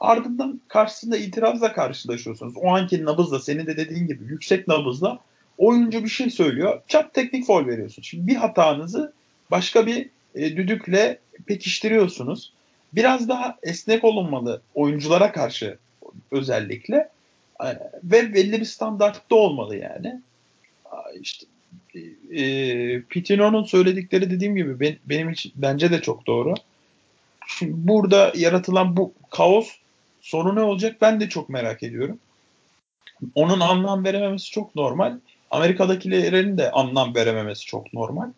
Ardından 0.00 0.60
karşısında 0.68 1.16
itirazla 1.16 1.72
karşılaşıyorsunuz. 1.72 2.54
O 2.56 2.68
anki 2.68 3.04
nabızla 3.04 3.40
senin 3.40 3.66
de 3.66 3.76
dediğin 3.76 4.06
gibi 4.06 4.24
yüksek 4.24 4.68
nabızla 4.68 5.18
oyuncu 5.58 6.04
bir 6.04 6.08
şey 6.08 6.30
söylüyor. 6.30 6.82
Çat 6.88 7.14
teknik 7.14 7.46
foul 7.46 7.66
veriyorsun. 7.66 8.02
Şimdi 8.02 8.26
bir 8.26 8.34
hatanızı 8.34 9.12
başka 9.50 9.86
bir 9.86 10.10
e, 10.34 10.56
düdükle 10.56 11.18
pekiştiriyorsunuz. 11.46 12.52
Biraz 12.92 13.28
daha 13.28 13.58
esnek 13.62 14.04
olunmalı 14.04 14.62
oyunculara 14.74 15.32
karşı 15.32 15.78
özellikle 16.30 17.08
e, 17.60 17.68
ve 18.04 18.34
belli 18.34 18.60
bir 18.60 18.64
standartta 18.64 19.34
olmalı 19.34 19.76
yani. 19.76 20.20
İşte 21.20 21.46
e, 22.30 23.02
Pitino'nun 23.02 23.64
söyledikleri 23.64 24.30
dediğim 24.30 24.56
gibi 24.56 24.80
ben, 24.80 24.96
benim 25.06 25.30
için 25.30 25.52
bence 25.56 25.90
de 25.90 26.02
çok 26.02 26.26
doğru. 26.26 26.54
Şimdi 27.46 27.72
burada 27.76 28.32
yaratılan 28.36 28.96
bu 28.96 29.12
kaos 29.30 29.79
sonu 30.20 30.54
ne 30.54 30.60
olacak 30.60 30.96
ben 31.00 31.20
de 31.20 31.28
çok 31.28 31.48
merak 31.48 31.82
ediyorum. 31.82 32.18
Onun 33.34 33.60
anlam 33.60 34.04
verememesi 34.04 34.50
çok 34.50 34.74
normal. 34.74 35.18
Amerika'dakilerin 35.50 36.58
de 36.58 36.70
anlam 36.70 37.14
verememesi 37.14 37.66
çok 37.66 37.94
normal. 37.94 38.28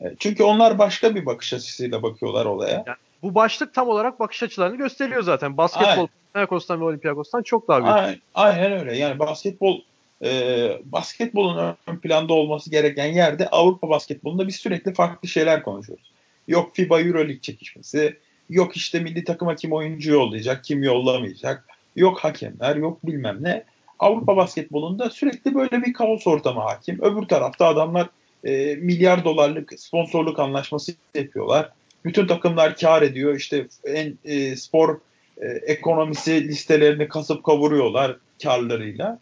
E, 0.00 0.04
çünkü 0.18 0.42
onlar 0.42 0.78
başka 0.78 1.14
bir 1.14 1.26
bakış 1.26 1.52
açısıyla 1.52 2.02
bakıyorlar 2.02 2.46
olaya. 2.46 2.84
Yani 2.86 2.96
bu 3.22 3.34
başlık 3.34 3.74
tam 3.74 3.88
olarak 3.88 4.20
bakış 4.20 4.42
açılarını 4.42 4.76
gösteriyor 4.76 5.22
zaten. 5.22 5.56
Basketbol 5.56 6.06
Panathinaikos'tan 6.06 6.80
ve 6.80 6.84
Olympiakos'tan 6.84 7.42
çok 7.42 7.68
daha 7.68 8.06
büyük. 8.06 8.22
Aynen 8.34 8.72
öyle. 8.72 8.96
Yani 8.96 9.18
basketbol 9.18 9.80
e, 10.24 10.78
basketbolun 10.84 11.76
ön 11.86 11.96
planda 11.96 12.34
olması 12.34 12.70
gereken 12.70 13.06
yerde 13.06 13.48
Avrupa 13.48 13.88
basketbolunda 13.88 14.48
biz 14.48 14.56
sürekli 14.56 14.94
farklı 14.94 15.28
şeyler 15.28 15.62
konuşuyoruz. 15.62 16.12
Yok 16.48 16.76
FIBA 16.76 17.00
Euroleague 17.00 17.40
çekişmesi, 17.40 18.18
yok 18.52 18.76
işte 18.76 19.00
milli 19.00 19.24
takıma 19.24 19.56
kim 19.56 19.72
oyuncu 19.72 20.12
yollayacak, 20.12 20.64
kim 20.64 20.82
yollamayacak, 20.82 21.68
yok 21.96 22.18
hakemler, 22.18 22.76
yok 22.76 23.06
bilmem 23.06 23.38
ne. 23.40 23.64
Avrupa 23.98 24.36
basketbolunda 24.36 25.10
sürekli 25.10 25.54
böyle 25.54 25.82
bir 25.82 25.92
kaos 25.92 26.26
ortamı 26.26 26.60
hakim. 26.60 26.98
Öbür 27.02 27.22
tarafta 27.22 27.66
adamlar 27.66 28.08
e, 28.44 28.74
milyar 28.74 29.24
dolarlık 29.24 29.80
sponsorluk 29.80 30.38
anlaşması 30.38 30.92
yapıyorlar. 31.14 31.70
Bütün 32.04 32.26
takımlar 32.26 32.76
kar 32.76 33.02
ediyor. 33.02 33.34
İşte 33.34 33.66
en 33.84 34.18
e, 34.24 34.56
spor 34.56 35.00
e, 35.40 35.46
ekonomisi 35.46 36.48
listelerini 36.48 37.08
kasıp 37.08 37.44
kavuruyorlar 37.44 38.16
karlarıyla. 38.42 39.18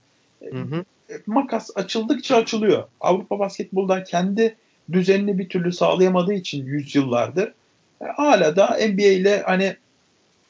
Hı 0.52 0.58
hı. 0.58 0.84
makas 1.26 1.70
açıldıkça 1.74 2.36
açılıyor. 2.36 2.84
Avrupa 3.00 3.38
basketbolda 3.38 4.04
kendi 4.04 4.56
düzenini 4.92 5.38
bir 5.38 5.48
türlü 5.48 5.72
sağlayamadığı 5.72 6.34
için 6.34 6.66
yüzyıllardır 6.66 7.46
e, 7.48 7.52
hala 8.16 8.57
da 8.57 8.78
NBA 8.88 9.03
ile 9.03 9.42
hani 9.46 9.76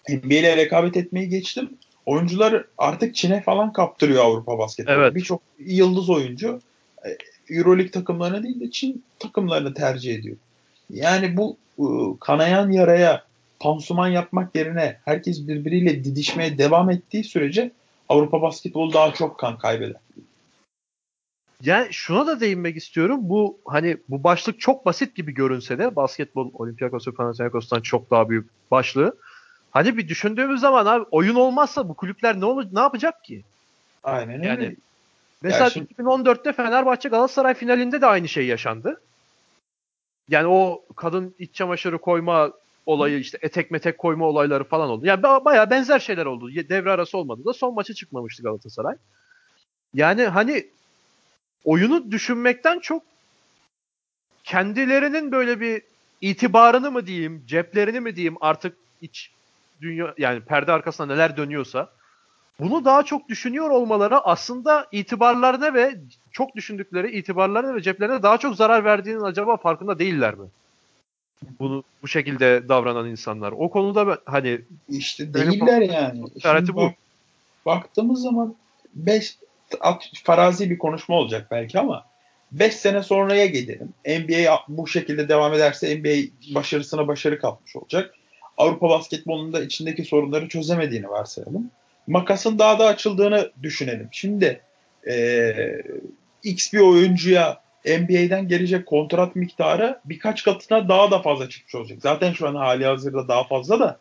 NBA 0.08 0.34
ile 0.34 0.56
rekabet 0.56 0.96
etmeyi 0.96 1.28
geçtim. 1.28 1.70
Oyuncular 2.06 2.64
artık 2.78 3.14
Çin'e 3.14 3.42
falan 3.42 3.72
kaptırıyor 3.72 4.24
Avrupa 4.24 4.58
basketbolu. 4.58 4.94
Evet. 4.94 5.14
Birçok 5.14 5.42
yıldız 5.58 6.10
oyuncu 6.10 6.60
e, 7.06 7.16
Euroleague 7.56 7.90
takımlarını 7.90 8.42
değil 8.42 8.60
de 8.60 8.70
Çin 8.70 9.04
takımlarını 9.18 9.74
tercih 9.74 10.14
ediyor. 10.14 10.36
Yani 10.90 11.36
bu 11.36 11.56
ıı, 11.78 12.18
kanayan 12.18 12.70
yaraya 12.70 13.24
pansuman 13.60 14.08
yapmak 14.08 14.54
yerine 14.54 14.96
herkes 15.04 15.48
birbiriyle 15.48 16.04
didişmeye 16.04 16.58
devam 16.58 16.90
ettiği 16.90 17.24
sürece 17.24 17.70
Avrupa 18.08 18.42
basketbolu 18.42 18.92
daha 18.92 19.14
çok 19.14 19.38
kan 19.38 19.58
kaybeder. 19.58 19.96
Yani 21.62 21.88
şuna 21.90 22.26
da 22.26 22.40
değinmek 22.40 22.76
istiyorum. 22.76 23.20
Bu 23.22 23.58
hani 23.64 23.96
bu 24.08 24.24
başlık 24.24 24.60
çok 24.60 24.86
basit 24.86 25.14
gibi 25.16 25.32
görünse 25.32 25.78
de 25.78 25.96
basketbol 25.96 26.50
Olympiakos 26.54 27.08
ve 27.08 27.12
Panathinaikos'tan 27.12 27.80
çok 27.80 28.10
daha 28.10 28.30
büyük 28.30 28.50
başlığı. 28.70 29.16
Hani 29.70 29.96
bir 29.96 30.08
düşündüğümüz 30.08 30.60
zaman 30.60 30.86
abi 30.86 31.04
oyun 31.10 31.34
olmazsa 31.34 31.88
bu 31.88 31.94
kulüpler 31.94 32.40
ne 32.40 32.44
olur 32.44 32.66
ne 32.72 32.80
yapacak 32.80 33.24
ki? 33.24 33.44
Aynen 34.04 34.38
öyle. 34.38 34.46
Yani 34.48 34.76
mesela 35.42 35.64
ya 35.64 35.70
şimdi... 35.70 35.92
2014'te 35.92 36.52
Fenerbahçe 36.52 37.08
Galatasaray 37.08 37.54
finalinde 37.54 38.00
de 38.00 38.06
aynı 38.06 38.28
şey 38.28 38.46
yaşandı. 38.46 39.00
Yani 40.28 40.46
o 40.46 40.84
kadın 40.96 41.34
iç 41.38 41.54
çamaşırı 41.54 41.98
koyma 41.98 42.52
olayı 42.86 43.18
işte 43.18 43.38
etek 43.42 43.70
metek 43.70 43.98
koyma 43.98 44.26
olayları 44.26 44.64
falan 44.64 44.90
oldu. 44.90 45.06
Yani 45.06 45.22
bayağı 45.22 45.70
benzer 45.70 45.98
şeyler 45.98 46.26
oldu. 46.26 46.48
Devre 46.54 46.90
arası 46.90 47.18
olmadı 47.18 47.44
da 47.44 47.52
son 47.52 47.74
maçı 47.74 47.94
çıkmamıştı 47.94 48.42
Galatasaray. 48.42 48.96
Yani 49.94 50.24
hani 50.24 50.66
oyunu 51.64 52.10
düşünmekten 52.10 52.78
çok 52.78 53.02
kendilerinin 54.44 55.32
böyle 55.32 55.60
bir 55.60 55.82
itibarını 56.20 56.90
mı 56.90 57.06
diyeyim, 57.06 57.42
ceplerini 57.46 58.00
mi 58.00 58.16
diyeyim 58.16 58.36
artık 58.40 58.76
iç 59.00 59.30
dünya 59.82 60.14
yani 60.18 60.40
perde 60.40 60.72
arkasında 60.72 61.06
neler 61.06 61.36
dönüyorsa 61.36 61.90
bunu 62.60 62.84
daha 62.84 63.02
çok 63.02 63.28
düşünüyor 63.28 63.70
olmaları 63.70 64.18
aslında 64.20 64.86
itibarlarına 64.92 65.74
ve 65.74 65.96
çok 66.32 66.56
düşündükleri 66.56 67.18
itibarlarına 67.18 67.74
ve 67.74 67.82
ceplerine 67.82 68.22
daha 68.22 68.38
çok 68.38 68.56
zarar 68.56 68.84
verdiğinin 68.84 69.20
acaba 69.20 69.56
farkında 69.56 69.98
değiller 69.98 70.34
mi? 70.34 70.46
Bunu 71.58 71.82
bu 72.02 72.08
şekilde 72.08 72.68
davranan 72.68 73.08
insanlar. 73.08 73.52
O 73.52 73.70
konuda 73.70 74.06
ben, 74.06 74.16
hani 74.24 74.60
işte 74.88 75.34
değiller 75.34 75.80
yani. 75.80 76.24
Şimdi 76.42 76.74
bu. 76.74 76.80
Bak, 76.80 76.94
baktığımız 77.66 78.22
zaman 78.22 78.54
5 78.94 79.38
farazi 80.24 80.70
bir 80.70 80.78
konuşma 80.78 81.16
olacak 81.16 81.46
belki 81.50 81.78
ama 81.78 82.04
5 82.52 82.74
sene 82.74 83.02
sonraya 83.02 83.46
gidelim. 83.46 83.88
NBA 84.06 84.60
bu 84.68 84.86
şekilde 84.86 85.28
devam 85.28 85.54
ederse 85.54 85.96
NBA 85.96 86.14
başarısına 86.54 87.08
başarı 87.08 87.38
katmış 87.38 87.76
olacak. 87.76 88.14
Avrupa 88.56 88.88
basketbolunda 88.88 89.62
içindeki 89.62 90.04
sorunları 90.04 90.48
çözemediğini 90.48 91.08
varsayalım. 91.08 91.70
Makasın 92.06 92.58
daha 92.58 92.78
da 92.78 92.86
açıldığını 92.86 93.50
düşünelim. 93.62 94.08
Şimdi 94.12 94.60
e, 95.08 95.54
X 96.42 96.72
bir 96.72 96.78
oyuncuya 96.78 97.60
NBA'den 97.84 98.48
gelecek 98.48 98.86
kontrat 98.86 99.36
miktarı 99.36 100.00
birkaç 100.04 100.42
katına 100.44 100.88
daha 100.88 101.10
da 101.10 101.22
fazla 101.22 101.48
çıkmış 101.48 101.74
olacak. 101.74 101.98
Zaten 102.02 102.32
şu 102.32 102.48
an 102.48 102.54
hali 102.54 102.84
hazırda 102.84 103.28
daha 103.28 103.44
fazla 103.44 103.80
da. 103.80 103.98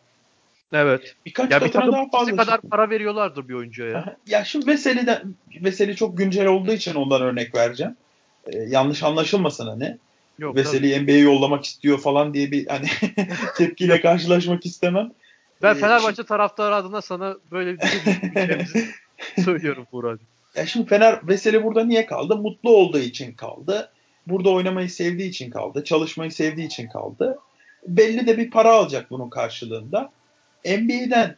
Evet. 0.72 1.14
Birkaç 1.26 1.50
ya 1.50 1.60
bir 1.60 1.72
daha 1.72 2.08
fazla. 2.12 2.36
kadar 2.36 2.60
para 2.60 2.90
veriyorlardır 2.90 3.48
bir 3.48 3.54
oyuncuya. 3.54 4.16
ya 4.26 4.44
şimdi 4.44 4.66
Veseli'den 4.66 5.34
Veseli 5.64 5.96
çok 5.96 6.18
güncel 6.18 6.46
olduğu 6.46 6.72
için 6.72 6.94
ondan 6.94 7.22
örnek 7.22 7.54
vereceğim. 7.54 7.96
Ee, 8.46 8.58
yanlış 8.58 9.02
anlaşılmasın 9.02 9.66
hani. 9.66 9.96
Yok, 10.38 10.56
Veseli 10.56 11.02
NBA'ye 11.02 11.18
yollamak 11.18 11.64
istiyor 11.64 11.98
falan 11.98 12.34
diye 12.34 12.50
bir 12.50 12.66
hani 12.66 12.86
tepkiyle 13.56 14.00
karşılaşmak 14.00 14.66
istemem. 14.66 15.10
Ben 15.62 15.74
ee, 15.74 15.78
Fenerbahçe 15.78 16.16
şimdi... 16.16 16.28
taraftarı 16.28 16.74
adına 16.74 17.02
sana 17.02 17.36
böyle 17.50 17.78
bir 17.78 17.86
şey 17.86 18.66
söylüyorum 19.44 19.86
Burak. 19.92 20.20
Ya 20.54 20.66
şimdi 20.66 20.88
Fener 20.88 21.28
Veseli 21.28 21.64
burada 21.64 21.84
niye 21.84 22.06
kaldı? 22.06 22.36
Mutlu 22.36 22.70
olduğu 22.70 22.98
için 22.98 23.32
kaldı. 23.32 23.92
Burada 24.26 24.50
oynamayı 24.50 24.90
sevdiği 24.90 25.28
için 25.28 25.50
kaldı. 25.50 25.84
Çalışmayı 25.84 26.32
sevdiği 26.32 26.66
için 26.66 26.88
kaldı. 26.88 27.38
Belli 27.86 28.26
de 28.26 28.38
bir 28.38 28.50
para 28.50 28.72
alacak 28.72 29.10
bunun 29.10 29.30
karşılığında. 29.30 30.10
NBA'den 30.64 31.36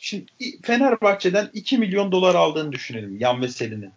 şimdi 0.00 0.26
Fenerbahçe'den 0.62 1.50
2 1.52 1.78
milyon 1.78 2.12
dolar 2.12 2.34
aldığını 2.34 2.72
düşünelim 2.72 3.20
Yan 3.20 3.42
Veseli'nin. 3.42 3.92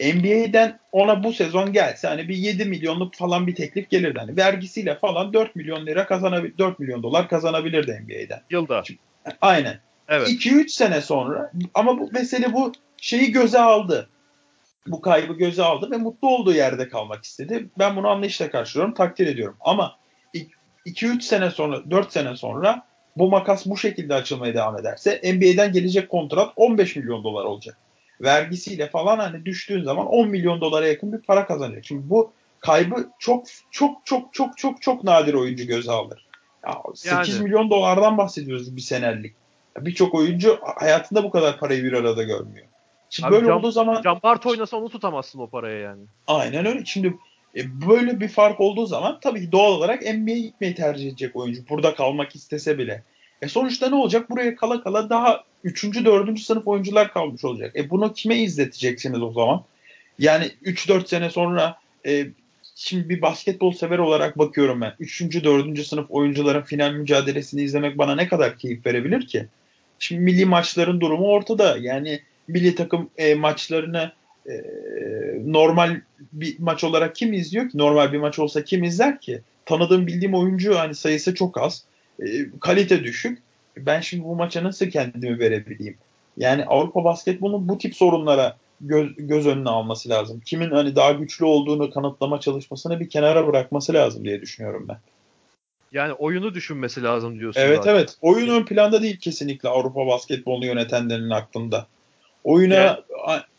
NBA'den 0.00 0.78
ona 0.92 1.24
bu 1.24 1.32
sezon 1.32 1.72
gelse 1.72 2.08
hani 2.08 2.28
bir 2.28 2.36
7 2.36 2.64
milyonluk 2.64 3.14
falan 3.14 3.46
bir 3.46 3.54
teklif 3.54 3.90
gelirdi. 3.90 4.18
Hani 4.18 4.36
vergisiyle 4.36 4.94
falan 4.94 5.32
4 5.32 5.56
milyon 5.56 5.86
lira 5.86 6.06
kazanabilir 6.06 6.58
4 6.58 6.78
milyon 6.78 7.02
dolar 7.02 7.28
kazanabilirdi 7.28 8.02
NBA'den. 8.04 8.40
Yılda. 8.50 8.82
Şimdi, 8.84 9.00
aynen. 9.40 9.80
Evet. 10.08 10.28
2-3 10.28 10.68
sene 10.68 11.00
sonra 11.00 11.52
ama 11.74 11.98
bu 11.98 12.10
mesele 12.12 12.52
bu 12.52 12.72
şeyi 12.96 13.32
göze 13.32 13.60
aldı. 13.60 14.08
Bu 14.86 15.00
kaybı 15.00 15.32
göze 15.32 15.62
aldı 15.62 15.90
ve 15.90 15.96
mutlu 15.96 16.28
olduğu 16.28 16.54
yerde 16.54 16.88
kalmak 16.88 17.24
istedi. 17.24 17.66
Ben 17.78 17.96
bunu 17.96 18.08
anlayışla 18.08 18.50
karşılıyorum, 18.50 18.94
takdir 18.94 19.26
ediyorum. 19.26 19.56
Ama 19.60 19.96
2-3 20.86 21.20
sene 21.20 21.50
sonra, 21.50 21.90
4 21.90 22.12
sene 22.12 22.36
sonra 22.36 22.86
bu 23.16 23.28
makas 23.28 23.66
bu 23.66 23.76
şekilde 23.76 24.14
açılmaya 24.14 24.54
devam 24.54 24.78
ederse 24.78 25.20
NBA'den 25.24 25.72
gelecek 25.72 26.08
kontrat 26.08 26.52
15 26.56 26.96
milyon 26.96 27.24
dolar 27.24 27.44
olacak. 27.44 27.76
Vergisiyle 28.20 28.88
falan 28.88 29.18
hani 29.18 29.44
düştüğün 29.44 29.82
zaman 29.82 30.06
10 30.06 30.28
milyon 30.28 30.60
dolara 30.60 30.86
yakın 30.86 31.12
bir 31.12 31.18
para 31.18 31.46
kazanacak. 31.46 31.84
Şimdi 31.84 32.10
bu 32.10 32.32
kaybı 32.60 33.08
çok 33.18 33.46
çok 33.70 34.06
çok 34.06 34.34
çok 34.34 34.58
çok 34.58 34.82
çok 34.82 35.04
nadir 35.04 35.34
oyuncu 35.34 35.66
göze 35.66 35.92
alır. 35.92 36.26
Ya 36.66 36.82
8 36.94 37.34
yani. 37.34 37.44
milyon 37.44 37.70
dolardan 37.70 38.18
bahsediyoruz 38.18 38.76
bir 38.76 38.80
senelik. 38.80 39.34
Birçok 39.78 40.14
oyuncu 40.14 40.58
hayatında 40.62 41.24
bu 41.24 41.30
kadar 41.30 41.58
parayı 41.58 41.84
bir 41.84 41.92
arada 41.92 42.22
görmüyor. 42.22 42.66
Şimdi 43.10 43.26
Abi 43.26 43.34
böyle 43.34 43.46
Can, 43.46 43.58
olduğu 43.58 43.70
zaman 43.70 44.02
Can 44.02 44.20
Bart 44.22 44.46
oynasa 44.46 44.76
onu 44.76 44.88
tutamazsın 44.88 45.38
o 45.38 45.46
paraya 45.46 45.78
yani. 45.78 46.02
Aynen 46.26 46.66
öyle. 46.66 46.84
Şimdi 46.84 47.14
e, 47.56 47.80
böyle 47.88 48.20
bir 48.20 48.28
fark 48.28 48.60
olduğu 48.60 48.86
zaman 48.86 49.18
tabii 49.20 49.40
ki 49.40 49.52
doğal 49.52 49.72
olarak 49.72 50.02
NBA'ye 50.02 50.40
gitmeyi 50.40 50.74
tercih 50.74 51.08
edecek 51.08 51.36
oyuncu. 51.36 51.62
Burada 51.70 51.94
kalmak 51.94 52.36
istese 52.36 52.78
bile. 52.78 53.02
E 53.42 53.48
sonuçta 53.48 53.88
ne 53.88 53.94
olacak? 53.94 54.30
Buraya 54.30 54.56
kala 54.56 54.82
kala 54.82 55.10
daha 55.10 55.44
3. 55.64 55.84
4. 55.84 56.40
sınıf 56.40 56.66
oyuncular 56.66 57.12
kalmış 57.12 57.44
olacak. 57.44 57.76
E 57.76 57.90
bunu 57.90 58.12
kime 58.12 58.36
izleteceksiniz 58.36 59.22
o 59.22 59.32
zaman? 59.32 59.64
Yani 60.18 60.50
3-4 60.64 61.08
sene 61.08 61.30
sonra 61.30 61.78
e, 62.06 62.26
şimdi 62.74 63.08
bir 63.08 63.22
basketbol 63.22 63.72
sever 63.72 63.98
olarak 63.98 64.38
bakıyorum 64.38 64.80
ben. 64.80 64.94
3. 65.00 65.44
4. 65.44 65.86
sınıf 65.86 66.06
oyuncuların 66.08 66.62
final 66.62 66.92
mücadelesini 66.92 67.62
izlemek 67.62 67.98
bana 67.98 68.14
ne 68.14 68.28
kadar 68.28 68.58
keyif 68.58 68.86
verebilir 68.86 69.26
ki? 69.26 69.46
Şimdi 69.98 70.20
milli 70.20 70.44
maçların 70.44 71.00
durumu 71.00 71.26
ortada. 71.26 71.76
Yani 71.80 72.20
milli 72.48 72.74
takım 72.74 73.10
e, 73.18 73.34
maçlarını 73.34 74.12
e, 74.48 74.54
normal 75.44 76.00
bir 76.32 76.58
maç 76.58 76.84
olarak 76.84 77.16
kim 77.16 77.32
izliyor 77.32 77.68
ki? 77.68 77.78
Normal 77.78 78.12
bir 78.12 78.18
maç 78.18 78.38
olsa 78.38 78.64
kim 78.64 78.84
izler 78.84 79.20
ki? 79.20 79.40
Tanıdığım 79.64 80.06
bildiğim 80.06 80.34
oyuncu 80.34 80.78
hani 80.78 80.94
sayısı 80.94 81.34
çok 81.34 81.60
az. 81.60 81.84
E, 82.20 82.26
kalite 82.60 83.04
düşük. 83.04 83.38
Ben 83.76 84.00
şimdi 84.00 84.24
bu 84.24 84.36
maça 84.36 84.64
nasıl 84.64 84.86
kendimi 84.86 85.38
verebileyim? 85.38 85.96
Yani 86.36 86.64
Avrupa 86.64 87.04
basketbolunun 87.04 87.68
bu 87.68 87.78
tip 87.78 87.96
sorunlara 87.96 88.56
göz, 88.80 89.10
göz 89.16 89.46
önüne 89.46 89.68
alması 89.68 90.08
lazım. 90.08 90.40
Kimin 90.46 90.70
hani 90.70 90.96
daha 90.96 91.12
güçlü 91.12 91.44
olduğunu 91.44 91.90
kanıtlama 91.90 92.40
çalışmasını 92.40 93.00
bir 93.00 93.10
kenara 93.10 93.46
bırakması 93.46 93.92
lazım 93.92 94.24
diye 94.24 94.40
düşünüyorum 94.40 94.86
ben. 94.88 94.98
Yani 95.92 96.12
oyunu 96.12 96.54
düşünmesi 96.54 97.02
lazım 97.02 97.38
diyorsun. 97.38 97.60
Evet 97.60 97.76
zaten. 97.76 97.94
evet. 97.94 98.16
Oyun 98.20 98.48
ön 98.48 98.64
planda 98.64 99.02
değil 99.02 99.20
kesinlikle 99.20 99.68
Avrupa 99.68 100.06
basketbolunu 100.06 100.66
yönetenlerin 100.66 101.30
aklında. 101.30 101.86
Oyuna 102.44 102.74
yani, 102.74 102.98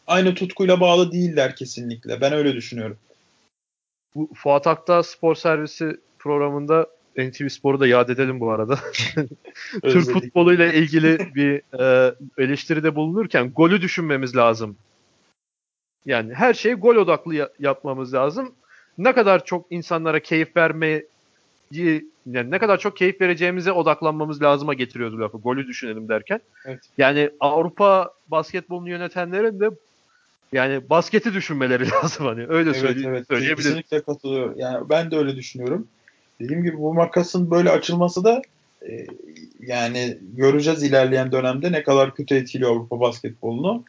aynı 0.08 0.36
tutkuyla 0.36 0.80
bağlı 0.80 1.12
değiller 1.12 1.56
kesinlikle. 1.56 2.22
Ben 2.22 2.34
öyle 2.34 2.54
düşünüyorum. 2.54 2.98
Bu 4.16 4.30
Fuat 4.36 4.68
Akta 4.68 5.04
spor 5.04 5.36
servisi 5.36 5.98
programında 6.20 6.88
NTV 7.18 7.48
Spor'u 7.48 7.80
da 7.80 7.88
yad 7.88 8.10
edelim 8.10 8.40
bu 8.40 8.52
arada. 8.52 8.80
Türk 9.84 10.10
futboluyla 10.10 10.74
ilgili 10.74 11.36
bir 11.36 11.62
e, 11.80 12.16
eleştiride 12.38 12.96
bulunurken 12.96 13.52
golü 13.56 13.82
düşünmemiz 13.82 14.36
lazım. 14.36 14.78
Yani 16.06 16.34
her 16.34 16.54
şeyi 16.54 16.76
gol 16.76 16.96
odaklı 16.96 17.36
ya- 17.36 17.50
yapmamız 17.60 18.14
lazım. 18.14 18.56
Ne 18.98 19.14
kadar 19.14 19.46
çok 19.46 19.66
insanlara 19.70 20.20
keyif 20.20 20.58
vermeyi 20.58 21.08
yani 21.72 22.52
ne 22.52 22.60
kadar 22.60 22.78
çok 22.78 22.98
keyif 22.98 23.22
vereceğimize 23.22 23.72
odaklanmamız 23.72 24.42
lazıma 24.42 24.74
getiriyordu 24.74 25.20
lafı. 25.20 25.38
Golü 25.38 25.68
düşünelim 25.68 26.10
derken. 26.10 26.40
Evet. 26.66 26.80
Yani 26.98 27.30
Avrupa 27.40 28.14
basketbolunu 28.28 28.90
yönetenlerin 28.90 29.60
de 29.60 29.70
yani 30.52 30.90
basketi 30.90 31.34
düşünmeleri 31.34 31.92
lazım 32.04 32.26
hani 32.26 32.46
öyle 32.48 32.70
evet, 32.70 32.80
söyle 32.82 33.08
evet. 33.08 33.28
söyleyebilirim. 33.28 33.64
Kesinlikle 33.64 34.02
katılıyorum. 34.02 34.54
Yani 34.58 34.90
ben 34.90 35.12
de 35.12 35.18
öyle 35.18 35.36
düşünüyorum. 35.36 35.88
Dediğim 36.40 36.64
gibi 36.64 36.78
bu 36.78 36.94
makasın 36.94 37.52
böyle 37.52 37.70
açılması 37.70 38.24
da 38.24 38.42
e, 38.90 39.08
yani 39.60 40.18
göreceğiz 40.22 40.84
ilerleyen 40.84 41.32
dönemde 41.32 41.72
ne 41.72 41.84
kadar 41.84 42.16
kötü 42.16 42.36
etkiliyor 42.36 42.72
Avrupa 42.72 43.00
basketbolunu. 43.00 43.84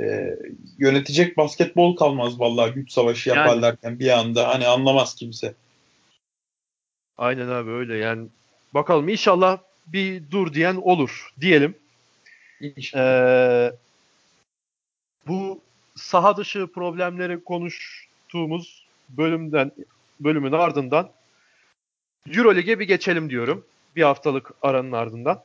e, 0.00 0.36
yönetecek 0.78 1.36
basketbol 1.36 1.96
kalmaz 1.96 2.40
vallahi 2.40 2.72
güç 2.72 2.92
savaşı 2.92 3.28
yaparlarken 3.28 3.90
yani. 3.90 4.00
bir 4.00 4.18
anda 4.18 4.48
hani 4.48 4.66
anlamaz 4.66 5.14
kimse. 5.14 5.54
Aynen 7.18 7.48
abi 7.48 7.70
öyle 7.70 7.96
yani 7.96 8.28
bakalım 8.74 9.08
inşallah 9.08 9.58
bir 9.86 10.22
dur 10.30 10.54
diyen 10.54 10.76
olur 10.76 11.32
diyelim. 11.40 11.74
Ee, 12.94 13.72
bu 15.26 15.60
saha 15.96 16.36
dışı 16.36 16.66
problemleri 16.66 17.44
konuştuğumuz 17.44 18.86
bölümden 19.08 19.72
bölümün 20.20 20.52
ardından 20.52 21.10
Euroleague'e 22.30 22.80
bir 22.80 22.88
geçelim 22.88 23.30
diyorum. 23.30 23.64
Bir 23.96 24.02
haftalık 24.02 24.50
aranın 24.62 24.92
ardından. 24.92 25.42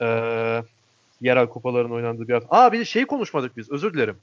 Ee, 0.00 0.62
yerel 1.20 1.46
kupaların 1.46 1.92
oynandığı 1.92 2.28
bir 2.28 2.32
hafta. 2.32 2.48
Aa 2.50 2.72
bir 2.72 2.84
şey 2.84 3.04
konuşmadık 3.04 3.56
biz. 3.56 3.70
Özür 3.70 3.94
dilerim. 3.94 4.16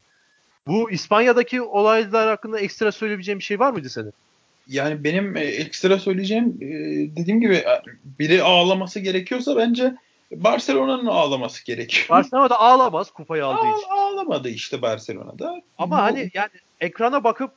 Bu 0.68 0.92
İspanya'daki 0.92 1.62
olaylar 1.62 2.28
hakkında 2.28 2.60
ekstra 2.60 2.92
söyleyebileceğim 2.92 3.40
bir 3.40 3.44
şey 3.44 3.60
var 3.60 3.72
mıydı 3.72 3.90
senin? 3.90 4.14
Yani 4.68 5.04
benim 5.04 5.38
e, 5.38 5.40
ekstra 5.40 6.00
söyleyeceğim 6.00 6.58
e, 6.62 6.68
dediğim 7.16 7.42
gibi 7.42 7.56
e, 7.56 7.82
biri 8.20 8.44
ağlaması 8.44 9.00
gerekiyorsa 9.00 9.58
bence 9.58 9.96
Barcelona'nın 10.32 11.06
ağlaması 11.06 11.66
gerekiyor. 11.66 12.10
Barcelona 12.10 12.50
da 12.50 12.60
ağlamaz 12.60 13.12
kupayı 13.12 13.46
aldığı 13.46 13.68
Ağ, 13.68 13.78
için. 13.78 13.90
Ağlamadı 13.90 14.50
işte 14.50 14.82
Barcelona'da. 14.82 15.62
Ama 15.78 15.98
bu... 15.98 16.02
hani 16.02 16.32
yani 16.34 16.50
ekrana 16.80 17.24
bakıp 17.24 17.52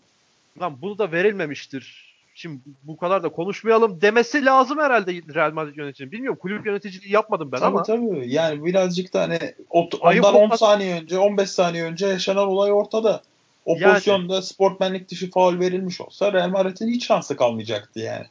lan 0.60 0.82
bunu 0.82 0.98
da 0.98 1.12
verilmemiştir. 1.12 2.12
Şimdi 2.34 2.60
bu 2.82 2.96
kadar 2.96 3.22
da 3.22 3.28
konuşmayalım 3.28 4.00
demesi 4.00 4.44
lazım 4.44 4.78
herhalde 4.78 5.12
Real 5.34 5.52
Madrid 5.52 5.76
yöneticinin. 5.76 6.12
Bilmiyorum 6.12 6.38
kulüp 6.42 6.66
yöneticiliği 6.66 7.12
yapmadım 7.12 7.52
ben 7.52 7.58
tabii, 7.58 7.68
ama. 7.68 7.82
Tabii 7.82 8.32
yani 8.32 8.64
birazcık 8.64 9.14
da 9.14 9.20
hani 9.20 9.38
ondan 9.70 10.34
10 10.34 10.56
saniye 10.56 11.00
önce 11.00 11.18
15 11.18 11.50
saniye 11.50 11.84
önce 11.84 12.06
yaşanan 12.06 12.48
olay 12.48 12.72
ortada. 12.72 13.22
O 13.64 13.74
yani, 13.74 13.92
pozisyonda 13.92 14.42
sportmenlik 14.42 15.10
dışı 15.10 15.30
faul 15.30 15.60
verilmiş 15.60 16.00
olsa 16.00 16.32
Real 16.32 16.48
Madrid'in 16.48 16.88
hiç 16.88 17.06
şansı 17.06 17.36
kalmayacaktı 17.36 18.00
yani. 18.00 18.26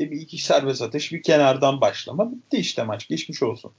E 0.00 0.10
bir 0.10 0.20
iki 0.20 0.38
serbest 0.38 0.82
atış 0.82 1.12
bir 1.12 1.22
kenardan 1.22 1.80
başlama 1.80 2.32
bitti 2.32 2.56
işte 2.56 2.82
maç 2.82 3.08
geçmiş 3.08 3.42
olsun. 3.42 3.72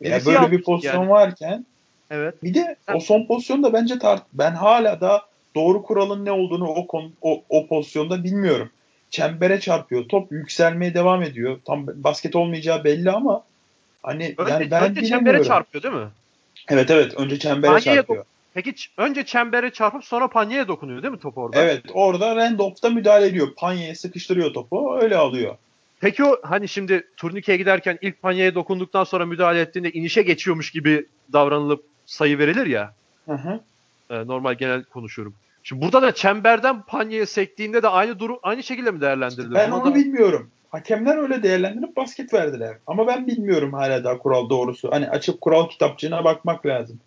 Yani 0.00 0.26
böyle 0.26 0.50
bir 0.52 0.62
pozisyon 0.62 1.02
yani. 1.02 1.10
varken 1.10 1.66
evet. 2.10 2.42
bir 2.42 2.54
de 2.54 2.76
o 2.94 3.00
son 3.00 3.26
pozisyonda 3.26 3.72
bence 3.72 3.98
tart 3.98 4.22
ben 4.32 4.52
hala 4.52 5.00
da 5.00 5.22
doğru 5.54 5.82
kuralın 5.82 6.24
ne 6.24 6.32
olduğunu 6.32 6.68
o, 6.68 6.86
kon, 6.86 7.12
o, 7.22 7.42
o 7.48 7.66
pozisyonda 7.66 8.24
bilmiyorum. 8.24 8.70
Çembere 9.10 9.60
çarpıyor. 9.60 10.08
Top 10.08 10.32
yükselmeye 10.32 10.94
devam 10.94 11.22
ediyor. 11.22 11.58
Tam 11.64 11.86
basket 11.86 12.36
olmayacağı 12.36 12.84
belli 12.84 13.10
ama 13.10 13.44
hani 14.02 14.34
önce, 14.38 14.52
yani 14.52 14.70
ben 14.70 14.90
önce 14.90 15.04
çembere 15.04 15.44
çarpıyor 15.44 15.82
değil 15.82 15.94
mi? 15.94 16.08
Evet 16.68 16.90
evet 16.90 17.14
önce 17.14 17.38
çembere 17.38 17.72
Panyeye 17.72 17.96
çarpıyor. 17.96 18.24
Peki 18.54 18.74
önce 18.96 19.24
çembere 19.24 19.70
çarpıp 19.70 20.04
sonra 20.04 20.28
panyeye 20.28 20.68
dokunuyor 20.68 21.02
değil 21.02 21.12
mi 21.12 21.20
top 21.20 21.38
orada? 21.38 21.62
Evet 21.62 21.82
orada 21.94 22.36
Randolph 22.36 22.90
müdahale 22.90 23.26
ediyor. 23.26 23.48
Panyeye 23.56 23.94
sıkıştırıyor 23.94 24.54
topu 24.54 24.98
öyle 25.00 25.16
alıyor. 25.16 25.56
Peki 26.00 26.24
o 26.24 26.36
hani 26.42 26.68
şimdi 26.68 27.08
turnikeye 27.16 27.58
giderken 27.58 27.98
ilk 28.02 28.22
panyeye 28.22 28.54
dokunduktan 28.54 29.04
sonra 29.04 29.26
müdahale 29.26 29.60
ettiğinde 29.60 29.90
inişe 29.90 30.22
geçiyormuş 30.22 30.70
gibi 30.70 31.06
davranılıp 31.32 31.84
sayı 32.06 32.38
verilir 32.38 32.66
ya. 32.66 32.94
Hı 33.26 33.32
hı. 33.32 33.60
E, 34.10 34.26
normal 34.26 34.54
genel 34.54 34.84
konuşuyorum. 34.84 35.34
Şimdi 35.62 35.82
burada 35.82 36.02
da 36.02 36.14
çemberden 36.14 36.82
panyeye 36.82 37.26
sektiğinde 37.26 37.82
de 37.82 37.88
aynı 37.88 38.18
durum 38.18 38.38
aynı 38.42 38.62
şekilde 38.62 38.90
mi 38.90 39.00
değerlendirilir? 39.00 39.54
Ben 39.54 39.70
Buna 39.70 39.80
onu 39.80 39.90
da... 39.90 39.94
bilmiyorum. 39.94 40.50
Hakemler 40.70 41.16
öyle 41.16 41.42
değerlendirip 41.42 41.96
basket 41.96 42.34
verdiler. 42.34 42.76
Ama 42.86 43.06
ben 43.06 43.26
bilmiyorum 43.26 43.72
hala 43.72 44.04
daha 44.04 44.18
kural 44.18 44.50
doğrusu. 44.50 44.92
Hani 44.92 45.08
açıp 45.08 45.40
kural 45.40 45.68
kitapçığına 45.68 46.24
bakmak 46.24 46.66
lazım. 46.66 47.00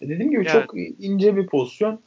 E 0.00 0.08
dediğim 0.08 0.30
gibi 0.30 0.46
yani. 0.46 0.52
çok 0.52 0.74
ince 0.98 1.36
bir 1.36 1.46
pozisyon. 1.46 2.00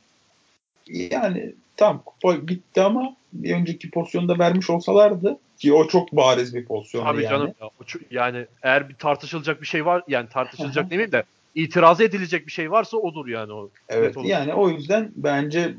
Yani 0.88 1.54
tam 1.78 2.04
kupa 2.06 2.36
gitti 2.36 2.82
ama 2.82 3.16
bir 3.34 3.56
önceki 3.56 3.90
pozisyonda 3.90 4.40
vermiş 4.40 4.70
olsalardı 4.70 5.40
ki 5.58 5.74
o 5.74 5.88
çok 5.88 6.12
bariz 6.12 6.56
bir 6.56 6.66
pozisyon 6.66 7.04
Tabii 7.04 7.24
yani. 7.24 7.30
canım 7.30 7.54
ya. 7.62 7.70
Yani 8.12 8.46
eğer 8.64 8.90
bir 8.90 8.96
tartışılacak 8.96 9.62
bir 9.62 9.68
şey 9.68 9.86
var 9.86 10.04
yani 10.08 10.30
tartışılacak 10.30 10.86
demeyeyim 10.86 11.12
de 11.12 11.24
itiraz 11.56 12.02
edilecek 12.02 12.48
bir 12.48 12.52
şey 12.52 12.72
varsa 12.72 12.98
odur 12.98 13.28
yani 13.28 13.54
o. 13.54 13.70
Evet 13.90 14.16
yani 14.24 14.54
o 14.54 14.70
yüzden 14.70 15.12
bence 15.16 15.74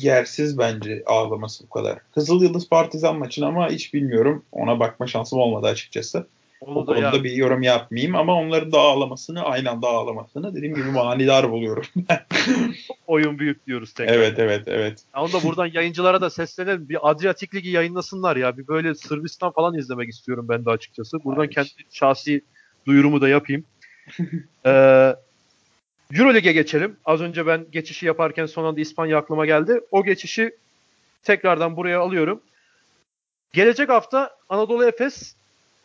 yersiz 0.00 0.58
bence 0.58 1.02
ağlaması 1.06 1.64
bu 1.64 1.68
kadar. 1.68 1.98
Kızıl 2.14 2.42
Yıldız 2.42 2.68
Partizan 2.68 3.18
maçını 3.18 3.46
ama 3.46 3.70
hiç 3.70 3.94
bilmiyorum. 3.94 4.44
Ona 4.52 4.80
bakma 4.80 5.06
şansım 5.06 5.38
olmadı 5.38 5.66
açıkçası. 5.66 6.26
Onu 6.60 6.78
o 6.78 6.86
konuda 6.86 7.16
ya. 7.16 7.24
bir 7.24 7.30
yorum 7.30 7.62
yapmayayım 7.62 8.14
ama 8.14 8.34
onların 8.34 8.72
da 8.72 8.78
ağlamasını 8.78 9.42
aynı 9.42 9.70
anda 9.70 9.88
ağlamasını 9.88 10.54
dediğim 10.54 10.74
gibi 10.74 10.90
manidar 10.90 11.50
buluyorum. 11.50 11.84
Oyun 13.06 13.38
büyük 13.38 13.66
diyoruz 13.66 13.92
tekrar. 13.92 14.14
Evet 14.14 14.38
evet 14.38 14.62
evet. 14.66 15.02
Ya 15.14 15.22
onu 15.22 15.32
da 15.32 15.42
buradan 15.42 15.66
yayıncılara 15.66 16.20
da 16.20 16.30
seslenelim. 16.30 16.88
Bir 16.88 17.10
Adriatik 17.10 17.54
Ligi 17.54 17.70
yayınlasınlar 17.70 18.36
ya. 18.36 18.56
Bir 18.58 18.68
böyle 18.68 18.94
Sırbistan 18.94 19.52
falan 19.52 19.78
izlemek 19.78 20.08
istiyorum 20.08 20.46
ben 20.48 20.64
de 20.64 20.70
açıkçası. 20.70 21.24
Buradan 21.24 21.40
Ay. 21.40 21.50
kendi 21.50 21.68
şahsi 21.90 22.44
duyurumu 22.86 23.20
da 23.20 23.28
yapayım. 23.28 23.64
ee, 24.66 25.14
Euroleague'e 26.14 26.52
geçelim. 26.52 26.96
Az 27.04 27.20
önce 27.20 27.46
ben 27.46 27.66
geçişi 27.72 28.06
yaparken 28.06 28.46
son 28.46 28.64
anda 28.64 28.80
İspanya 28.80 29.18
aklıma 29.18 29.46
geldi. 29.46 29.80
O 29.90 30.04
geçişi 30.04 30.56
tekrardan 31.22 31.76
buraya 31.76 32.00
alıyorum. 32.00 32.40
Gelecek 33.52 33.88
hafta 33.88 34.36
Anadolu 34.48 34.84
Efes 34.84 35.37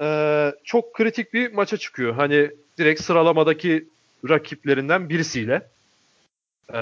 e, 0.03 0.51
çok 0.63 0.93
kritik 0.93 1.33
bir 1.33 1.53
maça 1.53 1.77
çıkıyor. 1.77 2.13
Hani 2.13 2.51
direkt 2.77 3.01
sıralamadaki 3.01 3.87
rakiplerinden 4.29 5.09
birisiyle. 5.09 5.67
E, 6.73 6.79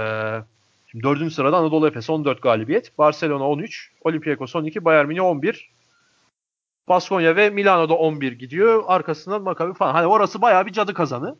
şimdi 0.88 1.04
dördüncü 1.04 1.36
sırada 1.36 1.58
Anadolu 1.58 1.88
Efes 1.88 2.10
14 2.10 2.42
galibiyet. 2.42 2.98
Barcelona 2.98 3.50
13, 3.50 3.92
Olympiakos 4.02 4.56
12, 4.56 4.86
Bayern 4.86 5.08
Münih 5.08 5.24
11. 5.24 5.70
Baskonya 6.90 7.36
ve 7.36 7.50
Milano'da 7.50 7.94
11 7.94 8.32
gidiyor. 8.32 8.84
Arkasından 8.88 9.42
Maccabi 9.42 9.74
falan. 9.74 9.94
Hani 9.94 10.08
orası 10.08 10.42
bayağı 10.42 10.66
bir 10.66 10.74
cadı 10.74 10.94
kazanı. 10.94 11.36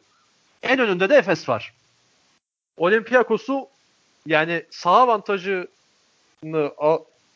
En 0.64 0.80
önünde 0.80 1.10
de 1.10 1.16
Efes 1.16 1.50
var. 1.50 1.74
Olympiakos'u 2.78 3.68
yani 4.26 4.66
sağ 4.70 4.92
avantajını 4.92 5.68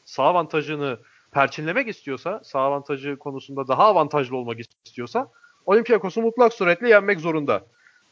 sağ 0.06 0.24
avantajını 0.24 0.98
perçinlemek 1.36 1.88
istiyorsa, 1.88 2.41
sağ 2.43 2.59
avantajı 2.59 3.17
konusunda 3.17 3.67
daha 3.67 3.83
avantajlı 3.86 4.38
olmak 4.38 4.59
istiyorsa 4.86 5.27
Olympiakos'u 5.65 6.21
mutlak 6.21 6.53
suretle 6.53 6.89
yenmek 6.89 7.19
zorunda. 7.19 7.65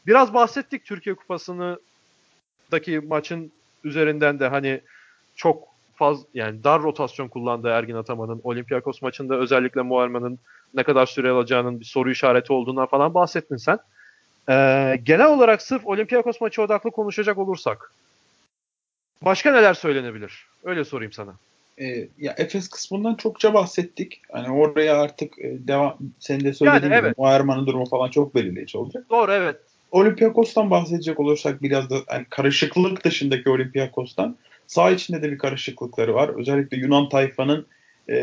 Biraz 0.06 0.34
bahsettik 0.34 0.84
Türkiye 0.84 1.14
Kupası'nı 1.14 1.78
daki 2.72 3.00
maçın 3.00 3.52
üzerinden 3.84 4.40
de 4.40 4.48
hani 4.48 4.80
çok 5.36 5.68
faz 5.94 6.18
yani 6.34 6.64
dar 6.64 6.82
rotasyon 6.82 7.28
kullandığı 7.28 7.68
Ergin 7.68 7.94
Ataman'ın 7.94 8.40
Olympiakos 8.44 9.02
maçında 9.02 9.34
özellikle 9.34 9.82
Muharman'ın 9.82 10.38
ne 10.74 10.82
kadar 10.82 11.06
süre 11.06 11.30
alacağının 11.30 11.80
bir 11.80 11.84
soru 11.84 12.10
işareti 12.10 12.52
olduğundan 12.52 12.86
falan 12.86 13.14
bahsettin 13.14 13.56
sen. 13.56 13.78
Ee, 14.48 15.00
genel 15.02 15.26
olarak 15.26 15.62
sırf 15.62 15.86
Olympiakos 15.86 16.40
maçı 16.40 16.62
odaklı 16.62 16.90
konuşacak 16.90 17.38
olursak 17.38 17.92
başka 19.22 19.52
neler 19.52 19.74
söylenebilir? 19.74 20.46
Öyle 20.64 20.84
sorayım 20.84 21.12
sana 21.12 21.34
e, 21.80 22.08
ya 22.18 22.34
Efes 22.38 22.68
kısmından 22.68 23.14
çokça 23.14 23.54
bahsettik. 23.54 24.22
Hani 24.32 24.50
oraya 24.50 25.00
artık 25.00 25.38
e, 25.38 25.68
devam 25.68 25.96
senin 26.18 26.44
de 26.44 26.54
söylediğin 26.54 26.92
yani, 26.92 27.00
evet. 27.04 27.18
Muharman'ın 27.18 27.66
durumu 27.66 27.86
falan 27.86 28.10
çok 28.10 28.34
belirleyici 28.34 28.78
olacak. 28.78 29.04
Doğru 29.10 29.32
evet. 29.32 29.56
Olympiakos'tan 29.90 30.70
bahsedecek 30.70 31.20
olursak 31.20 31.62
biraz 31.62 31.90
da 31.90 31.96
yani 32.10 32.26
karışıklık 32.30 33.04
dışındaki 33.04 33.50
Olympiakos'tan 33.50 34.36
sağ 34.66 34.90
içinde 34.90 35.22
de 35.22 35.32
bir 35.32 35.38
karışıklıkları 35.38 36.14
var. 36.14 36.28
Özellikle 36.28 36.76
Yunan 36.76 37.08
tayfanın 37.08 37.66
e, 38.08 38.14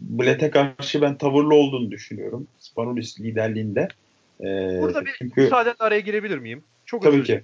Blet'e 0.00 0.50
karşı 0.50 1.02
ben 1.02 1.18
tavırlı 1.18 1.54
olduğunu 1.54 1.90
düşünüyorum. 1.90 2.46
Spanulis 2.58 3.20
liderliğinde. 3.20 3.88
E, 4.40 4.44
Burada 4.80 5.06
bir 5.06 5.14
çünkü... 5.18 5.40
müsaadenle 5.40 5.76
araya 5.78 6.00
girebilir 6.00 6.38
miyim? 6.38 6.62
Çok 6.86 7.02
Tabii 7.02 7.24
ki. 7.24 7.42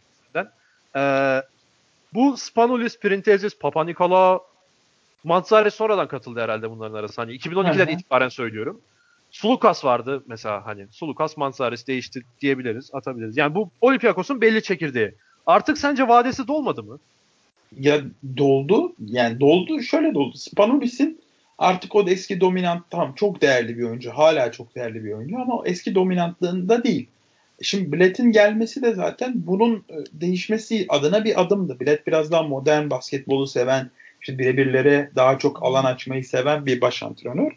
Ee, 0.97 1.43
bu 2.15 2.37
Spanulis, 2.37 2.99
Printezis, 2.99 3.59
Papa 3.59 3.85
Nikola, 3.85 4.41
Manzare 5.25 5.71
sonradan 5.71 6.09
katıldı 6.09 6.41
herhalde 6.41 6.71
bunların 6.71 6.95
arasında. 6.95 7.27
Hani 7.27 7.37
2012'den 7.37 7.89
itibaren 7.89 8.29
söylüyorum. 8.29 8.81
Sulukas 9.31 9.85
vardı 9.85 10.23
mesela 10.27 10.67
hani 10.67 10.87
Sulukas 10.91 11.37
Manzares 11.37 11.87
değişti 11.87 12.23
diyebiliriz, 12.41 12.91
atabiliriz. 12.93 13.37
Yani 13.37 13.55
bu 13.55 13.71
Olympiakos'un 13.81 14.41
belli 14.41 14.63
çekirdeği. 14.63 15.15
Artık 15.47 15.79
sence 15.79 16.09
vadesi 16.09 16.49
dolmadı 16.49 16.83
mı? 16.83 16.99
Ya 17.79 18.01
doldu. 18.37 18.93
Yani 19.07 19.41
doldu. 19.41 19.83
Şöyle 19.83 20.15
doldu. 20.15 20.37
Spanulis'in 20.37 21.21
artık 21.59 21.95
o 21.95 22.07
da 22.07 22.11
eski 22.11 22.41
dominant 22.41 22.91
tam 22.91 23.15
çok 23.15 23.43
değerli 23.43 23.79
bir 23.79 23.83
oyuncu. 23.83 24.11
Hala 24.11 24.53
çok 24.53 24.75
değerli 24.75 25.05
bir 25.05 25.13
oyuncu 25.13 25.39
ama 25.39 25.63
eski 25.65 25.95
dominantlığında 25.95 26.85
değil. 26.85 27.09
Şimdi 27.63 27.93
Blatt'in 27.93 28.33
gelmesi 28.33 28.83
de 28.83 28.95
zaten 28.95 29.33
bunun 29.37 29.77
e, 29.77 29.95
değişmesi 30.13 30.87
adına 30.89 31.25
bir 31.25 31.41
adımdı. 31.41 31.81
Blatt 31.81 32.07
biraz 32.07 32.31
daha 32.31 32.43
modern 32.43 32.91
basketbolu 32.91 33.47
seven, 33.47 33.91
işte 34.23 34.39
birebirlere 34.39 35.11
daha 35.17 35.39
çok 35.39 35.63
alan 35.63 35.85
açmayı 35.85 36.25
seven 36.25 36.67
bir 36.67 36.81
baş 36.81 37.03
antrenör. 37.03 37.53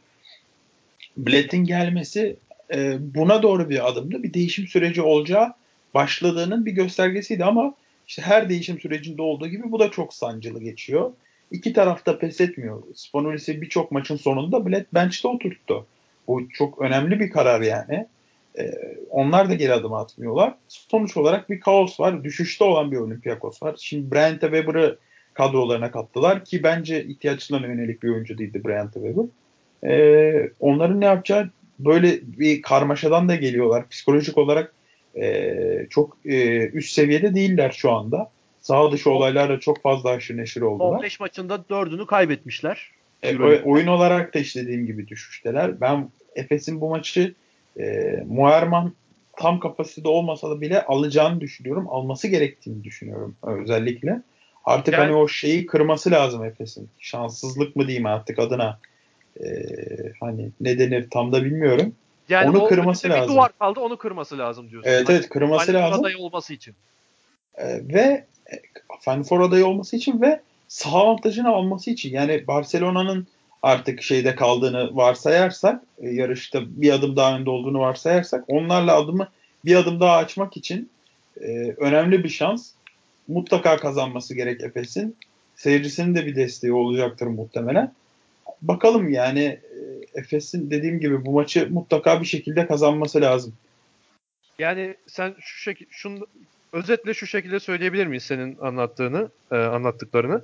Blatt'in 1.18 1.66
gelmesi 1.66 2.36
e, 2.74 2.98
buna 3.16 3.44
doğru 3.44 3.70
bir 3.70 3.88
adımdı. 3.88 4.24
Bir 4.24 4.34
değişim 4.34 4.68
süreci 4.68 5.02
olacağı 5.02 5.54
başladığının 5.94 6.66
bir 6.66 6.72
göstergesiydi 6.72 7.46
ama 7.46 7.74
işte 8.08 8.22
her 8.22 8.50
değişim 8.50 8.80
sürecinde 8.80 9.22
olduğu 9.22 9.48
gibi 9.48 9.72
bu 9.72 9.80
da 9.80 9.92
çok 9.92 10.14
sancılı 10.14 10.62
geçiyor. 10.62 11.12
İki 11.52 11.74
tarafta 11.74 12.20
pes 12.20 12.42
etmiyor. 12.42 12.84
Spanulis'i 12.96 13.62
birçok 13.62 13.92
maçın 13.92 14.16
sonunda 14.16 14.66
Bled 14.66 14.86
bench'te 14.94 15.28
oturttu. 15.28 15.86
Bu 16.28 16.50
çok 16.50 16.82
önemli 16.82 17.20
bir 17.20 17.30
karar 17.30 17.62
yani. 17.62 18.08
Ee, 18.60 18.72
onlar 19.10 19.50
da 19.50 19.54
geri 19.54 19.74
adım 19.74 19.94
atmıyorlar. 19.94 20.54
Sonuç 20.68 21.18
olarak 21.18 21.50
bir 21.50 21.60
kaos 21.60 22.00
var. 22.00 22.24
Düşüşte 22.24 22.64
olan 22.64 22.92
bir 22.92 22.98
Olympiakos 22.98 23.64
var. 23.64 23.76
Şimdi 23.80 24.12
Bryant 24.12 24.42
Weber'ı 24.42 24.98
kadrolarına 25.36 25.92
kattılar 25.92 26.46
ki 26.46 26.64
bence 26.64 27.06
ihtiyaçlarına 27.06 27.68
yönelik 27.68 28.04
bir 28.04 28.10
oyuncu 28.10 28.38
değildi 28.38 28.62
Bryant 28.66 28.94
Weber. 28.94 29.26
Ee, 29.84 30.52
onların 30.60 31.02
ne 31.02 31.06
yapacağı 31.06 31.50
böyle 31.80 32.20
bir 32.22 32.62
karmaşadan 32.62 33.30
da 33.30 33.36
geliyorlar. 33.36 33.90
Psikolojik 33.90 34.38
olarak 34.38 34.74
e, 35.16 35.88
çok 35.90 36.18
e, 36.26 36.68
üst 36.68 36.92
seviyede 36.94 37.36
değiller 37.36 37.72
şu 37.78 37.92
anda. 37.92 38.32
Sağ 38.62 38.92
dışı 38.92 39.10
olaylarla 39.10 39.60
çok 39.60 39.82
fazla 39.82 40.10
aşırı 40.10 40.38
neşir 40.38 40.62
oldular. 40.62 40.98
15 40.98 41.20
maçında 41.20 41.56
4'ünü 41.56 42.06
kaybetmişler. 42.06 42.92
E, 43.24 43.38
oyun 43.62 43.88
olarak 43.88 44.34
da 44.34 44.40
işte 44.40 44.62
dediğim 44.62 44.86
gibi 44.86 45.08
düşüşteler. 45.08 45.82
Ben 45.82 46.10
Efes'in 46.36 46.82
bu 46.82 46.90
maçı 46.90 47.34
e, 47.80 48.16
Muerman 48.28 48.94
tam 49.38 49.60
kapasitede 49.60 50.08
olmasa 50.08 50.50
da 50.50 50.62
bile 50.62 50.86
alacağını 50.86 51.42
düşünüyorum. 51.42 51.88
Alması 51.90 52.28
gerektiğini 52.28 52.84
düşünüyorum 52.84 53.36
özellikle. 53.44 54.22
Artık 54.66 54.94
yani, 54.94 55.04
hani 55.04 55.16
o 55.16 55.28
şeyi 55.28 55.66
kırması 55.66 56.12
lazım 56.12 56.44
Efes'in. 56.44 56.90
Şanssızlık 57.00 57.76
mı 57.76 57.88
diyeyim 57.88 58.06
artık 58.06 58.40
adına. 58.40 58.80
E, 59.44 59.48
hani 60.20 60.50
ne 60.62 60.80
denir 60.80 61.10
tam 61.10 61.32
da 61.32 61.46
bilmiyorum. 61.46 61.96
Yani 62.30 62.50
onu 62.50 62.68
kırması 62.68 63.10
lazım. 63.10 63.24
Bir 63.24 63.34
duvar 63.34 63.52
kaldı 63.60 63.80
onu 63.80 63.98
kırması 63.98 64.38
lazım 64.38 64.70
diyorsun. 64.70 64.90
Evet 64.90 65.10
evet 65.10 65.30
kırması 65.30 65.66
Final 65.66 65.82
lazım. 65.82 66.00
adayı 66.00 66.18
olması 66.18 66.54
için. 66.54 66.76
E, 67.56 67.66
ve 67.68 68.26
e, 68.52 68.56
Final 69.02 69.24
Four 69.24 69.42
adayı 69.42 69.66
olması 69.66 69.96
için 69.96 70.22
ve 70.22 70.42
saha 70.68 70.98
avantajını 70.98 71.50
alması 71.50 71.92
için. 71.92 72.14
Yani 72.14 72.48
Barcelona'nın 72.48 73.28
artık 73.64 74.02
şeyde 74.02 74.36
kaldığını 74.36 74.96
varsayarsak, 74.96 75.84
e, 76.00 76.10
yarışta 76.10 76.62
bir 76.66 76.94
adım 76.94 77.16
daha 77.16 77.38
önde 77.38 77.50
olduğunu 77.50 77.80
varsayarsak 77.80 78.44
onlarla 78.48 78.96
adımı 78.96 79.28
bir 79.66 79.76
adım 79.76 80.00
daha 80.00 80.18
açmak 80.18 80.58
için 80.58 80.90
e, 81.42 81.76
önemli 81.78 82.24
bir 82.24 82.30
şans. 82.30 82.72
Mutlaka 83.28 83.78
kazanması 83.78 84.36
gerek 84.36 84.62
Efes'in. 84.62 85.18
Seyircisinin 85.56 86.16
de 86.16 86.26
bir 86.26 86.36
desteği 86.36 86.74
olacaktır 86.74 87.28
muhtemelen. 87.28 87.94
Bakalım 88.62 89.10
yani 89.10 89.44
e, 89.44 90.20
Efes'in 90.20 90.72
dediğim 90.72 91.00
gibi 91.00 91.26
bu 91.26 91.32
maçı 91.32 91.70
mutlaka 91.72 92.22
bir 92.22 92.26
şekilde 92.26 92.68
kazanması 92.68 93.22
lazım. 93.22 93.54
Yani 94.60 94.96
sen 95.08 95.36
şu 95.40 95.60
şekilde 95.60 95.90
şunu 95.92 96.28
özetle 96.74 97.14
şu 97.14 97.28
şekilde 97.28 97.60
söyleyebilir 97.60 98.08
miyiz 98.08 98.24
senin 98.24 98.58
anlattığını, 98.62 99.30
e, 99.52 99.56
anlattıklarını? 99.56 100.42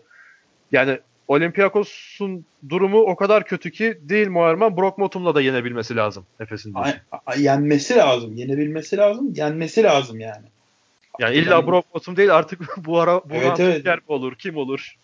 Yani 0.71 0.99
Olympiakos'un 1.27 2.45
durumu 2.69 2.99
o 2.99 3.15
kadar 3.15 3.45
kötü 3.45 3.71
ki 3.71 3.97
değil 4.01 4.29
Muharman 4.29 4.77
Brock 4.77 4.97
Motum'la 4.97 5.36
da 5.36 5.41
yenebilmesi 5.41 5.95
lazım 5.95 6.25
Efes'in. 6.39 6.75
Yenmesi 7.38 7.95
lazım. 7.95 8.36
Yenebilmesi 8.36 8.97
lazım. 8.97 9.34
Yenmesi 9.36 9.84
lazım 9.84 10.19
yani. 10.19 10.45
Yani 11.22 11.36
illa 11.36 11.55
yani, 11.55 11.67
Brock 11.67 11.93
Motum 11.93 12.17
değil 12.17 12.36
artık 12.36 12.78
bu 12.86 12.99
ara 12.99 13.24
bu 13.24 13.34
evet, 13.34 13.59
evet. 13.59 13.86
mi 13.86 14.01
olur? 14.07 14.36
Kim 14.36 14.57
olur? 14.57 14.95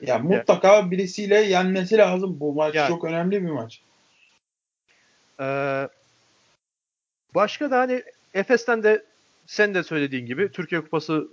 Ya 0.00 0.18
mutlaka 0.18 0.74
yani. 0.74 0.90
birisiyle 0.90 1.40
yenmesi 1.40 1.98
lazım. 1.98 2.40
Bu 2.40 2.52
maç 2.52 2.74
yani. 2.74 2.88
çok 2.88 3.04
önemli 3.04 3.42
bir 3.42 3.50
maç. 3.50 3.80
Ee, 5.40 5.88
başka 7.34 7.70
da 7.70 7.78
hani 7.78 8.02
Efes'ten 8.34 8.82
de 8.82 9.04
sen 9.46 9.74
de 9.74 9.82
söylediğin 9.82 10.26
gibi 10.26 10.52
Türkiye 10.52 10.80
Kupası 10.80 11.28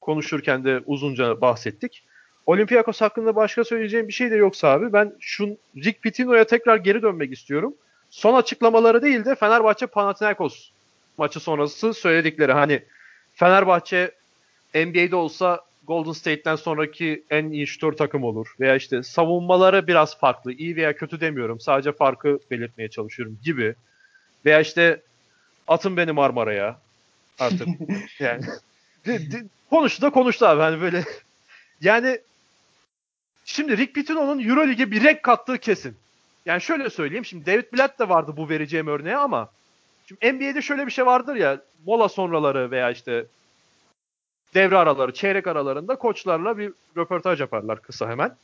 konuşurken 0.00 0.64
de 0.64 0.80
uzunca 0.86 1.40
bahsettik. 1.40 2.02
Olympiakos 2.46 3.00
hakkında 3.00 3.36
başka 3.36 3.64
söyleyeceğim 3.64 4.08
bir 4.08 4.12
şey 4.12 4.30
de 4.30 4.36
yoksa 4.36 4.68
abi 4.68 4.92
ben 4.92 5.12
şu 5.20 5.56
Rick 5.76 6.02
Pitino'ya 6.02 6.44
tekrar 6.44 6.76
geri 6.76 7.02
dönmek 7.02 7.32
istiyorum. 7.32 7.74
Son 8.10 8.34
açıklamaları 8.34 9.02
değil 9.02 9.24
de 9.24 9.34
Fenerbahçe 9.34 9.86
Panathinaikos 9.86 10.70
maçı 11.18 11.40
sonrası 11.40 11.94
söyledikleri 11.94 12.52
hani 12.52 12.82
Fenerbahçe 13.34 14.10
NBA'de 14.74 15.16
olsa 15.16 15.60
Golden 15.86 16.12
State'ten 16.12 16.56
sonraki 16.56 17.24
en 17.30 17.50
iyi 17.50 17.66
şutör 17.66 17.92
takım 17.92 18.24
olur. 18.24 18.54
Veya 18.60 18.76
işte 18.76 19.02
savunmaları 19.02 19.86
biraz 19.86 20.18
farklı. 20.18 20.52
iyi 20.52 20.76
veya 20.76 20.96
kötü 20.96 21.20
demiyorum. 21.20 21.60
Sadece 21.60 21.92
farkı 21.92 22.38
belirtmeye 22.50 22.90
çalışıyorum 22.90 23.38
gibi. 23.44 23.74
Veya 24.44 24.60
işte 24.60 25.00
atın 25.68 25.96
beni 25.96 26.12
Marmara'ya 26.12 26.80
artık. 27.38 27.68
yani 28.18 28.42
konuştu 29.70 30.02
da 30.02 30.10
konuştu 30.10 30.46
abi. 30.46 30.60
Hani 30.60 30.80
böyle 30.80 31.04
yani 31.80 32.20
Şimdi 33.44 33.76
Rick 33.76 33.94
Pitino'nun 33.94 34.48
Euroleague'e 34.48 34.90
bir 34.90 35.04
renk 35.04 35.22
kattığı 35.22 35.58
kesin. 35.58 35.96
Yani 36.46 36.60
şöyle 36.60 36.90
söyleyeyim. 36.90 37.24
Şimdi 37.24 37.46
David 37.46 37.72
Blatt 37.72 37.98
da 37.98 38.08
vardı 38.08 38.34
bu 38.36 38.48
vereceğim 38.48 38.86
örneğe 38.86 39.16
ama 39.16 39.50
şimdi 40.06 40.32
NBA'de 40.32 40.62
şöyle 40.62 40.86
bir 40.86 40.92
şey 40.92 41.06
vardır 41.06 41.36
ya 41.36 41.60
mola 41.86 42.08
sonraları 42.08 42.70
veya 42.70 42.90
işte 42.90 43.26
devre 44.54 44.76
araları, 44.76 45.14
çeyrek 45.14 45.46
aralarında 45.46 45.96
koçlarla 45.96 46.58
bir 46.58 46.72
röportaj 46.96 47.40
yaparlar 47.40 47.82
kısa 47.82 48.10
hemen. 48.10 48.36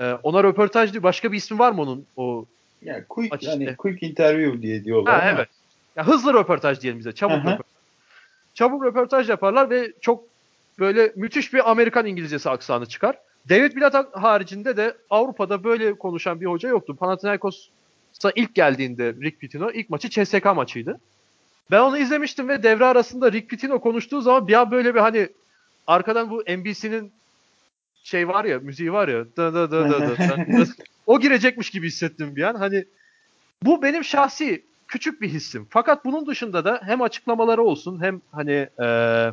Ee, 0.00 0.12
ona 0.22 0.44
röportaj 0.44 0.92
diyor. 0.92 1.02
Başka 1.02 1.32
bir 1.32 1.36
ismi 1.36 1.58
var 1.58 1.72
mı 1.72 1.82
onun 1.82 2.06
o 2.16 2.44
yani 2.82 3.04
quick, 3.08 3.42
yani 3.42 3.76
quick 3.76 4.02
interview 4.02 4.62
diye 4.62 4.84
diyorlar 4.84 5.14
ha, 5.14 5.28
ama. 5.28 5.38
Evet. 5.38 5.48
Ya 5.96 6.06
hızlı 6.06 6.34
röportaj 6.34 6.80
diyelim 6.80 6.98
bize. 6.98 7.12
Çabuk 7.12 7.38
röportaj. 7.38 7.66
Çabuk 8.54 8.84
röportaj 8.84 9.30
yaparlar 9.30 9.70
ve 9.70 9.92
çok 10.00 10.24
böyle 10.78 11.12
müthiş 11.16 11.54
bir 11.54 11.70
Amerikan 11.70 12.06
İngilizcesi 12.06 12.50
aksanı 12.50 12.86
çıkar. 12.86 13.18
David 13.48 13.76
Blatt 13.76 14.16
haricinde 14.16 14.76
de 14.76 14.96
Avrupa'da 15.10 15.64
böyle 15.64 15.98
konuşan 15.98 16.40
bir 16.40 16.46
hoca 16.46 16.68
yoktu. 16.68 16.96
Panathinaikos'a 16.96 17.77
ilk 18.36 18.54
geldiğinde 18.54 19.14
Rick 19.22 19.40
Pitino 19.40 19.70
ilk 19.70 19.90
maçı 19.90 20.08
CSK 20.08 20.44
maçıydı. 20.44 21.00
Ben 21.70 21.80
onu 21.80 21.98
izlemiştim 21.98 22.48
ve 22.48 22.62
devre 22.62 22.84
arasında 22.84 23.32
Rick 23.32 23.50
Pitino 23.50 23.80
konuştuğu 23.80 24.20
zaman 24.20 24.48
bir 24.48 24.54
an 24.54 24.70
böyle 24.70 24.94
bir 24.94 25.00
hani 25.00 25.28
arkadan 25.86 26.30
bu 26.30 26.42
NBC'nin 26.42 27.12
şey 28.02 28.28
var 28.28 28.44
ya 28.44 28.58
müziği 28.58 28.92
var 28.92 29.08
ya 29.08 29.24
da 29.36 29.54
da 29.54 29.70
da 29.70 29.90
da 29.90 30.18
da 30.18 30.66
o 31.06 31.20
girecekmiş 31.20 31.70
gibi 31.70 31.86
hissettim 31.86 32.36
bir 32.36 32.42
an. 32.42 32.54
Hani 32.54 32.84
bu 33.62 33.82
benim 33.82 34.04
şahsi 34.04 34.64
küçük 34.88 35.20
bir 35.20 35.28
hissim. 35.28 35.66
Fakat 35.70 36.04
bunun 36.04 36.26
dışında 36.26 36.64
da 36.64 36.80
hem 36.84 37.02
açıklamaları 37.02 37.62
olsun 37.62 38.02
hem 38.02 38.20
hani 38.32 38.68
eee 38.80 39.32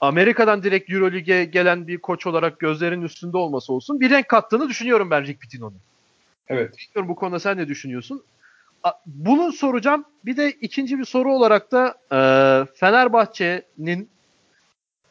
Amerika'dan 0.00 0.62
direkt 0.62 0.90
Euroleague'e 0.90 1.44
gelen 1.44 1.86
bir 1.86 1.98
koç 1.98 2.26
olarak 2.26 2.58
gözlerin 2.58 3.02
üstünde 3.02 3.36
olması 3.36 3.72
olsun 3.72 4.00
bir 4.00 4.10
renk 4.10 4.28
kattığını 4.28 4.68
düşünüyorum 4.68 5.10
ben 5.10 5.26
Rick 5.26 5.40
Pitino'nun. 5.40 5.80
Evet. 6.48 6.74
Bilmiyorum 6.78 7.08
bu 7.08 7.14
konuda 7.14 7.38
sen 7.38 7.56
ne 7.56 7.68
düşünüyorsun? 7.68 8.22
Bunu 9.06 9.52
soracağım. 9.52 10.04
Bir 10.24 10.36
de 10.36 10.50
ikinci 10.50 10.98
bir 10.98 11.04
soru 11.04 11.34
olarak 11.34 11.72
da 11.72 11.94
e, 12.12 12.18
Fenerbahçe'nin 12.74 14.10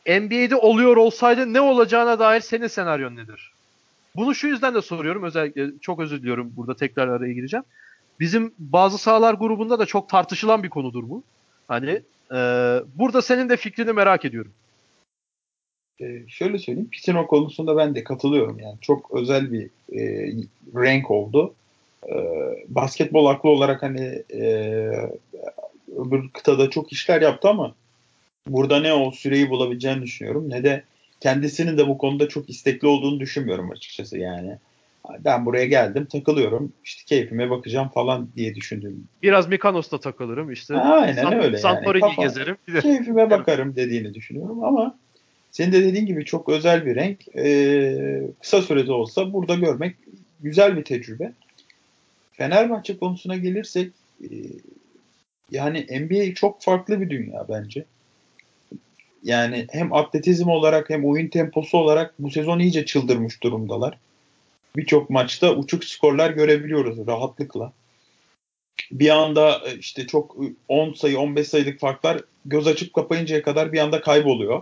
NBA'de 0.08 0.56
oluyor 0.56 0.98
olsaydı 0.98 1.54
ne 1.54 1.62
olacağına 1.62 2.20
dair 2.20 2.42
senin 2.42 2.68
senaryon 2.68 3.16
nedir? 3.16 3.54
Bunu 4.16 4.36
şu 4.36 4.48
yüzden 4.48 4.76
de 4.76 4.82
soruyorum. 4.82 5.24
Özellikle 5.24 5.80
çok 5.82 6.00
özür 6.00 6.22
diliyorum. 6.22 6.54
Burada 6.56 6.76
tekrar 6.76 7.08
araya 7.08 7.34
gireceğim. 7.34 7.64
Bizim 8.20 8.54
bazı 8.60 8.98
sahalar 8.98 9.34
grubunda 9.34 9.80
da 9.80 9.86
çok 9.86 10.10
tartışılan 10.10 10.64
bir 10.64 10.70
konudur 10.70 11.10
bu. 11.10 11.24
Hani 11.68 12.02
e, 12.32 12.38
burada 12.96 13.22
senin 13.22 13.50
de 13.50 13.58
fikrini 13.58 13.94
merak 13.94 14.26
ediyorum. 14.26 14.52
Ee, 16.02 16.22
şöyle 16.28 16.60
söyleyeyim. 16.60 16.90
Pitino 16.92 17.28
konusunda 17.28 17.78
ben 17.78 17.96
de 17.96 18.04
katılıyorum. 18.04 18.60
Yani 18.60 18.76
çok 18.82 19.12
özel 19.12 19.52
bir 19.52 19.70
e, 19.94 20.32
renk 20.76 21.12
oldu. 21.12 21.54
E, 22.10 22.16
basketbol 22.68 23.26
aklı 23.26 23.50
olarak 23.50 23.84
hani 23.84 24.24
e, 24.34 24.44
öbür 25.98 26.30
kıtada 26.30 26.70
çok 26.70 26.92
işler 26.92 27.22
yaptı 27.22 27.50
ama 27.50 27.76
burada 28.48 28.80
ne 28.80 28.94
o 28.94 29.12
süreyi 29.12 29.50
bulabileceğini 29.50 30.02
düşünüyorum 30.02 30.50
ne 30.50 30.64
de 30.64 30.84
kendisinin 31.20 31.78
de 31.78 31.88
bu 31.88 31.98
konuda 31.98 32.28
çok 32.28 32.50
istekli 32.50 32.88
olduğunu 32.88 33.20
düşünmüyorum 33.20 33.72
açıkçası 33.72 34.18
yani. 34.18 34.58
Ben 35.20 35.46
buraya 35.46 35.66
geldim 35.66 36.06
takılıyorum 36.06 36.74
işte 36.84 37.04
keyfime 37.06 37.50
bakacağım 37.50 37.90
falan 37.90 38.30
diye 38.36 38.56
düşündüm. 38.56 39.08
Biraz 39.24 39.48
Mikanos'ta 39.48 40.00
takılırım 40.00 40.52
işte. 40.52 40.76
Aynen 40.76 41.24
San, 41.24 41.44
öyle 41.44 41.58
Santorini 41.58 42.04
yani. 42.04 42.16
gezerim. 42.20 42.58
Keyfime 42.82 43.30
bakarım 43.30 43.76
dediğini 43.76 44.14
düşünüyorum 44.14 44.64
ama 44.64 44.96
senin 45.52 45.72
de 45.72 45.84
dediğin 45.84 46.06
gibi 46.06 46.26
çok 46.26 46.50
özel 46.50 46.86
bir 46.86 46.96
renk. 46.96 47.36
Ee, 47.38 48.22
kısa 48.42 48.62
sürede 48.62 48.92
olsa 48.92 49.34
burada 49.34 49.56
görmek 49.56 49.96
güzel 50.40 50.78
bir 50.78 50.84
tecrübe. 50.84 51.32
Fenerbahçe 52.34 52.98
konusuna 52.98 53.36
gelirsek 53.36 53.92
e, 54.24 54.28
yani 55.52 55.88
NBA 56.00 56.34
çok 56.34 56.62
farklı 56.62 57.02
bir 57.02 57.10
dünya 57.10 57.46
bence. 57.50 57.86
Yani 59.24 59.68
hem 59.72 59.94
atletizm 59.94 60.50
olarak 60.50 60.90
hem 60.90 61.06
oyun 61.06 61.28
temposu 61.28 61.78
olarak 61.78 62.14
bu 62.20 62.32
sezon 62.32 62.60
iyice 62.60 62.86
çıldırmış 62.86 63.44
durumdalar. 63.44 63.98
Birçok 64.76 65.10
maçta 65.10 65.56
uçuk 65.56 65.84
skorlar 65.84 66.30
görebiliyoruz 66.32 67.08
rahatlıkla. 67.08 67.74
bir 68.92 69.10
anda 69.10 69.62
e, 69.68 69.78
işte 69.78 70.08
çok 70.08 70.36
10 70.68 70.94
sayı 70.94 71.20
15 71.20 71.48
sayılık 71.48 71.80
farklar 71.80 72.22
göz 72.46 72.68
açıp 72.68 72.94
kapayıncaya 72.94 73.42
kadar 73.42 73.74
bir 73.74 73.80
anda 73.80 74.02
kayboluyor. 74.02 74.62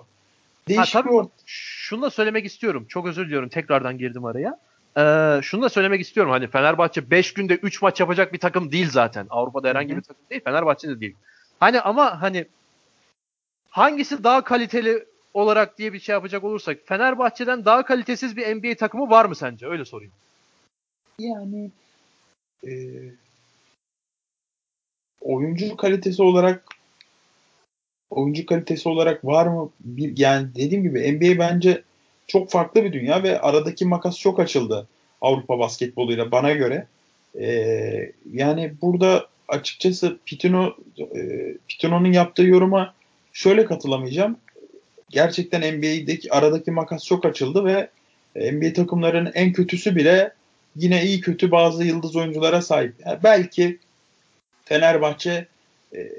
Değişik 0.70 0.96
ha, 0.96 1.02
tabii, 1.02 1.14
bir 1.14 1.28
şunu 1.46 2.02
da 2.02 2.10
söylemek 2.10 2.46
istiyorum. 2.46 2.86
Çok 2.90 3.08
özür 3.08 3.26
diliyorum. 3.26 3.50
Tekrardan 3.50 3.98
girdim 3.98 4.26
araya. 4.26 4.60
Ee, 4.98 5.42
şunu 5.42 5.62
da 5.62 5.70
söylemek 5.70 6.02
istiyorum. 6.02 6.32
Hani 6.32 6.48
Fenerbahçe 6.48 7.12
5 7.12 7.34
günde 7.34 7.56
3 7.56 7.82
maç 7.82 8.00
yapacak 8.00 8.34
bir 8.34 8.40
takım 8.40 8.72
değil 8.72 8.90
zaten. 8.90 9.28
Avrupa'da 9.30 9.70
herhangi 9.70 9.90
Hı-hı. 9.90 9.98
bir 9.98 10.04
takım 10.04 10.24
değil. 10.30 10.42
Fenerbahçe 10.44 10.88
de 10.90 11.00
değil. 11.00 11.16
Hani 11.60 11.82
ama 11.82 12.22
hani 12.22 12.46
hangisi 13.70 14.24
daha 14.24 14.44
kaliteli 14.44 15.06
olarak 15.34 15.78
diye 15.78 15.94
bir 15.94 16.00
şey 16.00 16.14
yapacak 16.14 16.44
olursak 16.44 16.78
Fenerbahçe'den 16.86 17.66
daha 17.66 17.86
kalitesiz 17.86 18.38
bir 18.38 18.56
NBA 18.56 18.76
takımı 18.76 19.10
var 19.10 19.26
mı 19.26 19.36
sence? 19.36 19.68
Öyle 19.68 19.86
sorayım. 19.86 20.14
Yani 21.20 21.72
e, 22.68 22.72
oyuncu 25.22 25.78
kalitesi 25.78 26.24
olarak 26.24 26.64
oyuncu 28.10 28.46
kalitesi 28.46 28.90
olarak 28.90 29.26
var 29.26 29.48
mı? 29.48 29.70
Bir, 29.80 30.18
yani 30.18 30.48
dediğim 30.56 30.84
gibi 30.84 31.12
NBA 31.12 31.40
bence 31.40 31.84
çok 32.28 32.50
farklı 32.50 32.84
bir 32.84 32.94
dünya 32.94 33.24
ve 33.24 33.42
aradaki 33.42 33.86
makas 33.86 34.20
çok 34.20 34.40
açıldı 34.40 34.88
Avrupa 35.22 35.60
basketboluyla 35.60 36.32
bana 36.32 36.52
göre. 36.52 36.88
Ee, 37.40 38.12
yani 38.34 38.74
burada 38.82 39.28
açıkçası 39.48 40.18
Pitino 40.26 40.76
e, 41.16 41.54
Pitino'nun 41.68 42.12
yaptığı 42.12 42.44
yoruma 42.44 42.94
şöyle 43.34 43.66
katılamayacağım. 43.66 44.38
Gerçekten 45.10 45.78
NBA'deki 45.78 46.34
aradaki 46.34 46.72
makas 46.72 47.06
çok 47.06 47.26
açıldı 47.26 47.66
ve 47.66 47.90
NBA 48.52 48.74
takımlarının 48.74 49.32
en 49.34 49.54
kötüsü 49.54 49.96
bile 49.96 50.34
yine 50.76 51.06
iyi 51.06 51.22
kötü 51.22 51.52
bazı 51.52 51.84
yıldız 51.84 52.16
oyunculara 52.16 52.62
sahip. 52.62 52.94
Yani 53.06 53.20
belki 53.24 53.80
Fenerbahçe 54.66 55.48
e, 55.96 56.10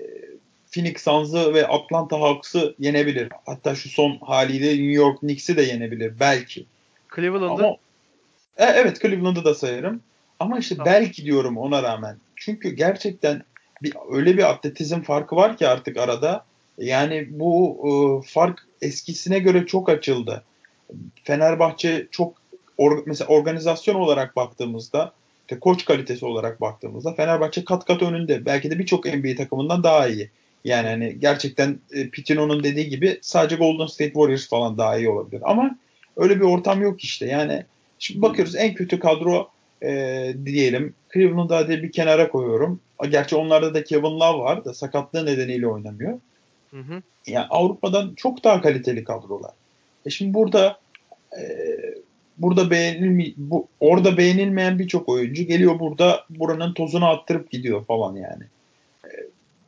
Phoenix 0.70 1.02
Suns'ı 1.02 1.54
ve 1.54 1.66
Atlanta 1.66 2.20
Hawks'ı 2.20 2.74
yenebilir. 2.78 3.28
Hatta 3.46 3.74
şu 3.74 3.88
son 3.88 4.18
haliyle 4.20 4.68
New 4.68 4.92
York 4.92 5.20
Knicks'i 5.20 5.56
de 5.56 5.62
yenebilir 5.62 6.20
belki. 6.20 6.66
Cleveland'ı? 7.16 7.64
Ama, 7.64 7.76
e, 8.56 8.64
evet 8.64 9.02
Cleveland'ı 9.02 9.44
da 9.44 9.54
sayarım. 9.54 10.02
Ama 10.40 10.58
işte 10.58 10.76
tamam. 10.76 10.92
belki 10.92 11.24
diyorum 11.24 11.58
ona 11.58 11.82
rağmen. 11.82 12.16
Çünkü 12.36 12.70
gerçekten 12.70 13.42
bir, 13.82 13.94
öyle 14.12 14.36
bir 14.36 14.50
atletizm 14.50 15.00
farkı 15.00 15.36
var 15.36 15.56
ki 15.56 15.68
artık 15.68 15.96
arada. 15.96 16.44
Yani 16.78 17.28
bu 17.30 17.78
e, 17.84 17.92
fark 18.28 18.66
eskisine 18.82 19.38
göre 19.38 19.66
çok 19.66 19.88
açıldı. 19.88 20.44
Fenerbahçe 21.24 22.06
çok 22.10 22.34
or, 22.78 23.02
mesela 23.06 23.28
organizasyon 23.28 23.94
olarak 23.94 24.36
baktığımızda 24.36 25.12
işte 25.50 25.60
koç 25.60 25.84
kalitesi 25.84 26.26
olarak 26.26 26.60
baktığımızda 26.60 27.12
Fenerbahçe 27.12 27.64
kat 27.64 27.84
kat 27.84 28.02
önünde. 28.02 28.46
Belki 28.46 28.70
de 28.70 28.78
birçok 28.78 29.04
NBA 29.04 29.36
takımından 29.36 29.82
daha 29.82 30.08
iyi. 30.08 30.30
Yani 30.64 30.88
hani 30.88 31.18
gerçekten 31.20 31.78
e, 31.92 32.08
Pitino'nun 32.08 32.64
dediği 32.64 32.88
gibi 32.88 33.18
sadece 33.22 33.56
Golden 33.56 33.86
State 33.86 34.12
Warriors 34.12 34.48
falan 34.48 34.78
daha 34.78 34.98
iyi 34.98 35.08
olabilir. 35.08 35.42
Ama 35.44 35.78
öyle 36.16 36.36
bir 36.36 36.44
ortam 36.44 36.82
yok 36.82 37.04
işte. 37.04 37.26
Yani 37.26 37.64
şimdi 37.98 38.22
bakıyoruz 38.22 38.56
en 38.56 38.74
kötü 38.74 38.98
kadro 39.00 39.48
e, 39.82 40.34
diyelim. 40.44 40.94
Cleveland'ı 41.14 41.54
hadi 41.54 41.82
bir 41.82 41.92
kenara 41.92 42.28
koyuyorum. 42.28 42.80
Gerçi 43.10 43.36
onlarda 43.36 43.74
da 43.74 43.84
Kevin 43.84 44.20
Love 44.20 44.38
var 44.38 44.64
da 44.64 44.74
sakatlığı 44.74 45.26
nedeniyle 45.26 45.66
oynamıyor. 45.66 46.20
Hı 46.70 46.80
hı. 46.80 47.02
Yani 47.26 47.46
Avrupa'dan 47.50 48.14
çok 48.16 48.44
daha 48.44 48.60
kaliteli 48.60 49.04
kadrolar. 49.04 49.52
E 50.06 50.10
şimdi 50.10 50.34
burada 50.34 50.78
e, 51.38 51.42
burada 52.38 52.70
beğenilmi 52.70 53.32
bu 53.36 53.66
orada 53.80 54.16
beğenilmeyen 54.16 54.78
birçok 54.78 55.08
oyuncu 55.08 55.42
geliyor 55.42 55.78
burada 55.78 56.24
buranın 56.30 56.72
tozunu 56.72 57.06
attırıp 57.06 57.50
gidiyor 57.50 57.84
falan 57.84 58.16
yani. 58.16 58.42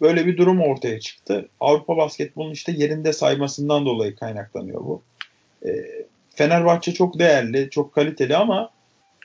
E, 0.02 0.04
böyle 0.04 0.26
bir 0.26 0.36
durum 0.36 0.60
ortaya 0.60 1.00
çıktı. 1.00 1.48
Avrupa 1.60 1.96
basketbolunun 1.96 2.52
işte 2.52 2.72
yerinde 2.72 3.12
saymasından 3.12 3.86
dolayı 3.86 4.16
kaynaklanıyor 4.16 4.80
bu. 4.80 5.02
E, 5.66 5.70
Fenerbahçe 6.34 6.94
çok 6.94 7.18
değerli, 7.18 7.70
çok 7.70 7.94
kaliteli 7.94 8.36
ama 8.36 8.70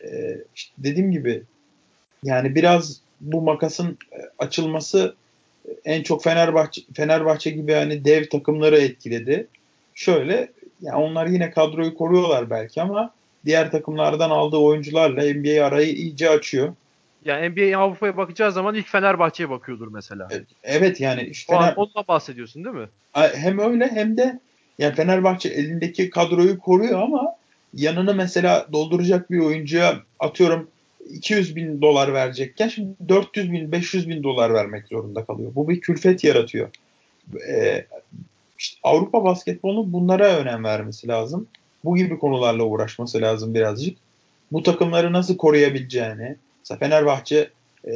e, 0.03 0.37
işte 0.55 0.73
dediğim 0.77 1.11
gibi 1.11 1.43
yani 2.23 2.55
biraz 2.55 3.01
bu 3.21 3.41
makasın 3.41 3.97
e, 4.11 4.17
açılması 4.39 5.15
en 5.85 6.03
çok 6.03 6.23
Fenerbahçe 6.23 6.81
Fenerbahçe 6.93 7.49
gibi 7.49 7.73
hani 7.73 8.05
dev 8.05 8.29
takımları 8.29 8.77
etkiledi. 8.77 9.47
Şöyle 9.95 10.51
yani 10.81 10.95
onlar 10.95 11.27
yine 11.27 11.51
kadroyu 11.51 11.95
koruyorlar 11.95 12.49
belki 12.49 12.81
ama 12.81 13.13
diğer 13.45 13.71
takımlardan 13.71 14.29
aldığı 14.29 14.57
oyuncularla 14.57 15.33
NBA 15.33 15.65
arayı 15.65 15.93
iyice 15.93 16.29
açıyor. 16.29 16.73
Yani 17.27 17.49
NBA 17.49 17.77
Avrupa'ya 17.77 18.17
bakacağı 18.17 18.51
zaman 18.51 18.75
ilk 18.75 18.87
Fenerbahçe'ye 18.87 19.49
bakıyordur 19.49 19.87
mesela. 19.87 20.27
Evet 20.63 21.01
yani 21.01 21.21
işte 21.21 21.53
Fener... 21.53 21.73
ondan 21.75 22.03
bahsediyorsun 22.07 22.63
değil 22.65 22.75
mi? 22.75 22.87
Hem 23.13 23.59
öyle 23.59 23.91
hem 23.91 24.17
de 24.17 24.39
yani 24.79 24.95
Fenerbahçe 24.95 25.49
elindeki 25.49 26.09
kadroyu 26.09 26.59
koruyor 26.59 27.01
ama 27.01 27.35
yanını 27.73 28.15
mesela 28.15 28.67
dolduracak 28.73 29.31
bir 29.31 29.39
oyuncuya 29.39 30.01
atıyorum 30.19 30.69
200 31.09 31.55
bin 31.55 31.81
dolar 31.81 32.13
verecekken 32.13 32.67
şimdi 32.67 32.95
400 33.09 33.51
bin 33.51 33.71
500 33.71 34.09
bin 34.09 34.23
dolar 34.23 34.53
vermek 34.53 34.87
zorunda 34.87 35.25
kalıyor. 35.25 35.51
Bu 35.55 35.69
bir 35.69 35.81
külfet 35.81 36.23
yaratıyor. 36.23 36.69
Ee, 37.49 37.85
işte 38.59 38.79
Avrupa 38.83 39.23
basketbolunun 39.23 39.93
bunlara 39.93 40.37
önem 40.37 40.63
vermesi 40.63 41.07
lazım. 41.07 41.47
Bu 41.85 41.97
gibi 41.97 42.19
konularla 42.19 42.63
uğraşması 42.63 43.21
lazım 43.21 43.53
birazcık. 43.53 43.97
Bu 44.51 44.63
takımları 44.63 45.13
nasıl 45.13 45.37
koruyabileceğini. 45.37 46.35
Mesela 46.69 46.79
Fenerbahçe 46.79 47.49
e, 47.87 47.93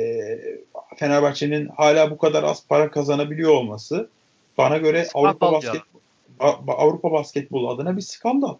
Fenerbahçe'nin 0.95 1.67
hala 1.67 2.11
bu 2.11 2.17
kadar 2.17 2.43
az 2.43 2.67
para 2.67 2.91
kazanabiliyor 2.91 3.51
olması 3.51 4.09
bana 4.57 4.77
göre 4.77 5.05
skandal 5.05 5.27
Avrupa 5.29 5.51
basket 5.51 5.81
Avrupa 6.67 7.11
basketbolu 7.11 7.69
adına 7.69 7.97
bir 7.97 8.01
skandal. 8.01 8.55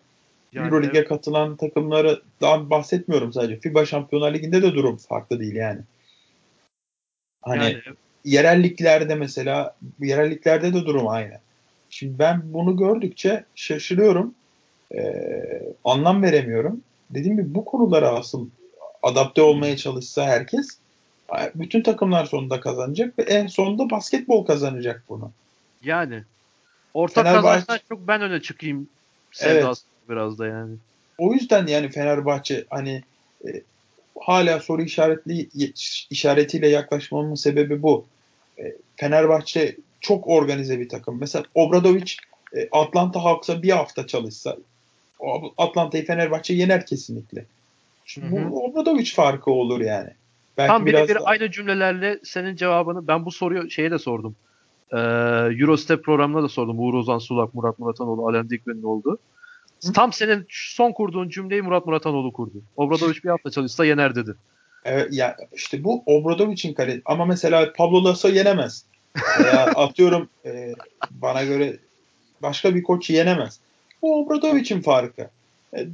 Yani, 0.54 0.68
Euroleague'e 0.68 1.00
evet. 1.00 1.10
katılan 1.10 1.56
takımları 1.56 2.22
daha 2.42 2.70
bahsetmiyorum 2.70 3.34
sadece. 3.34 3.60
FIBA 3.60 3.86
Şampiyonlar 3.86 4.34
Ligi'nde 4.34 4.62
de 4.62 4.74
durum 4.74 4.98
farklı 4.98 5.40
değil 5.40 5.56
yani. 5.56 5.82
Hani 7.42 7.64
yani, 7.64 7.78
yerelliklerde 8.26 9.16
mesela 9.16 9.76
yerelliklerde 10.00 10.74
de 10.74 10.86
durum 10.86 11.08
aynı. 11.08 11.40
Şimdi 11.90 12.20
ben 12.20 12.42
bunu 12.54 12.78
gördükçe 12.78 13.44
şaşırıyorum. 13.56 14.36
Ee, 14.96 15.64
anlam 15.84 16.24
veremiyorum. 16.24 16.82
Dediğim 17.10 17.38
gibi 17.38 17.56
bu 17.56 17.66
konulara 17.66 18.10
asıl 18.10 18.48
adapte 19.04 19.42
olmaya 19.42 19.78
çalışsa 19.78 20.26
herkes 20.26 20.68
bütün 21.56 21.82
takımlar 21.82 22.26
sonunda 22.26 22.60
kazanacak 22.60 23.20
ve 23.20 23.24
en 23.24 23.48
sonunda 23.48 23.90
basketbol 23.90 24.46
kazanacak 24.46 25.04
bunu. 25.10 25.32
Yani 25.84 26.24
ortak 26.94 27.26
Fenerbahçe... 27.26 27.48
kazançtan 27.48 27.80
çok 27.90 28.08
ben 28.08 28.22
öne 28.22 28.42
çıkayım 28.42 28.90
sevdası 29.32 29.84
evet. 29.88 30.10
biraz 30.10 30.40
da 30.40 30.48
yani. 30.48 30.76
O 31.18 31.34
yüzden 31.34 31.68
yani 31.68 31.90
Fenerbahçe 31.90 32.66
hani 32.70 33.04
e, 33.48 33.62
hala 34.20 34.60
soru 34.60 34.82
işaretli 34.82 35.50
işaretiyle 36.10 36.68
yaklaşmamın 36.68 37.36
sebebi 37.36 37.82
bu. 37.82 38.06
E, 38.60 38.76
Fenerbahçe 38.96 39.76
çok 40.02 40.28
organize 40.28 40.80
bir 40.80 40.90
takım. 40.90 41.20
Mesela 41.20 41.46
Obradovic 41.56 42.14
e, 42.56 42.70
Atlanta 42.72 43.24
Hawks'a 43.24 43.64
bir 43.64 43.72
hafta 43.72 44.08
çalışsa 44.08 44.58
Atlanta'yı 45.58 46.06
Fenerbahçe 46.06 46.54
yener 46.54 46.86
kesinlikle. 46.86 47.46
Şimdi 48.14 48.32
bu 48.32 48.66
Obradovic 48.66 49.12
farkı 49.16 49.52
olur 49.52 49.82
yani. 49.82 50.10
Belki 50.58 50.68
Tam 50.68 50.86
biraz 50.86 51.10
bir, 51.10 51.16
daha... 51.16 51.24
aynı 51.24 51.52
cümlelerle 51.52 52.20
senin 52.24 52.56
cevabını 52.56 53.08
ben 53.08 53.26
bu 53.26 53.32
soruyu 53.32 53.70
şeye 53.70 53.92
de 53.92 54.00
sordum. 54.00 54.36
Ee, 54.92 54.98
Eurostep 55.62 56.04
programına 56.04 56.44
da 56.44 56.50
sordum. 56.50 56.80
Uğur 56.80 56.94
Ozan 56.94 57.18
Sulak, 57.18 57.54
Murat 57.54 57.80
Muratanoğlu, 57.80 58.28
Alen 58.28 58.50
Dikmen'in 58.50 58.84
oldu. 58.84 59.18
Hı? 59.86 59.94
Tam 59.94 60.14
senin 60.14 60.46
son 60.50 60.92
kurduğun 60.92 61.30
cümleyi 61.30 61.62
Murat 61.62 61.86
Muratanoğlu 61.86 62.34
kurdu. 62.34 62.62
Obradovic 62.78 63.24
bir 63.24 63.30
hafta 63.30 63.52
çalışsa 63.52 63.86
yener 63.86 64.16
dedi. 64.16 64.36
Evet 64.86 65.08
ya 65.12 65.38
işte 65.54 65.84
bu 65.84 66.04
Obradovic'in 66.06 66.74
kale 66.74 67.02
ama 67.06 67.26
mesela 67.26 67.74
Pablo 67.74 68.04
Lasso 68.04 68.30
yenemez. 68.30 68.86
Veya 69.44 69.66
atıyorum 69.76 70.30
e, 70.46 70.74
bana 71.12 71.44
göre 71.44 71.78
başka 72.42 72.76
bir 72.76 72.84
koç 72.84 73.10
yenemez. 73.10 73.60
Bu 74.02 74.22
Obradovic'in 74.22 74.82
farkı. 74.82 75.30
E, 75.76 75.88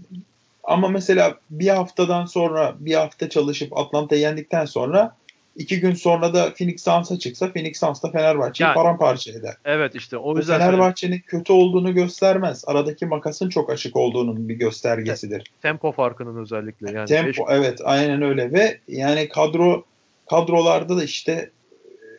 ama 0.67 0.87
mesela 0.87 1.37
bir 1.49 1.67
haftadan 1.69 2.25
sonra 2.25 2.75
bir 2.79 2.93
hafta 2.93 3.29
çalışıp 3.29 3.77
Atlanta'yı 3.77 4.21
yendikten 4.21 4.65
sonra 4.65 5.15
iki 5.55 5.79
gün 5.79 5.93
sonra 5.93 6.33
da 6.33 6.53
Phoenix 6.53 6.83
Suns'a 6.83 7.19
çıksa 7.19 7.53
Phoenix 7.53 7.79
Suns 7.79 8.03
da 8.03 8.11
Fenerbahçe'yi 8.11 8.65
yani, 8.65 8.75
paramparça 8.75 9.31
eder. 9.31 9.53
Evet 9.65 9.95
işte 9.95 10.17
o 10.17 10.37
yüzden 10.37 10.59
Fenerbahçe'nin 10.59 11.19
kötü 11.19 11.53
olduğunu 11.53 11.93
göstermez. 11.93 12.63
Aradaki 12.67 13.05
makasın 13.05 13.49
çok 13.49 13.69
açık 13.69 13.95
olduğunun 13.95 14.49
bir 14.49 14.55
göstergesidir. 14.55 15.51
Tempo 15.61 15.91
farkının 15.91 16.41
özellikle 16.41 16.91
yani. 16.91 17.07
Tempo 17.07 17.47
beş... 17.47 17.57
evet 17.57 17.79
aynen 17.83 18.21
öyle 18.21 18.51
ve 18.51 18.79
yani 18.87 19.29
kadro 19.29 19.83
kadrolarda 20.29 20.97
da 20.97 21.03
işte 21.03 21.49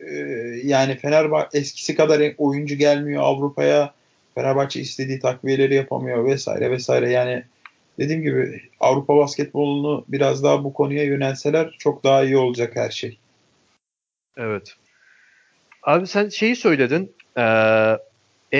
e, 0.07 0.15
yani 0.63 0.97
Fenerbahçe 0.97 1.57
eskisi 1.57 1.95
kadar 1.95 2.33
oyuncu 2.37 2.75
gelmiyor 2.75 3.23
Avrupa'ya. 3.23 3.93
Fenerbahçe 4.35 4.79
istediği 4.81 5.19
takviyeleri 5.19 5.75
yapamıyor 5.75 6.25
vesaire 6.25 6.71
vesaire. 6.71 7.11
Yani 7.11 7.43
dediğim 7.99 8.21
gibi 8.21 8.61
Avrupa 8.79 9.17
basketbolunu 9.17 10.05
biraz 10.07 10.43
daha 10.43 10.63
bu 10.63 10.73
konuya 10.73 11.03
yönelseler 11.03 11.75
çok 11.79 12.03
daha 12.03 12.23
iyi 12.23 12.37
olacak 12.37 12.75
her 12.75 12.89
şey. 12.89 13.17
Evet. 14.37 14.75
Abi 15.83 16.07
sen 16.07 16.29
şeyi 16.29 16.55
söyledin. 16.55 17.13
Ee, 17.37 17.43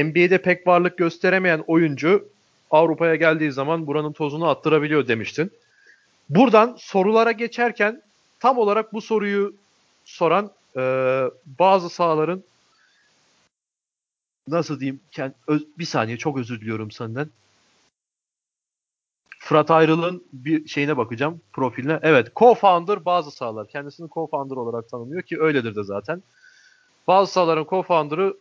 NBA'de 0.04 0.42
pek 0.42 0.68
varlık 0.68 0.98
gösteremeyen 0.98 1.64
oyuncu 1.68 2.30
Avrupa'ya 2.72 3.16
geldiği 3.16 3.52
zaman 3.52 3.88
buranın 3.88 4.14
tozunu 4.14 4.48
attırabiliyor 4.48 5.08
demiştin. 5.08 5.52
Buradan 6.30 6.76
sorulara 6.80 7.32
geçerken 7.32 8.02
tam 8.40 8.58
olarak 8.58 8.94
bu 8.94 9.02
soruyu 9.02 9.56
soran 10.06 10.52
e, 10.78 10.82
bazı 11.60 11.90
sahaların 11.90 12.44
nasıl 14.48 14.80
diyeyim 14.80 15.00
bir 15.80 15.86
saniye 15.86 16.18
çok 16.18 16.38
özür 16.38 16.62
diliyorum 16.62 16.92
senden. 16.92 17.30
Fırat 19.50 19.72
Ayrıl'ın 19.72 20.24
bir 20.34 20.68
şeyine 20.68 20.98
bakacağım 20.98 21.42
profiline. 21.54 22.00
Evet 22.02 22.28
co-founder 22.36 23.06
bazı 23.06 23.32
sahalar. 23.32 23.68
Kendisini 23.68 24.08
co-founder 24.08 24.56
olarak 24.56 24.90
tanımlıyor 24.90 25.22
ki 25.22 25.42
öyledir 25.42 25.76
de 25.76 25.84
zaten. 25.84 26.24
Bazı 27.08 27.32
sahaların 27.32 27.64
co-founder'ı 27.64 28.38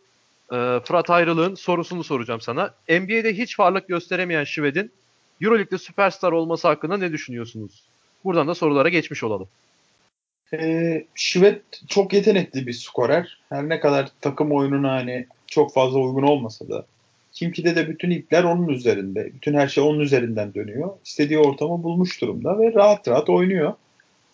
e, 0.52 0.84
Fırat 0.84 1.10
Ayrıl'ın 1.10 1.54
sorusunu 1.54 2.04
soracağım 2.04 2.40
sana. 2.40 2.74
NBA'de 2.88 3.38
hiç 3.38 3.58
varlık 3.58 3.88
gösteremeyen 3.88 4.44
Şved'in 4.44 4.92
Euroleague'de 5.40 5.78
süperstar 5.78 6.32
olması 6.32 6.68
hakkında 6.68 6.96
ne 6.96 7.12
düşünüyorsunuz? 7.12 7.84
Buradan 8.24 8.48
da 8.48 8.54
sorulara 8.54 8.88
geçmiş 8.88 9.24
olalım. 9.24 9.48
Ee, 10.52 11.06
Şivet 11.14 11.62
çok 11.88 12.12
yetenekli 12.12 12.66
bir 12.66 12.72
skorer. 12.72 13.40
Her 13.48 13.68
ne 13.68 13.80
kadar 13.80 14.08
takım 14.20 14.52
oyununa 14.52 14.92
hani 14.92 15.26
çok 15.46 15.74
fazla 15.74 15.98
uygun 15.98 16.22
olmasa 16.22 16.68
da. 16.68 16.86
Kimki'de 17.38 17.76
de 17.76 17.88
bütün 17.88 18.10
ipler 18.10 18.44
onun 18.44 18.68
üzerinde. 18.68 19.32
Bütün 19.34 19.54
her 19.54 19.68
şey 19.68 19.84
onun 19.84 20.00
üzerinden 20.00 20.54
dönüyor. 20.54 20.90
İstediği 21.04 21.38
ortamı 21.38 21.82
bulmuş 21.82 22.20
durumda 22.20 22.58
ve 22.58 22.74
rahat 22.74 23.08
rahat 23.08 23.30
oynuyor. 23.30 23.72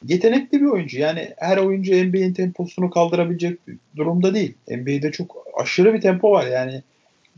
Yetenekli 0.05 0.61
bir 0.61 0.66
oyuncu. 0.66 0.98
Yani 0.98 1.34
her 1.36 1.57
oyuncu 1.57 1.92
NBA'in 1.92 2.32
temposunu 2.32 2.90
kaldırabilecek 2.90 3.59
durumda 3.96 4.34
değil. 4.34 4.55
NBA'de 4.68 5.12
çok 5.12 5.46
aşırı 5.61 5.94
bir 5.94 6.00
tempo 6.00 6.30
var. 6.30 6.46
Yani 6.46 6.82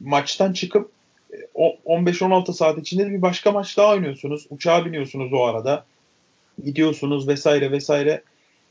maçtan 0.01 0.53
çıkıp 0.53 0.91
15-16 1.55 2.53
saat 2.53 2.79
içinde 2.79 3.11
bir 3.11 3.23
başka 3.23 3.53
maç 3.53 3.77
daha 3.77 3.93
oynuyorsunuz. 3.93 4.47
Uçağa 4.51 4.85
biniyorsunuz 4.85 5.33
o 5.33 5.45
arada. 5.45 5.85
Gidiyorsunuz 6.65 7.29
vesaire 7.29 7.71
vesaire. 7.71 8.23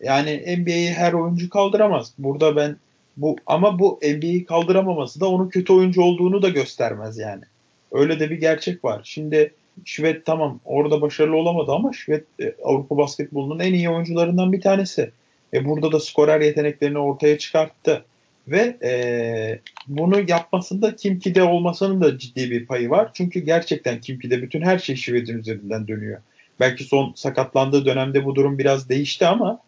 Yani 0.03 0.57
NBA'yi 0.57 0.91
her 0.91 1.13
oyuncu 1.13 1.49
kaldıramaz. 1.49 2.13
Burada 2.17 2.55
ben 2.55 2.77
bu 3.17 3.35
ama 3.45 3.79
bu 3.79 3.99
NBA'yi 4.03 4.45
kaldıramaması 4.45 5.19
da 5.19 5.29
onun 5.29 5.49
kötü 5.49 5.73
oyuncu 5.73 6.01
olduğunu 6.01 6.41
da 6.41 6.49
göstermez 6.49 7.17
yani. 7.17 7.43
Öyle 7.91 8.19
de 8.19 8.29
bir 8.29 8.39
gerçek 8.39 8.85
var. 8.85 9.01
Şimdi 9.03 9.53
Şvet 9.85 10.25
tamam 10.25 10.59
orada 10.65 11.01
başarılı 11.01 11.35
olamadı 11.35 11.71
ama 11.71 11.93
Şvet 11.93 12.23
e, 12.39 12.55
Avrupa 12.63 12.97
basketbolunun 12.97 13.59
en 13.59 13.73
iyi 13.73 13.89
oyuncularından 13.89 14.53
bir 14.53 14.61
tanesi. 14.61 15.11
E 15.53 15.65
burada 15.65 15.91
da 15.91 15.99
skorer 15.99 16.41
yeteneklerini 16.41 16.99
ortaya 16.99 17.37
çıkarttı. 17.37 18.05
Ve 18.47 18.77
e, 18.83 19.59
bunu 19.87 20.29
yapmasında 20.29 20.95
Kimki'de 20.95 21.43
olmasının 21.43 22.01
da 22.01 22.17
ciddi 22.17 22.51
bir 22.51 22.65
payı 22.65 22.89
var. 22.89 23.09
Çünkü 23.13 23.39
gerçekten 23.39 24.01
Kimki'de 24.01 24.41
bütün 24.41 24.61
her 24.61 24.79
şey 24.79 24.95
Şvet'in 24.95 25.37
üzerinden 25.37 25.87
dönüyor. 25.87 26.21
Belki 26.59 26.83
son 26.83 27.13
sakatlandığı 27.15 27.85
dönemde 27.85 28.25
bu 28.25 28.35
durum 28.35 28.57
biraz 28.57 28.89
değişti 28.89 29.25
ama 29.25 29.59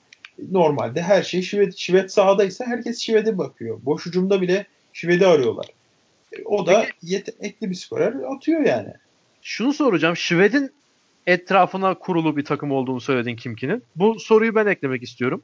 normalde 0.51 1.01
her 1.01 1.23
şey 1.23 1.41
Şivet, 1.41 1.77
Şivet 1.77 2.11
sahadaysa 2.11 2.65
herkes 2.65 2.99
Şivet'e 2.99 3.37
bakıyor. 3.37 3.79
Boş 3.85 4.07
ucumda 4.07 4.41
bile 4.41 4.65
Şivet'i 4.93 5.27
arıyorlar. 5.27 5.65
O 6.45 6.65
da 6.65 6.85
yetenekli 7.01 7.69
bir 7.69 7.75
skorer 7.75 8.13
atıyor 8.35 8.61
yani. 8.61 8.93
Şunu 9.41 9.73
soracağım. 9.73 10.17
Şivet'in 10.17 10.71
etrafına 11.27 11.93
kurulu 11.93 12.37
bir 12.37 12.45
takım 12.45 12.71
olduğunu 12.71 13.01
söyledin 13.01 13.35
Kimki'nin. 13.35 13.83
Bu 13.95 14.19
soruyu 14.19 14.55
ben 14.55 14.65
eklemek 14.65 15.03
istiyorum. 15.03 15.43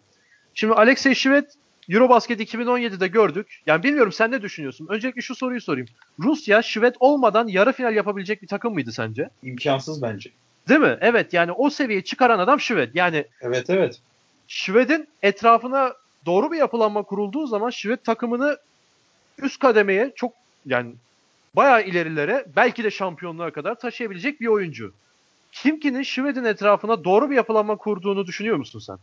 Şimdi 0.54 0.74
Alexey 0.74 1.16
Şivet 1.16 1.54
Eurobasket 1.90 2.54
2017'de 2.54 3.08
gördük. 3.08 3.48
Yani 3.66 3.84
bilmiyorum 3.84 4.12
sen 4.12 4.32
ne 4.32 4.42
düşünüyorsun? 4.42 4.88
Öncelikle 4.90 5.22
şu 5.22 5.36
soruyu 5.36 5.62
sorayım. 5.62 5.88
Rusya 6.20 6.62
Şivet 6.62 6.96
olmadan 7.00 7.48
yarı 7.48 7.74
final 7.74 7.96
yapabilecek 7.96 8.42
bir 8.42 8.48
takım 8.48 8.74
mıydı 8.74 8.92
sence? 8.92 9.30
İmkansız 9.44 10.02
bence. 10.02 10.30
Değil 10.70 10.80
mi? 10.80 10.98
Evet 11.02 11.34
yani 11.34 11.52
o 11.52 11.70
seviyeye 11.70 12.04
çıkaran 12.04 12.40
adam 12.40 12.60
Şivet. 12.60 12.96
Yani 12.96 13.26
Evet 13.42 13.70
evet. 13.70 14.00
Şved'in 14.54 15.08
etrafına 15.24 15.94
doğru 16.26 16.52
bir 16.52 16.58
yapılanma 16.58 17.04
kurulduğu 17.04 17.48
zaman 17.48 17.70
Şved 17.70 17.98
takımını 17.98 18.58
üst 19.42 19.60
kademeye 19.60 20.12
çok 20.16 20.34
yani 20.66 20.94
bayağı 21.56 21.84
ilerilere 21.84 22.46
belki 22.56 22.84
de 22.84 22.92
şampiyonluğa 22.92 23.52
kadar 23.52 23.80
taşıyabilecek 23.80 24.42
bir 24.42 24.48
oyuncu. 24.48 24.94
Kimki'nin 25.52 26.04
Şved'in 26.04 26.44
etrafına 26.44 27.04
doğru 27.04 27.30
bir 27.30 27.36
yapılanma 27.36 27.76
kurduğunu 27.76 28.28
düşünüyor 28.28 28.58
musun 28.58 28.80
sen? 28.80 28.98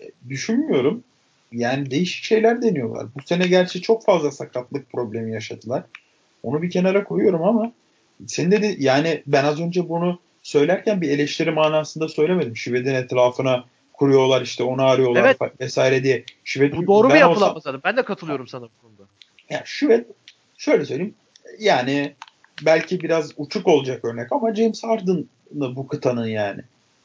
E, 0.00 0.10
düşünmüyorum. 0.28 1.04
Yani 1.52 1.90
değişik 1.90 2.24
şeyler 2.24 2.62
deniyorlar. 2.62 3.06
Bu 3.14 3.22
sene 3.22 3.46
gerçi 3.46 3.82
çok 3.82 4.04
fazla 4.04 4.30
sakatlık 4.30 4.92
problemi 4.92 5.32
yaşadılar. 5.32 5.82
Onu 6.42 6.62
bir 6.62 6.70
kenara 6.70 7.04
koyuyorum 7.04 7.42
ama 7.42 7.72
senin 8.26 8.50
dedi 8.50 8.76
yani 8.78 9.22
ben 9.26 9.44
az 9.44 9.60
önce 9.60 9.88
bunu 9.88 10.20
söylerken 10.42 11.00
bir 11.00 11.10
eleştiri 11.10 11.50
manasında 11.50 12.08
söylemedim. 12.08 12.56
Şved'in 12.56 12.94
etrafına 12.94 13.64
kuruyorlar 13.98 14.42
işte 14.42 14.64
onu 14.64 14.82
arıyorlar 14.82 15.24
evet. 15.24 15.60
vesaire 15.60 16.02
diye. 16.02 16.24
Şivet, 16.44 16.76
Bu 16.76 16.86
doğru 16.86 17.10
bir 17.10 17.14
yapılanma 17.14 17.60
zaten. 17.60 17.80
Ben 17.84 17.96
de 17.96 18.04
katılıyorum 18.04 18.48
sana 18.48 18.64
bu 18.64 18.82
konuda. 18.82 19.02
Yani 19.50 19.62
Şivet 19.64 20.06
şöyle 20.58 20.84
söyleyeyim 20.84 21.14
yani 21.58 22.14
belki 22.62 23.00
biraz 23.00 23.32
uçuk 23.36 23.68
olacak 23.68 24.04
örnek 24.04 24.32
ama 24.32 24.54
James 24.54 24.84
Harden'ı 24.84 25.76
bu 25.76 25.88
kıtanın 25.88 26.26
yani. 26.26 26.60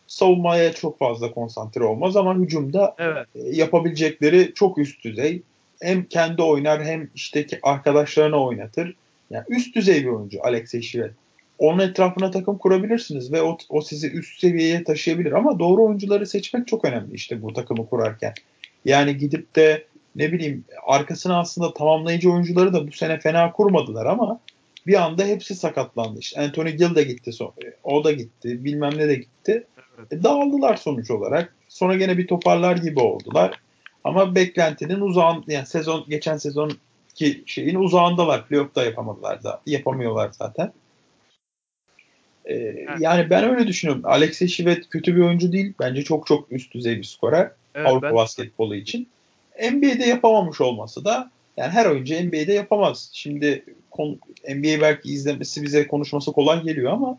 Savunmaya 0.07 0.73
çok 0.73 0.99
fazla 0.99 1.31
konsantre 1.31 1.83
olmaz 1.83 2.15
ama 2.15 2.35
hücumda 2.35 2.95
evet. 2.97 3.27
E, 3.35 3.39
yapabilecekleri 3.55 4.53
çok 4.55 4.77
üst 4.77 5.03
düzey. 5.03 5.41
Hem 5.81 6.03
kendi 6.03 6.41
oynar 6.41 6.83
hem 6.83 7.09
işte 7.15 7.47
arkadaşlarına 7.63 8.43
oynatır. 8.43 8.95
Yani 9.29 9.45
üst 9.49 9.75
düzey 9.75 10.03
bir 10.03 10.09
oyuncu 10.09 10.39
Alexey 10.43 10.81
Şivet 10.81 11.11
onun 11.57 11.79
etrafına 11.79 12.31
takım 12.31 12.57
kurabilirsiniz 12.57 13.31
ve 13.31 13.41
o, 13.41 13.57
o 13.69 13.81
sizi 13.81 14.11
üst 14.11 14.39
seviyeye 14.39 14.83
taşıyabilir. 14.83 15.31
Ama 15.31 15.59
doğru 15.59 15.83
oyuncuları 15.83 16.27
seçmek 16.27 16.67
çok 16.67 16.85
önemli 16.85 17.13
işte 17.13 17.41
bu 17.41 17.53
takımı 17.53 17.89
kurarken. 17.89 18.33
Yani 18.85 19.17
gidip 19.17 19.55
de 19.55 19.85
ne 20.15 20.31
bileyim 20.31 20.65
arkasına 20.87 21.39
aslında 21.39 21.73
tamamlayıcı 21.73 22.31
oyuncuları 22.31 22.73
da 22.73 22.87
bu 22.87 22.91
sene 22.91 23.19
fena 23.19 23.51
kurmadılar 23.51 24.05
ama 24.05 24.39
bir 24.87 25.03
anda 25.03 25.23
hepsi 25.23 25.55
sakatlandı. 25.55 26.19
İşte 26.19 26.41
Anthony 26.41 26.69
Gill 26.69 26.95
de 26.95 27.03
gitti. 27.03 27.31
O 27.83 28.03
da 28.03 28.11
gitti. 28.11 28.65
Bilmem 28.65 28.97
ne 28.97 29.07
de 29.07 29.15
gitti. 29.15 29.67
Evet. 29.97 30.13
E, 30.13 30.23
dağıldılar 30.23 30.75
sonuç 30.75 31.11
olarak. 31.11 31.55
Sonra 31.67 31.95
gene 31.95 32.17
bir 32.17 32.27
toparlar 32.27 32.77
gibi 32.77 32.99
oldular. 32.99 33.59
Ama 34.03 34.35
beklentinin 34.35 35.01
uzağın 35.01 35.43
yani 35.47 35.65
sezon 35.65 36.05
geçen 36.09 36.37
sezon 36.37 36.71
ki 37.15 37.43
şeyin 37.45 37.75
uzağındalar. 37.75 38.47
Playoff'ta 38.47 38.83
yapamadılar 38.83 39.43
da. 39.43 39.61
Yapamıyorlar 39.65 40.31
zaten. 40.31 40.73
Ee, 42.45 42.85
Yani 42.99 43.29
ben 43.29 43.43
öyle 43.43 43.67
düşünüyorum. 43.67 44.05
Alexey 44.05 44.47
Şivet 44.47 44.89
kötü 44.89 45.15
bir 45.15 45.21
oyuncu 45.21 45.51
değil. 45.51 45.73
Bence 45.79 46.03
çok 46.03 46.27
çok 46.27 46.51
üst 46.51 46.73
düzey 46.73 46.97
bir 46.97 47.03
skorer. 47.03 47.51
Evet, 47.75 47.87
Avrupa 47.87 48.07
ben... 48.07 48.15
basketbolu 48.15 48.75
için. 48.75 49.07
NBA'de 49.71 50.05
yapamamış 50.05 50.61
olması 50.61 51.05
da 51.05 51.31
yani 51.57 51.71
her 51.71 51.85
oyuncu 51.85 52.13
NBA'de 52.15 52.53
yapamaz. 52.53 53.09
Şimdi 53.13 53.65
NBA 54.49 54.81
belki 54.81 55.09
izlemesi 55.09 55.63
bize 55.63 55.87
konuşması 55.87 56.31
kolay 56.31 56.63
geliyor 56.63 56.91
ama 56.91 57.17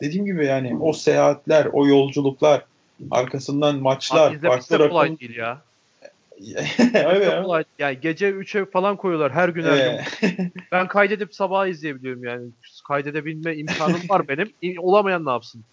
dediğim 0.00 0.26
gibi 0.26 0.46
yani 0.46 0.76
o 0.80 0.92
seyahatler, 0.92 1.68
o 1.72 1.86
yolculuklar, 1.86 2.64
arkasından 3.10 3.76
maçlar, 3.76 4.30
Abi 4.30 4.38
farklı 4.38 4.78
rakam... 4.78 5.18
değil 5.18 5.36
ya. 5.36 5.62
Evet. 6.94 7.42
Kolay. 7.42 7.64
Yani 7.78 7.98
gece 8.00 8.30
3'e 8.30 8.70
falan 8.70 8.96
koyuyorlar 8.96 9.32
her 9.32 9.48
gün 9.48 9.64
her 9.64 10.04
gün. 10.20 10.52
ben 10.72 10.88
kaydedip 10.88 11.34
sabah 11.34 11.66
izleyebiliyorum 11.66 12.24
yani. 12.24 12.46
Kaydedebilme 12.88 13.56
imkanım 13.56 14.00
var 14.08 14.28
benim. 14.28 14.78
Olamayan 14.78 15.26
ne 15.26 15.30
yapsın? 15.30 15.64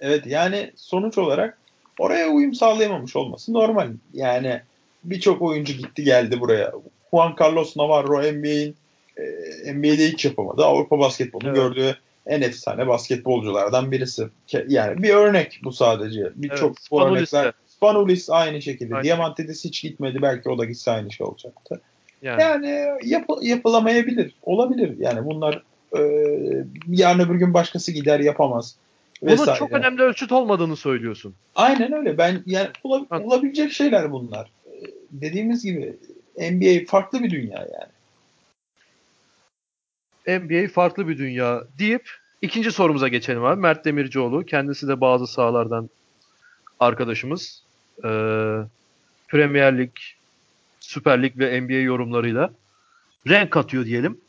Evet 0.00 0.26
yani 0.26 0.72
sonuç 0.76 1.18
olarak 1.18 1.58
oraya 1.98 2.28
uyum 2.28 2.54
sağlayamamış 2.54 3.16
olması 3.16 3.52
normal. 3.52 3.88
Yani 4.14 4.60
birçok 5.04 5.42
oyuncu 5.42 5.72
gitti 5.72 6.04
geldi 6.04 6.40
buraya. 6.40 6.72
Juan 7.10 7.36
Carlos 7.40 7.76
Navarro 7.76 8.22
NBA'in 8.22 8.76
e, 9.16 9.74
NBA'de 9.74 10.08
hiç 10.08 10.24
yapamadı. 10.24 10.64
Avrupa 10.64 10.98
basketbolunu 10.98 11.48
evet. 11.48 11.56
gördüğü 11.56 11.96
en 12.26 12.42
efsane 12.42 12.86
basketbolculardan 12.86 13.92
birisi. 13.92 14.28
Yani 14.68 15.02
bir 15.02 15.10
örnek 15.10 15.60
bu 15.64 15.72
sadece. 15.72 16.30
Birçok 16.34 16.68
evet, 16.68 16.88
bu 16.90 17.02
örnekler 17.02 17.52
Spanulis 17.78 18.30
aynı 18.30 18.62
şekilde. 18.62 18.94
Aynen. 18.94 19.04
Diamantidis 19.04 19.64
hiç 19.64 19.82
gitmedi. 19.82 20.22
Belki 20.22 20.48
o 20.48 20.58
da 20.58 20.64
gitse 20.64 20.90
aynı 20.90 21.12
şey 21.12 21.26
olacaktı. 21.26 21.80
Yani, 22.22 22.42
yani 22.42 22.88
yap, 23.04 23.24
yapılamayabilir. 23.42 24.34
Olabilir. 24.42 24.98
Yani 24.98 25.24
bunlar 25.24 25.62
e, 25.98 26.00
yarın 26.88 27.20
öbür 27.20 27.34
gün 27.34 27.54
başkası 27.54 27.92
gider 27.92 28.20
yapamaz. 28.20 28.76
Vesaire. 29.22 29.46
Bunun 29.46 29.56
çok 29.58 29.72
önemli 29.72 30.02
ölçüt 30.02 30.32
olmadığını 30.32 30.76
söylüyorsun. 30.76 31.34
Aynen 31.54 31.92
öyle. 31.92 32.18
Ben 32.18 32.42
yani 32.46 32.68
ola, 32.84 33.06
olabilecek 33.10 33.72
şeyler 33.72 34.12
bunlar. 34.12 34.50
E, 34.66 34.72
dediğimiz 35.10 35.64
gibi 35.64 35.96
NBA 36.36 36.86
farklı 36.86 37.22
bir 37.22 37.30
dünya 37.30 37.66
yani. 37.72 37.92
NBA 40.40 40.68
farklı 40.68 41.08
bir 41.08 41.18
dünya 41.18 41.62
deyip 41.78 42.10
ikinci 42.42 42.72
sorumuza 42.72 43.08
geçelim 43.08 43.44
abi. 43.44 43.60
Mert 43.60 43.84
Demircioğlu. 43.84 44.46
Kendisi 44.46 44.88
de 44.88 45.00
bazı 45.00 45.26
sahalardan 45.26 45.90
arkadaşımız 46.80 47.67
e, 48.04 48.10
Premier 49.28 49.78
Lig 49.78 49.90
Süper 50.80 51.22
Lig 51.22 51.38
ve 51.38 51.60
NBA 51.60 51.72
yorumlarıyla 51.72 52.52
renk 53.28 53.50
katıyor 53.50 53.84
diyelim. 53.84 54.20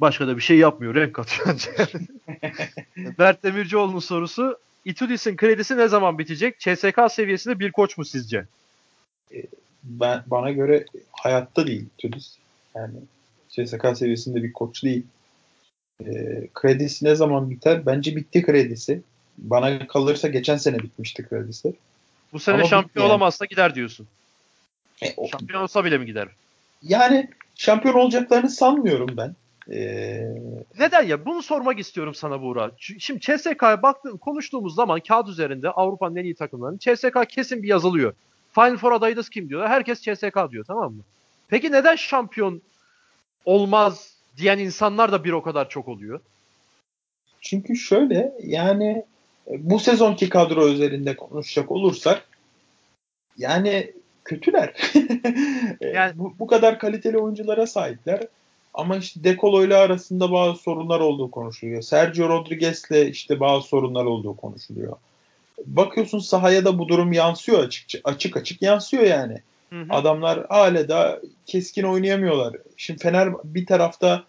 Başka 0.00 0.26
da 0.26 0.36
bir 0.36 0.42
şey 0.42 0.58
yapmıyor. 0.58 0.94
Renk 0.94 1.14
katıyor. 1.14 1.70
Mert 3.18 3.42
Demircioğlu'nun 3.42 3.98
sorusu 3.98 4.58
Itudis'in 4.84 5.36
kredisi 5.36 5.76
ne 5.76 5.88
zaman 5.88 6.18
bitecek? 6.18 6.60
CSK 6.60 6.98
seviyesinde 7.10 7.58
bir 7.58 7.72
koç 7.72 7.98
mu 7.98 8.04
sizce? 8.04 8.46
Ben 9.84 10.22
bana 10.26 10.50
göre 10.50 10.84
hayatta 11.12 11.66
değil 11.66 11.86
Itudis. 11.98 12.38
Yani 12.74 12.94
CSK 13.48 13.96
seviyesinde 13.96 14.42
bir 14.42 14.52
koç 14.52 14.84
değil. 14.84 15.06
E, 16.06 16.46
kredisi 16.54 17.04
ne 17.04 17.14
zaman 17.14 17.50
biter? 17.50 17.86
Bence 17.86 18.16
bitti 18.16 18.42
kredisi. 18.42 19.00
Bana 19.38 19.86
kalırsa 19.86 20.28
geçen 20.28 20.56
sene 20.56 20.78
bitmişti 20.78 21.28
kredisi. 21.28 21.74
Bu 22.32 22.38
sene 22.40 22.54
Ama 22.54 22.64
şampiyon 22.64 23.04
yani. 23.04 23.10
olamazsa 23.10 23.44
gider 23.44 23.74
diyorsun. 23.74 24.06
E, 25.02 25.14
o, 25.16 25.28
şampiyon 25.28 25.62
olsa 25.62 25.84
bile 25.84 25.98
mi 25.98 26.06
gider? 26.06 26.28
Yani 26.82 27.28
şampiyon 27.54 27.94
olacaklarını 27.94 28.50
sanmıyorum 28.50 29.16
ben. 29.16 29.34
Ee... 29.70 30.24
Neden 30.78 31.02
ya? 31.02 31.24
Bunu 31.24 31.42
sormak 31.42 31.78
istiyorum 31.78 32.14
sana 32.14 32.42
Buğra. 32.42 32.70
Şimdi 32.78 33.20
CSK'ya 33.20 33.82
baktığım, 33.82 34.18
konuştuğumuz 34.18 34.74
zaman 34.74 35.00
kağıt 35.00 35.28
üzerinde 35.28 35.70
Avrupa'nın 35.70 36.16
en 36.16 36.24
iyi 36.24 36.34
takımlarının 36.34 36.78
CSK 36.78 37.28
kesin 37.28 37.62
bir 37.62 37.68
yazılıyor. 37.68 38.14
Final 38.52 38.76
Four 38.76 38.92
adayınız 38.92 39.28
kim 39.28 39.48
diyor. 39.48 39.68
Herkes 39.68 40.00
CSK 40.00 40.50
diyor 40.50 40.64
tamam 40.64 40.92
mı? 40.92 41.02
Peki 41.48 41.72
neden 41.72 41.96
şampiyon 41.96 42.62
olmaz 43.44 44.16
diyen 44.36 44.58
insanlar 44.58 45.12
da 45.12 45.24
bir 45.24 45.32
o 45.32 45.42
kadar 45.42 45.68
çok 45.68 45.88
oluyor? 45.88 46.20
Çünkü 47.40 47.76
şöyle 47.76 48.32
yani 48.42 49.04
bu 49.46 49.78
sezonki 49.78 50.28
kadro 50.28 50.68
üzerinde 50.68 51.16
konuşacak 51.16 51.70
olursak 51.70 52.28
yani 53.38 53.92
kötüler. 54.24 54.74
yani 55.80 56.12
bu, 56.18 56.34
bu 56.38 56.46
kadar 56.46 56.78
kaliteli 56.78 57.18
oyunculara 57.18 57.66
sahipler. 57.66 58.20
Ama 58.74 58.96
işte 58.96 59.24
Decolo 59.24 59.64
ile 59.64 59.76
arasında 59.76 60.32
bazı 60.32 60.62
sorunlar 60.62 61.00
olduğu 61.00 61.30
konuşuluyor. 61.30 61.82
Sergio 61.82 62.28
Rodriguez'le 62.28 63.08
işte 63.10 63.40
bazı 63.40 63.68
sorunlar 63.68 64.04
olduğu 64.04 64.36
konuşuluyor. 64.36 64.96
Bakıyorsun 65.66 66.18
sahaya 66.18 66.64
da 66.64 66.78
bu 66.78 66.88
durum 66.88 67.12
yansıyor 67.12 67.64
açık 67.64 68.00
açık 68.04 68.36
açık 68.36 68.62
yansıyor 68.62 69.02
yani. 69.02 69.38
Hı 69.70 69.80
hı. 69.80 69.86
Adamlar 69.90 70.46
hala 70.48 70.88
da 70.88 71.20
keskin 71.46 71.82
oynayamıyorlar. 71.82 72.56
Şimdi 72.76 73.02
Fener 73.02 73.28
bir 73.44 73.66
tarafta 73.66 74.24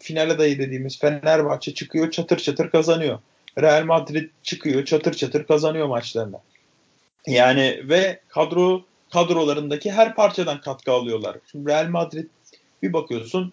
final 0.00 0.30
adayı 0.30 0.58
dediğimiz 0.58 0.98
Fenerbahçe 0.98 1.74
çıkıyor 1.74 2.10
çatır 2.10 2.38
çatır 2.38 2.70
kazanıyor. 2.70 3.18
Real 3.60 3.84
Madrid 3.84 4.30
çıkıyor 4.42 4.84
çatır 4.84 5.14
çatır 5.14 5.46
kazanıyor 5.46 5.86
maçlarına. 5.86 6.40
Yani 7.26 7.80
ve 7.84 8.20
kadro 8.28 8.84
kadrolarındaki 9.12 9.92
her 9.92 10.14
parçadan 10.14 10.60
katkı 10.60 10.92
alıyorlar. 10.92 11.36
Şimdi 11.52 11.70
Real 11.70 11.88
Madrid 11.88 12.28
bir 12.82 12.92
bakıyorsun 12.92 13.52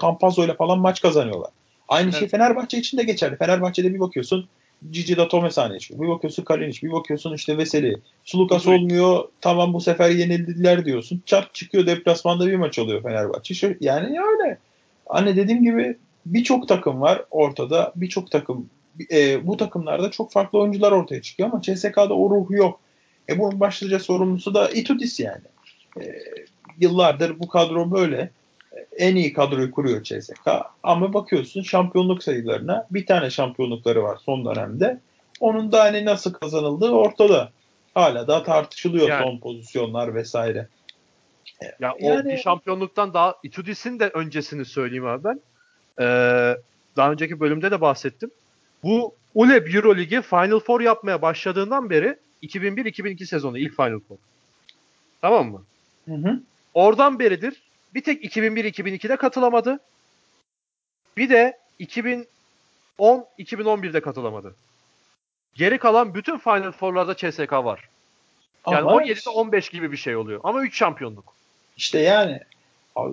Campazzo 0.00 0.44
ile 0.44 0.54
falan 0.54 0.78
maç 0.78 1.02
kazanıyorlar. 1.02 1.50
Aynı 1.88 2.12
şey 2.12 2.20
evet. 2.20 2.30
şey 2.30 2.38
Fenerbahçe 2.38 2.78
için 2.78 2.98
de 2.98 3.02
geçerli. 3.02 3.36
Fenerbahçe'de 3.36 3.94
bir 3.94 4.00
bakıyorsun 4.00 4.48
Cici 4.90 5.16
da 5.16 5.28
Tome 5.28 5.50
sahne 5.50 5.78
çıkıyor. 5.78 6.02
Bir 6.02 6.08
bakıyorsun 6.08 6.44
Kalinic, 6.44 6.86
bir 6.86 6.92
bakıyorsun 6.92 7.34
işte 7.34 7.58
Veseli. 7.58 7.96
Sulukas 8.24 8.66
olmuyor. 8.66 9.28
Tamam 9.40 9.74
bu 9.74 9.80
sefer 9.80 10.10
yenildiler 10.10 10.84
diyorsun. 10.84 11.22
Çat 11.26 11.54
çıkıyor 11.54 11.86
deplasmanda 11.86 12.46
bir 12.46 12.56
maç 12.56 12.78
oluyor 12.78 13.02
Fenerbahçe. 13.02 13.76
Yani 13.80 14.20
öyle. 14.20 14.58
Hani 15.06 15.36
dediğim 15.36 15.64
gibi 15.64 15.96
birçok 16.26 16.68
takım 16.68 17.00
var 17.00 17.24
ortada. 17.30 17.92
Birçok 17.96 18.30
takım 18.30 18.70
e, 19.10 19.46
bu 19.46 19.56
takımlarda 19.56 20.10
çok 20.10 20.32
farklı 20.32 20.58
oyuncular 20.58 20.92
ortaya 20.92 21.22
çıkıyor 21.22 21.48
ama 21.52 21.62
CSK'da 21.62 22.14
o 22.14 22.30
ruh 22.30 22.50
yok. 22.50 22.80
E 23.28 23.38
bunun 23.38 23.60
başlıca 23.60 23.98
sorumlusu 23.98 24.54
da 24.54 24.70
Itudis 24.70 25.20
yani. 25.20 25.44
E, 26.00 26.02
yıllardır 26.78 27.40
bu 27.40 27.48
kadro 27.48 27.90
böyle 27.90 28.30
en 28.96 29.16
iyi 29.16 29.32
kadroyu 29.32 29.70
kuruyor 29.70 30.02
CSK. 30.02 30.48
Ama 30.82 31.14
bakıyorsun 31.14 31.62
şampiyonluk 31.62 32.22
sayılarına 32.22 32.86
bir 32.90 33.06
tane 33.06 33.30
şampiyonlukları 33.30 34.02
var 34.02 34.18
son 34.24 34.44
dönemde. 34.44 35.00
Onun 35.40 35.72
da 35.72 35.80
hani 35.80 36.04
nasıl 36.04 36.32
kazanıldığı 36.32 36.90
ortada. 36.90 37.50
Hala 37.94 38.28
da 38.28 38.42
tartışılıyor 38.42 39.08
yani, 39.08 39.24
son 39.24 39.38
pozisyonlar 39.38 40.14
vesaire. 40.14 40.68
Ya 41.62 41.72
yani, 41.80 41.94
o 42.00 42.24
bir 42.24 42.36
şampiyonluktan 42.36 43.14
daha 43.14 43.34
Itudis'in 43.42 44.00
de 44.00 44.08
öncesini 44.08 44.64
söyleyeyim 44.64 45.06
abi 45.06 45.24
ben. 45.24 45.40
Ee, 46.00 46.56
daha 46.96 47.12
önceki 47.12 47.40
bölümde 47.40 47.70
de 47.70 47.80
bahsettim. 47.80 48.30
Bu 48.82 49.14
ULEB 49.34 49.74
Euroligi 49.74 50.22
Final 50.22 50.60
Four 50.60 50.80
yapmaya 50.80 51.22
başladığından 51.22 51.90
beri 51.90 52.16
2001-2002 52.42 53.26
sezonu 53.26 53.58
ilk 53.58 53.76
Final 53.76 54.00
Four. 54.00 54.16
Tamam 55.20 55.50
mı? 55.50 55.64
Hı 56.08 56.14
hı. 56.14 56.40
Oradan 56.74 57.18
beridir 57.18 57.62
bir 57.94 58.02
tek 58.02 58.36
2001-2002'de 58.36 59.16
katılamadı. 59.16 59.80
Bir 61.16 61.30
de 61.30 61.58
2010-2011'de 62.98 64.00
katılamadı. 64.00 64.54
Geri 65.54 65.78
kalan 65.78 66.14
bütün 66.14 66.38
Final 66.38 66.72
Four'larda 66.72 67.16
CSK 67.16 67.52
var. 67.52 67.88
Yani 68.66 68.90
Ama 68.90 69.02
17'de 69.02 69.30
15 69.30 69.68
gibi 69.68 69.92
bir 69.92 69.96
şey 69.96 70.16
oluyor. 70.16 70.40
Ama 70.44 70.62
3 70.62 70.76
şampiyonluk. 70.78 71.34
İşte 71.76 71.98
yani 71.98 72.40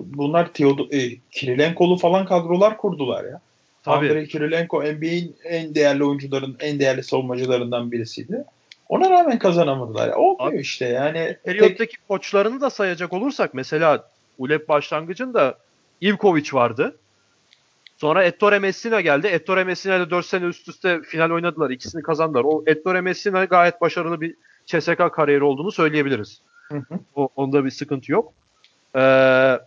bunlar 0.04 0.52
Teodo 0.52 0.86
e, 0.90 1.16
Kirilenko'lu 1.30 1.96
falan 1.96 2.24
kadrolar 2.24 2.76
kurdular 2.76 3.24
ya. 3.24 3.40
Tabii. 3.82 4.08
Andrei 4.08 4.28
Kirilenko 4.28 4.82
NBA'in 4.82 5.36
en 5.44 5.74
değerli 5.74 6.04
oyuncuların, 6.04 6.56
en 6.60 6.80
değerli 6.80 7.02
savunmacılarından 7.02 7.92
birisiydi. 7.92 8.44
Ona 8.88 9.10
rağmen 9.10 9.38
kazanamadılar. 9.38 10.08
Ya. 10.08 10.16
Olmuyor 10.16 10.52
Abi, 10.52 10.60
işte 10.60 10.84
yani. 10.84 11.36
Periyottaki 11.44 11.96
tek... 11.96 12.08
koçlarını 12.08 12.60
da 12.60 12.70
sayacak 12.70 13.12
olursak 13.12 13.54
mesela 13.54 14.08
ULEP 14.38 14.68
başlangıcında 14.68 15.58
Ivkovic 16.02 16.48
vardı. 16.52 16.96
Sonra 17.96 18.24
Ettore 18.24 18.58
Messina 18.58 19.00
geldi. 19.00 19.26
Ettore 19.26 19.64
Messina 19.64 19.96
ile 19.96 20.10
4 20.10 20.26
sene 20.26 20.44
üst 20.44 20.68
üste 20.68 21.02
final 21.02 21.30
oynadılar. 21.30 21.70
İkisini 21.70 22.02
kazandılar. 22.02 22.44
O 22.44 22.64
Ettore 22.66 23.00
Messina 23.00 23.44
gayet 23.44 23.80
başarılı 23.80 24.20
bir 24.20 24.34
CSK 24.66 25.12
kariyeri 25.12 25.44
olduğunu 25.44 25.72
söyleyebiliriz. 25.72 26.40
Hı 26.68 26.78
hı. 26.78 26.98
O, 27.14 27.28
onda 27.36 27.64
bir 27.64 27.70
sıkıntı 27.70 28.12
yok. 28.12 28.32
Ee, 28.96 29.58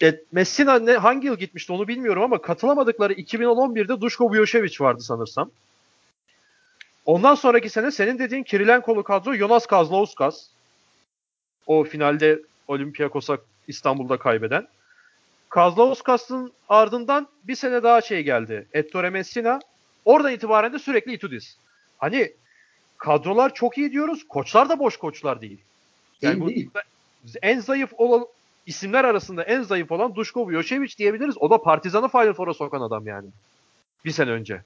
et, 0.00 0.32
Messina 0.32 0.78
ne, 0.78 0.92
hangi 0.92 1.26
yıl 1.26 1.36
gitmişti 1.36 1.72
onu 1.72 1.88
bilmiyorum 1.88 2.22
ama 2.22 2.42
katılamadıkları 2.42 3.12
2011'de 3.12 4.00
Duško 4.00 4.24
Vujošević 4.24 4.82
vardı 4.84 5.02
sanırsam. 5.02 5.50
Ondan 7.06 7.34
sonraki 7.34 7.70
sene 7.70 7.90
senin 7.90 8.18
dediğin 8.18 8.42
Kirilenko'lu 8.42 9.02
kadro 9.02 9.34
Jonas 9.34 9.66
Kazlauskas. 9.66 10.46
O 11.66 11.84
finalde 11.84 12.42
Olympiakos'a 12.68 13.38
İstanbul'da 13.68 14.18
kaybeden. 14.18 14.68
Kazlauskas'ın 15.48 16.52
ardından 16.68 17.28
bir 17.44 17.54
sene 17.54 17.82
daha 17.82 18.00
şey 18.00 18.22
geldi. 18.22 18.68
Ettore 18.72 19.10
Messina. 19.10 19.58
Oradan 20.04 20.32
itibaren 20.32 20.72
de 20.72 20.78
sürekli 20.78 21.12
Itudis. 21.12 21.56
Hani 21.98 22.32
kadrolar 23.00 23.54
çok 23.54 23.78
iyi 23.78 23.92
diyoruz. 23.92 24.28
Koçlar 24.28 24.68
da 24.68 24.78
boş 24.78 24.96
koçlar 24.96 25.40
değil. 25.40 25.60
Yani 26.22 26.46
değil, 26.46 26.70
bu, 26.74 26.78
en 27.42 27.60
zayıf 27.60 27.92
olan 27.96 28.26
isimler 28.66 29.04
arasında 29.04 29.42
en 29.42 29.62
zayıf 29.62 29.92
olan 29.92 30.14
Duško 30.14 30.40
Vujošević 30.40 30.98
diyebiliriz. 30.98 31.38
O 31.38 31.50
da 31.50 31.62
Partizan'ı 31.62 32.08
Final 32.08 32.32
Four'a 32.32 32.54
sokan 32.54 32.80
adam 32.80 33.06
yani. 33.06 33.28
Bir 34.04 34.10
sene 34.10 34.30
önce. 34.30 34.62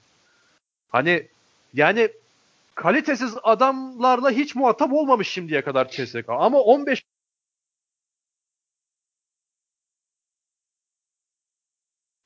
Hani 0.89 1.27
yani 1.73 2.09
kalitesiz 2.75 3.35
adamlarla 3.43 4.31
hiç 4.31 4.55
muhatap 4.55 4.93
olmamış 4.93 5.29
şimdiye 5.29 5.61
kadar 5.61 5.89
CSK. 5.89 6.29
Ama 6.29 6.59
15 6.59 7.03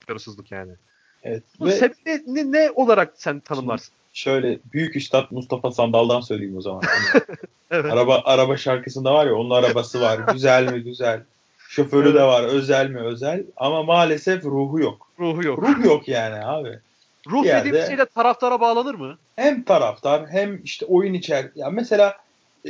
başarısızlık 0.02 0.52
yani. 0.52 0.76
Evet. 1.24 1.44
Bu 1.60 1.66
Ve 1.66 1.72
sebebi 1.72 2.24
ne, 2.28 2.52
ne 2.52 2.72
olarak 2.72 3.14
sen 3.16 3.40
tanımlarsın? 3.40 3.94
Şöyle 4.14 4.60
büyük 4.74 4.96
üstad 4.96 5.32
Mustafa 5.32 5.72
Sandal'dan 5.72 6.22
söyleyeyim 6.22 6.58
o 6.58 6.62
zaman. 6.62 6.82
Hani 6.82 7.24
evet. 7.72 7.94
Araba 7.94 8.22
araba 8.26 8.58
şarkısında 8.58 9.14
var 9.14 9.26
ya 9.26 9.36
onun 9.36 9.50
arabası 9.50 10.02
var. 10.02 10.20
güzel 10.34 10.74
mi 10.74 10.84
güzel. 10.84 11.24
Şoförü 11.70 12.10
evet. 12.10 12.20
de 12.20 12.24
var 12.24 12.44
özel 12.44 12.90
mi 12.90 13.00
özel 13.00 13.44
ama 13.58 13.84
maalesef 13.84 14.46
ruhu 14.46 14.80
yok. 14.80 15.08
Ruhu 15.20 15.48
yok. 15.48 15.60
Ruh 15.64 15.86
yok 15.86 16.08
yani 16.08 16.46
abi. 16.46 16.80
Ruh 17.28 17.44
bir 17.44 17.50
dediğim 17.50 17.86
şeyle 17.86 18.06
taraftara 18.06 18.62
bağlanır 18.62 18.96
mı? 18.96 19.18
Hem 19.36 19.64
taraftar 19.64 20.28
hem 20.28 20.64
işte 20.64 20.86
oyun 20.86 21.14
içer. 21.14 21.50
Ya 21.56 21.70
mesela 21.70 22.18
e, 22.66 22.70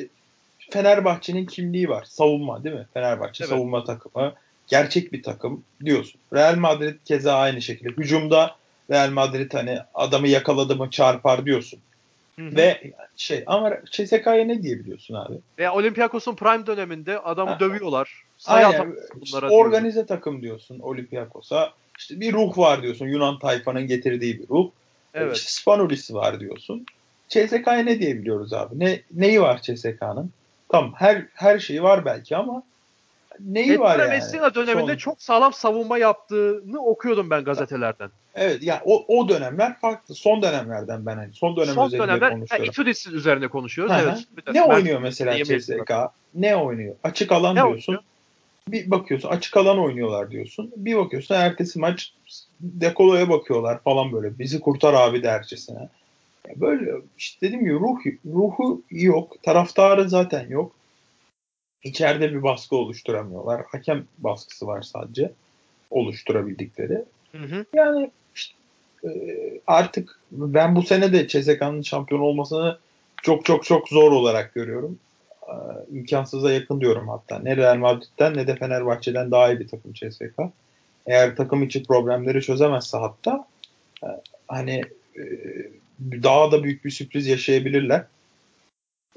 Fenerbahçe'nin 0.71 1.45
kimliği 1.45 1.89
var. 1.89 2.03
Savunma 2.03 2.63
değil 2.63 2.75
mi? 2.75 2.87
Fenerbahçe 2.93 3.43
evet. 3.43 3.49
savunma 3.49 3.83
takımı 3.83 4.33
gerçek 4.69 5.13
bir 5.13 5.23
takım 5.23 5.63
diyorsun. 5.85 6.21
Real 6.33 6.55
Madrid 6.55 6.95
keza 7.05 7.35
aynı 7.35 7.61
şekilde. 7.61 7.89
Hücumda 7.89 8.55
Real 8.91 9.09
Madrid 9.09 9.53
hani 9.53 9.79
adamı 9.93 10.27
yakaladı 10.27 10.75
mı 10.75 10.89
çarpar 10.89 11.45
diyorsun. 11.45 11.79
Hı-hı. 12.35 12.55
Ve 12.55 12.91
şey 13.17 13.43
ama 13.47 13.77
CSK'ya 13.91 14.45
ne 14.45 14.63
diyebiliyorsun 14.63 15.13
abi? 15.13 15.33
Ve 15.59 15.69
Olympiakos'un 15.69 16.35
prime 16.35 16.65
döneminde 16.65 17.19
adamı 17.19 17.51
ha. 17.51 17.59
dövüyorlar. 17.59 18.23
Aynen. 18.45 18.95
İşte 19.21 19.45
organize 19.45 19.93
diyorsun. 19.93 20.15
takım 20.15 20.41
diyorsun 20.41 20.79
Olympiakos'a. 20.79 21.73
İşte 21.99 22.19
bir 22.19 22.33
ruh 22.33 22.57
var 22.57 22.81
diyorsun. 22.81 23.07
Yunan 23.07 23.39
tayfanın 23.39 23.87
getirdiği 23.87 24.39
bir 24.39 24.49
ruh. 24.49 24.69
Evet. 25.13 25.37
İşte 25.37 25.49
Spanoulis 25.51 26.13
var 26.13 26.39
diyorsun. 26.39 26.85
CSK'ya 27.29 27.83
ne 27.83 27.99
diyebiliyoruz 27.99 28.53
abi? 28.53 28.79
Ne 28.79 29.01
neyi 29.11 29.41
var 29.41 29.61
CSK'nın? 29.61 30.31
Tamam 30.69 30.93
her 30.95 31.25
her 31.33 31.59
şeyi 31.59 31.83
var 31.83 32.05
belki 32.05 32.35
ama 32.35 32.63
neyi 33.45 33.71
Edgar 33.71 33.79
var 33.79 33.99
yani? 33.99 34.09
Messina 34.09 34.55
döneminde 34.55 34.91
Son- 34.91 34.97
çok 34.97 35.21
sağlam 35.21 35.53
savunma 35.53 35.97
yaptığını 35.97 36.85
okuyordum 36.85 37.29
ben 37.29 37.43
gazetelerden. 37.43 38.09
Evet 38.35 38.63
yani 38.63 38.79
o, 38.85 39.05
o 39.17 39.29
dönemler 39.29 39.79
farklı. 39.79 40.15
Son 40.15 40.41
dönemlerden 40.41 41.05
ben 41.05 41.15
hani 41.15 41.33
son 41.33 41.55
dönem 41.55 41.75
Son 41.75 41.85
özelinde 41.85 42.07
dönemler 42.07 42.31
konuşuyorum. 42.31 42.65
Itudis 42.65 43.07
üzerine 43.07 43.47
konuşuyoruz. 43.47 43.95
Evet. 44.03 44.17
Bir 44.37 44.53
Ne 44.53 44.59
Mert- 44.59 44.75
oynuyor 44.75 45.01
mesela 45.01 45.43
CSK? 45.43 45.91
Ne 46.35 46.55
oynuyor? 46.55 46.95
Açık 47.03 47.31
alan 47.31 47.55
Ne 47.55 47.59
diyorsun. 47.63 47.93
oynuyor? 47.93 48.03
Bir 48.67 48.91
bakıyorsun 48.91 49.29
açık 49.29 49.57
alan 49.57 49.79
oynuyorlar 49.79 50.31
diyorsun. 50.31 50.71
Bir 50.75 50.97
bakıyorsun 50.97 51.35
ertesi 51.35 51.79
maç 51.79 52.13
dekoloya 52.61 53.29
bakıyorlar 53.29 53.83
falan 53.83 54.11
böyle. 54.11 54.39
Bizi 54.39 54.59
kurtar 54.59 54.93
abi 54.93 55.23
dercesine. 55.23 55.89
Ya 56.47 56.53
böyle 56.55 56.91
işte 57.17 57.47
dediğim 57.47 57.63
gibi 57.63 57.73
ruh, 57.73 57.97
ruhu 58.25 58.81
yok. 58.91 59.43
Taraftarı 59.43 60.09
zaten 60.09 60.49
yok. 60.49 60.71
İçeride 61.83 62.31
bir 62.31 62.43
baskı 62.43 62.75
oluşturamıyorlar. 62.75 63.61
Hakem 63.71 64.05
baskısı 64.17 64.67
var 64.67 64.81
sadece 64.81 65.31
oluşturabildikleri. 65.91 67.03
Hı 67.31 67.37
hı. 67.37 67.65
Yani 67.73 68.11
işte, 68.35 68.55
e, 69.03 69.09
artık 69.67 70.19
ben 70.31 70.75
bu 70.75 70.83
sene 70.83 71.13
de 71.13 71.27
CSK'nın 71.27 71.81
şampiyon 71.81 72.21
olmasını 72.21 72.77
çok 73.23 73.45
çok 73.45 73.63
çok 73.63 73.89
zor 73.89 74.11
olarak 74.11 74.53
görüyorum. 74.53 74.99
E, 75.47 75.55
imkansıza 75.97 76.51
yakın 76.51 76.81
diyorum 76.81 77.09
hatta. 77.09 77.39
Ne 77.39 77.57
Real 77.57 77.77
Madrid'den 77.77 78.37
ne 78.37 78.47
de 78.47 78.55
Fenerbahçe'den 78.55 79.31
daha 79.31 79.51
iyi 79.51 79.59
bir 79.59 79.67
takım 79.67 79.93
CSK. 79.93 80.39
Eğer 81.07 81.35
takım 81.35 81.63
içi 81.63 81.83
problemleri 81.83 82.41
çözemezse 82.41 82.97
hatta 82.97 83.47
e, 84.03 84.07
hani 84.47 84.81
e, 85.17 85.23
daha 86.01 86.51
da 86.51 86.63
büyük 86.63 86.85
bir 86.85 86.91
sürpriz 86.91 87.27
yaşayabilirler. 87.27 88.03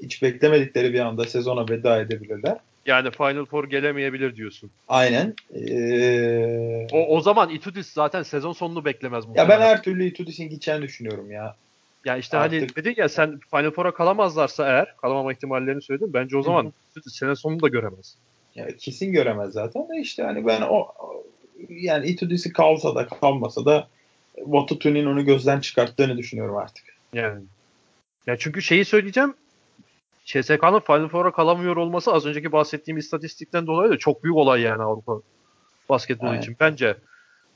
Hiç 0.01 0.21
beklemedikleri 0.23 0.93
bir 0.93 0.99
anda 0.99 1.25
sezona 1.25 1.69
veda 1.69 2.01
edebilirler. 2.01 2.57
Yani 2.85 3.11
Final 3.11 3.45
Four 3.45 3.69
gelemeyebilir 3.69 4.35
diyorsun. 4.35 4.71
Aynen. 4.87 5.33
Ee, 5.55 6.87
O, 6.91 7.07
o 7.17 7.21
zaman 7.21 7.49
Itudis 7.49 7.87
zaten 7.93 8.23
sezon 8.23 8.53
sonunu 8.53 8.85
beklemez 8.85 9.23
ya 9.23 9.29
muhtemelen. 9.29 9.59
ben 9.59 9.65
her 9.65 9.83
türlü 9.83 10.05
Itudis'in 10.05 10.49
gideceğini 10.49 10.81
düşünüyorum 10.81 11.31
ya. 11.31 11.55
Ya 12.05 12.17
işte 12.17 12.37
hani 12.37 12.55
Artık- 12.55 12.75
dedin 12.77 12.93
ya 12.97 13.09
sen 13.09 13.39
Final 13.51 13.71
Four'a 13.71 13.93
kalamazlarsa 13.93 14.67
eğer 14.67 14.97
kalamama 14.97 15.33
ihtimallerini 15.33 15.81
söyledin. 15.81 16.13
Bence 16.13 16.37
o 16.37 16.41
zaman. 16.43 16.73
Itudis 16.91 17.13
sene 17.15 17.35
sonunu 17.35 17.61
da 17.61 17.67
göremez. 17.67 18.15
Ya 18.55 18.67
kesin 18.77 19.11
göremez 19.13 19.53
zaten 19.53 19.81
de 19.89 20.01
işte 20.01 20.23
hani 20.23 20.45
ben 20.45 20.61
o 20.61 20.87
yani 21.69 22.07
Itudis'i 22.07 22.53
kalsa 22.53 22.95
da 22.95 23.07
kalmasa 23.07 23.65
da 23.65 23.87
Vatutu'nun 24.37 25.05
onu 25.05 25.25
gözden 25.25 25.59
çıkarttığını 25.59 26.17
düşünüyorum 26.17 26.55
artık. 26.57 26.85
Yani. 27.13 27.41
Ya 28.27 28.37
çünkü 28.37 28.61
şeyi 28.61 28.85
söyleyeceğim. 28.85 29.33
CSK'nın 30.25 30.79
Final 30.79 31.07
Four'a 31.07 31.31
kalamıyor 31.31 31.75
olması 31.75 32.13
az 32.13 32.25
önceki 32.25 32.51
bahsettiğim 32.51 32.97
istatistikten 32.97 33.67
dolayı 33.67 33.91
da 33.91 33.97
çok 33.97 34.23
büyük 34.23 34.35
olay 34.37 34.61
yani 34.61 34.83
Avrupa 34.83 35.21
basketbolu 35.89 36.29
Aynen. 36.29 36.41
için 36.41 36.55
bence. 36.59 36.97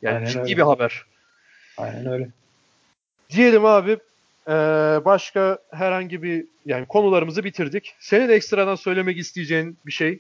Yani 0.01 0.15
Aynen 0.15 0.25
ciddi 0.25 0.39
öyle. 0.39 0.57
bir 0.57 0.61
haber. 0.61 1.03
Aynen 1.77 2.05
öyle. 2.05 2.29
Diyelim 3.29 3.65
abi 3.65 3.97
eee, 4.47 5.01
başka 5.05 5.57
herhangi 5.71 6.23
bir 6.23 6.45
yani 6.65 6.85
konularımızı 6.85 7.43
bitirdik. 7.43 7.95
Senin 7.99 8.29
ekstradan 8.29 8.75
söylemek 8.75 9.17
isteyeceğin 9.17 9.77
bir 9.85 9.91
şey, 9.91 10.19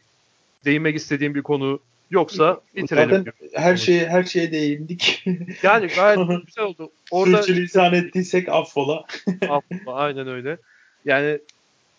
değinmek 0.65 0.95
istediğin 0.95 1.35
bir 1.35 1.41
konu 1.41 1.79
yoksa 2.11 2.61
bitirelim. 2.75 3.09
Zaten 3.09 3.33
her 3.53 3.77
şeye 3.77 4.07
her 4.09 4.23
şeye 4.23 4.51
değindik. 4.51 5.23
Yani 5.63 5.87
gayet 5.87 6.19
güzel 6.45 6.63
oldu. 6.65 6.91
Orada 7.11 7.43
Sürçülisan 7.43 7.93
ettiysek 7.93 8.49
affola. 8.49 9.03
Aslında 9.49 9.93
aynen 9.93 10.27
öyle. 10.27 10.57
Yani 11.05 11.39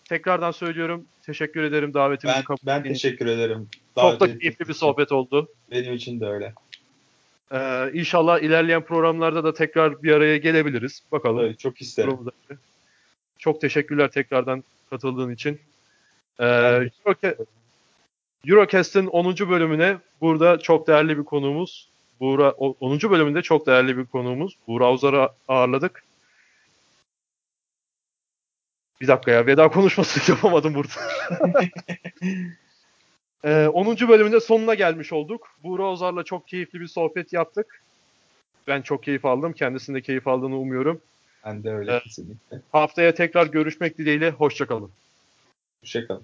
tekrardan 0.09 0.51
söylüyorum. 0.51 1.05
Teşekkür 1.25 1.63
ederim 1.63 1.93
davetimizi 1.93 2.37
Ben, 2.37 2.43
kabul 2.43 2.59
ben 2.65 2.83
teşekkür 2.83 3.25
ederim. 3.25 3.67
Çok 3.95 4.03
Davet 4.03 4.19
da 4.19 4.25
ettiğiniz 4.25 4.41
keyifli 4.41 4.67
bir 4.67 4.73
sohbet 4.73 5.11
oldu. 5.11 5.47
Benim 5.71 5.93
için 5.93 6.19
de 6.19 6.25
öyle. 6.25 6.53
Ee, 7.51 7.91
inşallah 7.93 8.39
ilerleyen 8.39 8.81
programlarda 8.81 9.43
da 9.43 9.53
tekrar 9.53 10.03
bir 10.03 10.11
araya 10.11 10.37
gelebiliriz. 10.37 11.03
Bakalım. 11.11 11.37
Tabii, 11.37 11.57
çok 11.57 11.81
isterim. 11.81 12.17
Çok 13.37 13.61
teşekkürler 13.61 14.11
tekrardan 14.11 14.63
katıldığın 14.89 15.31
için. 15.33 15.59
Ee, 16.39 16.45
Euroca- 16.45 17.35
Eurocast'ın 18.47 19.07
10. 19.07 19.49
bölümüne 19.49 19.97
burada 20.21 20.59
çok 20.59 20.87
değerli 20.87 21.17
bir 21.17 21.23
konuğumuz 21.23 21.89
Buğra, 22.19 22.51
o- 22.51 22.75
10. 22.79 23.09
bölümünde 23.11 23.41
çok 23.41 23.67
değerli 23.67 23.97
bir 23.97 24.05
konuğumuz 24.05 24.53
Buğra 24.67 24.91
Uzar'ı 24.93 25.29
ağırladık. 25.47 26.03
Bir 29.01 29.07
dakika 29.07 29.31
ya 29.31 29.45
veda 29.45 29.69
konuşması 29.69 30.31
yapamadım 30.31 30.73
burada. 30.73 30.93
Ee, 33.43 33.67
10. 33.67 34.07
bölümünde 34.09 34.39
sonuna 34.39 34.73
gelmiş 34.73 35.13
olduk. 35.13 35.47
Buğra 35.63 35.83
Ozar'la 35.83 36.23
çok 36.23 36.47
keyifli 36.47 36.79
bir 36.79 36.87
sohbet 36.87 37.33
yaptık. 37.33 37.83
Ben 38.67 38.81
çok 38.81 39.03
keyif 39.03 39.25
aldım. 39.25 39.53
Kendisinin 39.53 39.97
de 39.97 40.01
keyif 40.01 40.27
aldığını 40.27 40.57
umuyorum. 40.57 41.01
Ben 41.45 41.63
de 41.63 41.69
öyle 41.73 41.91
Evet. 41.91 42.03
kesinlikle. 42.03 42.61
Haftaya 42.71 43.13
tekrar 43.13 43.47
görüşmek 43.47 43.97
dileğiyle. 43.97 44.31
Hoşçakalın. 44.31 44.91
Hoşçakalın. 45.83 46.23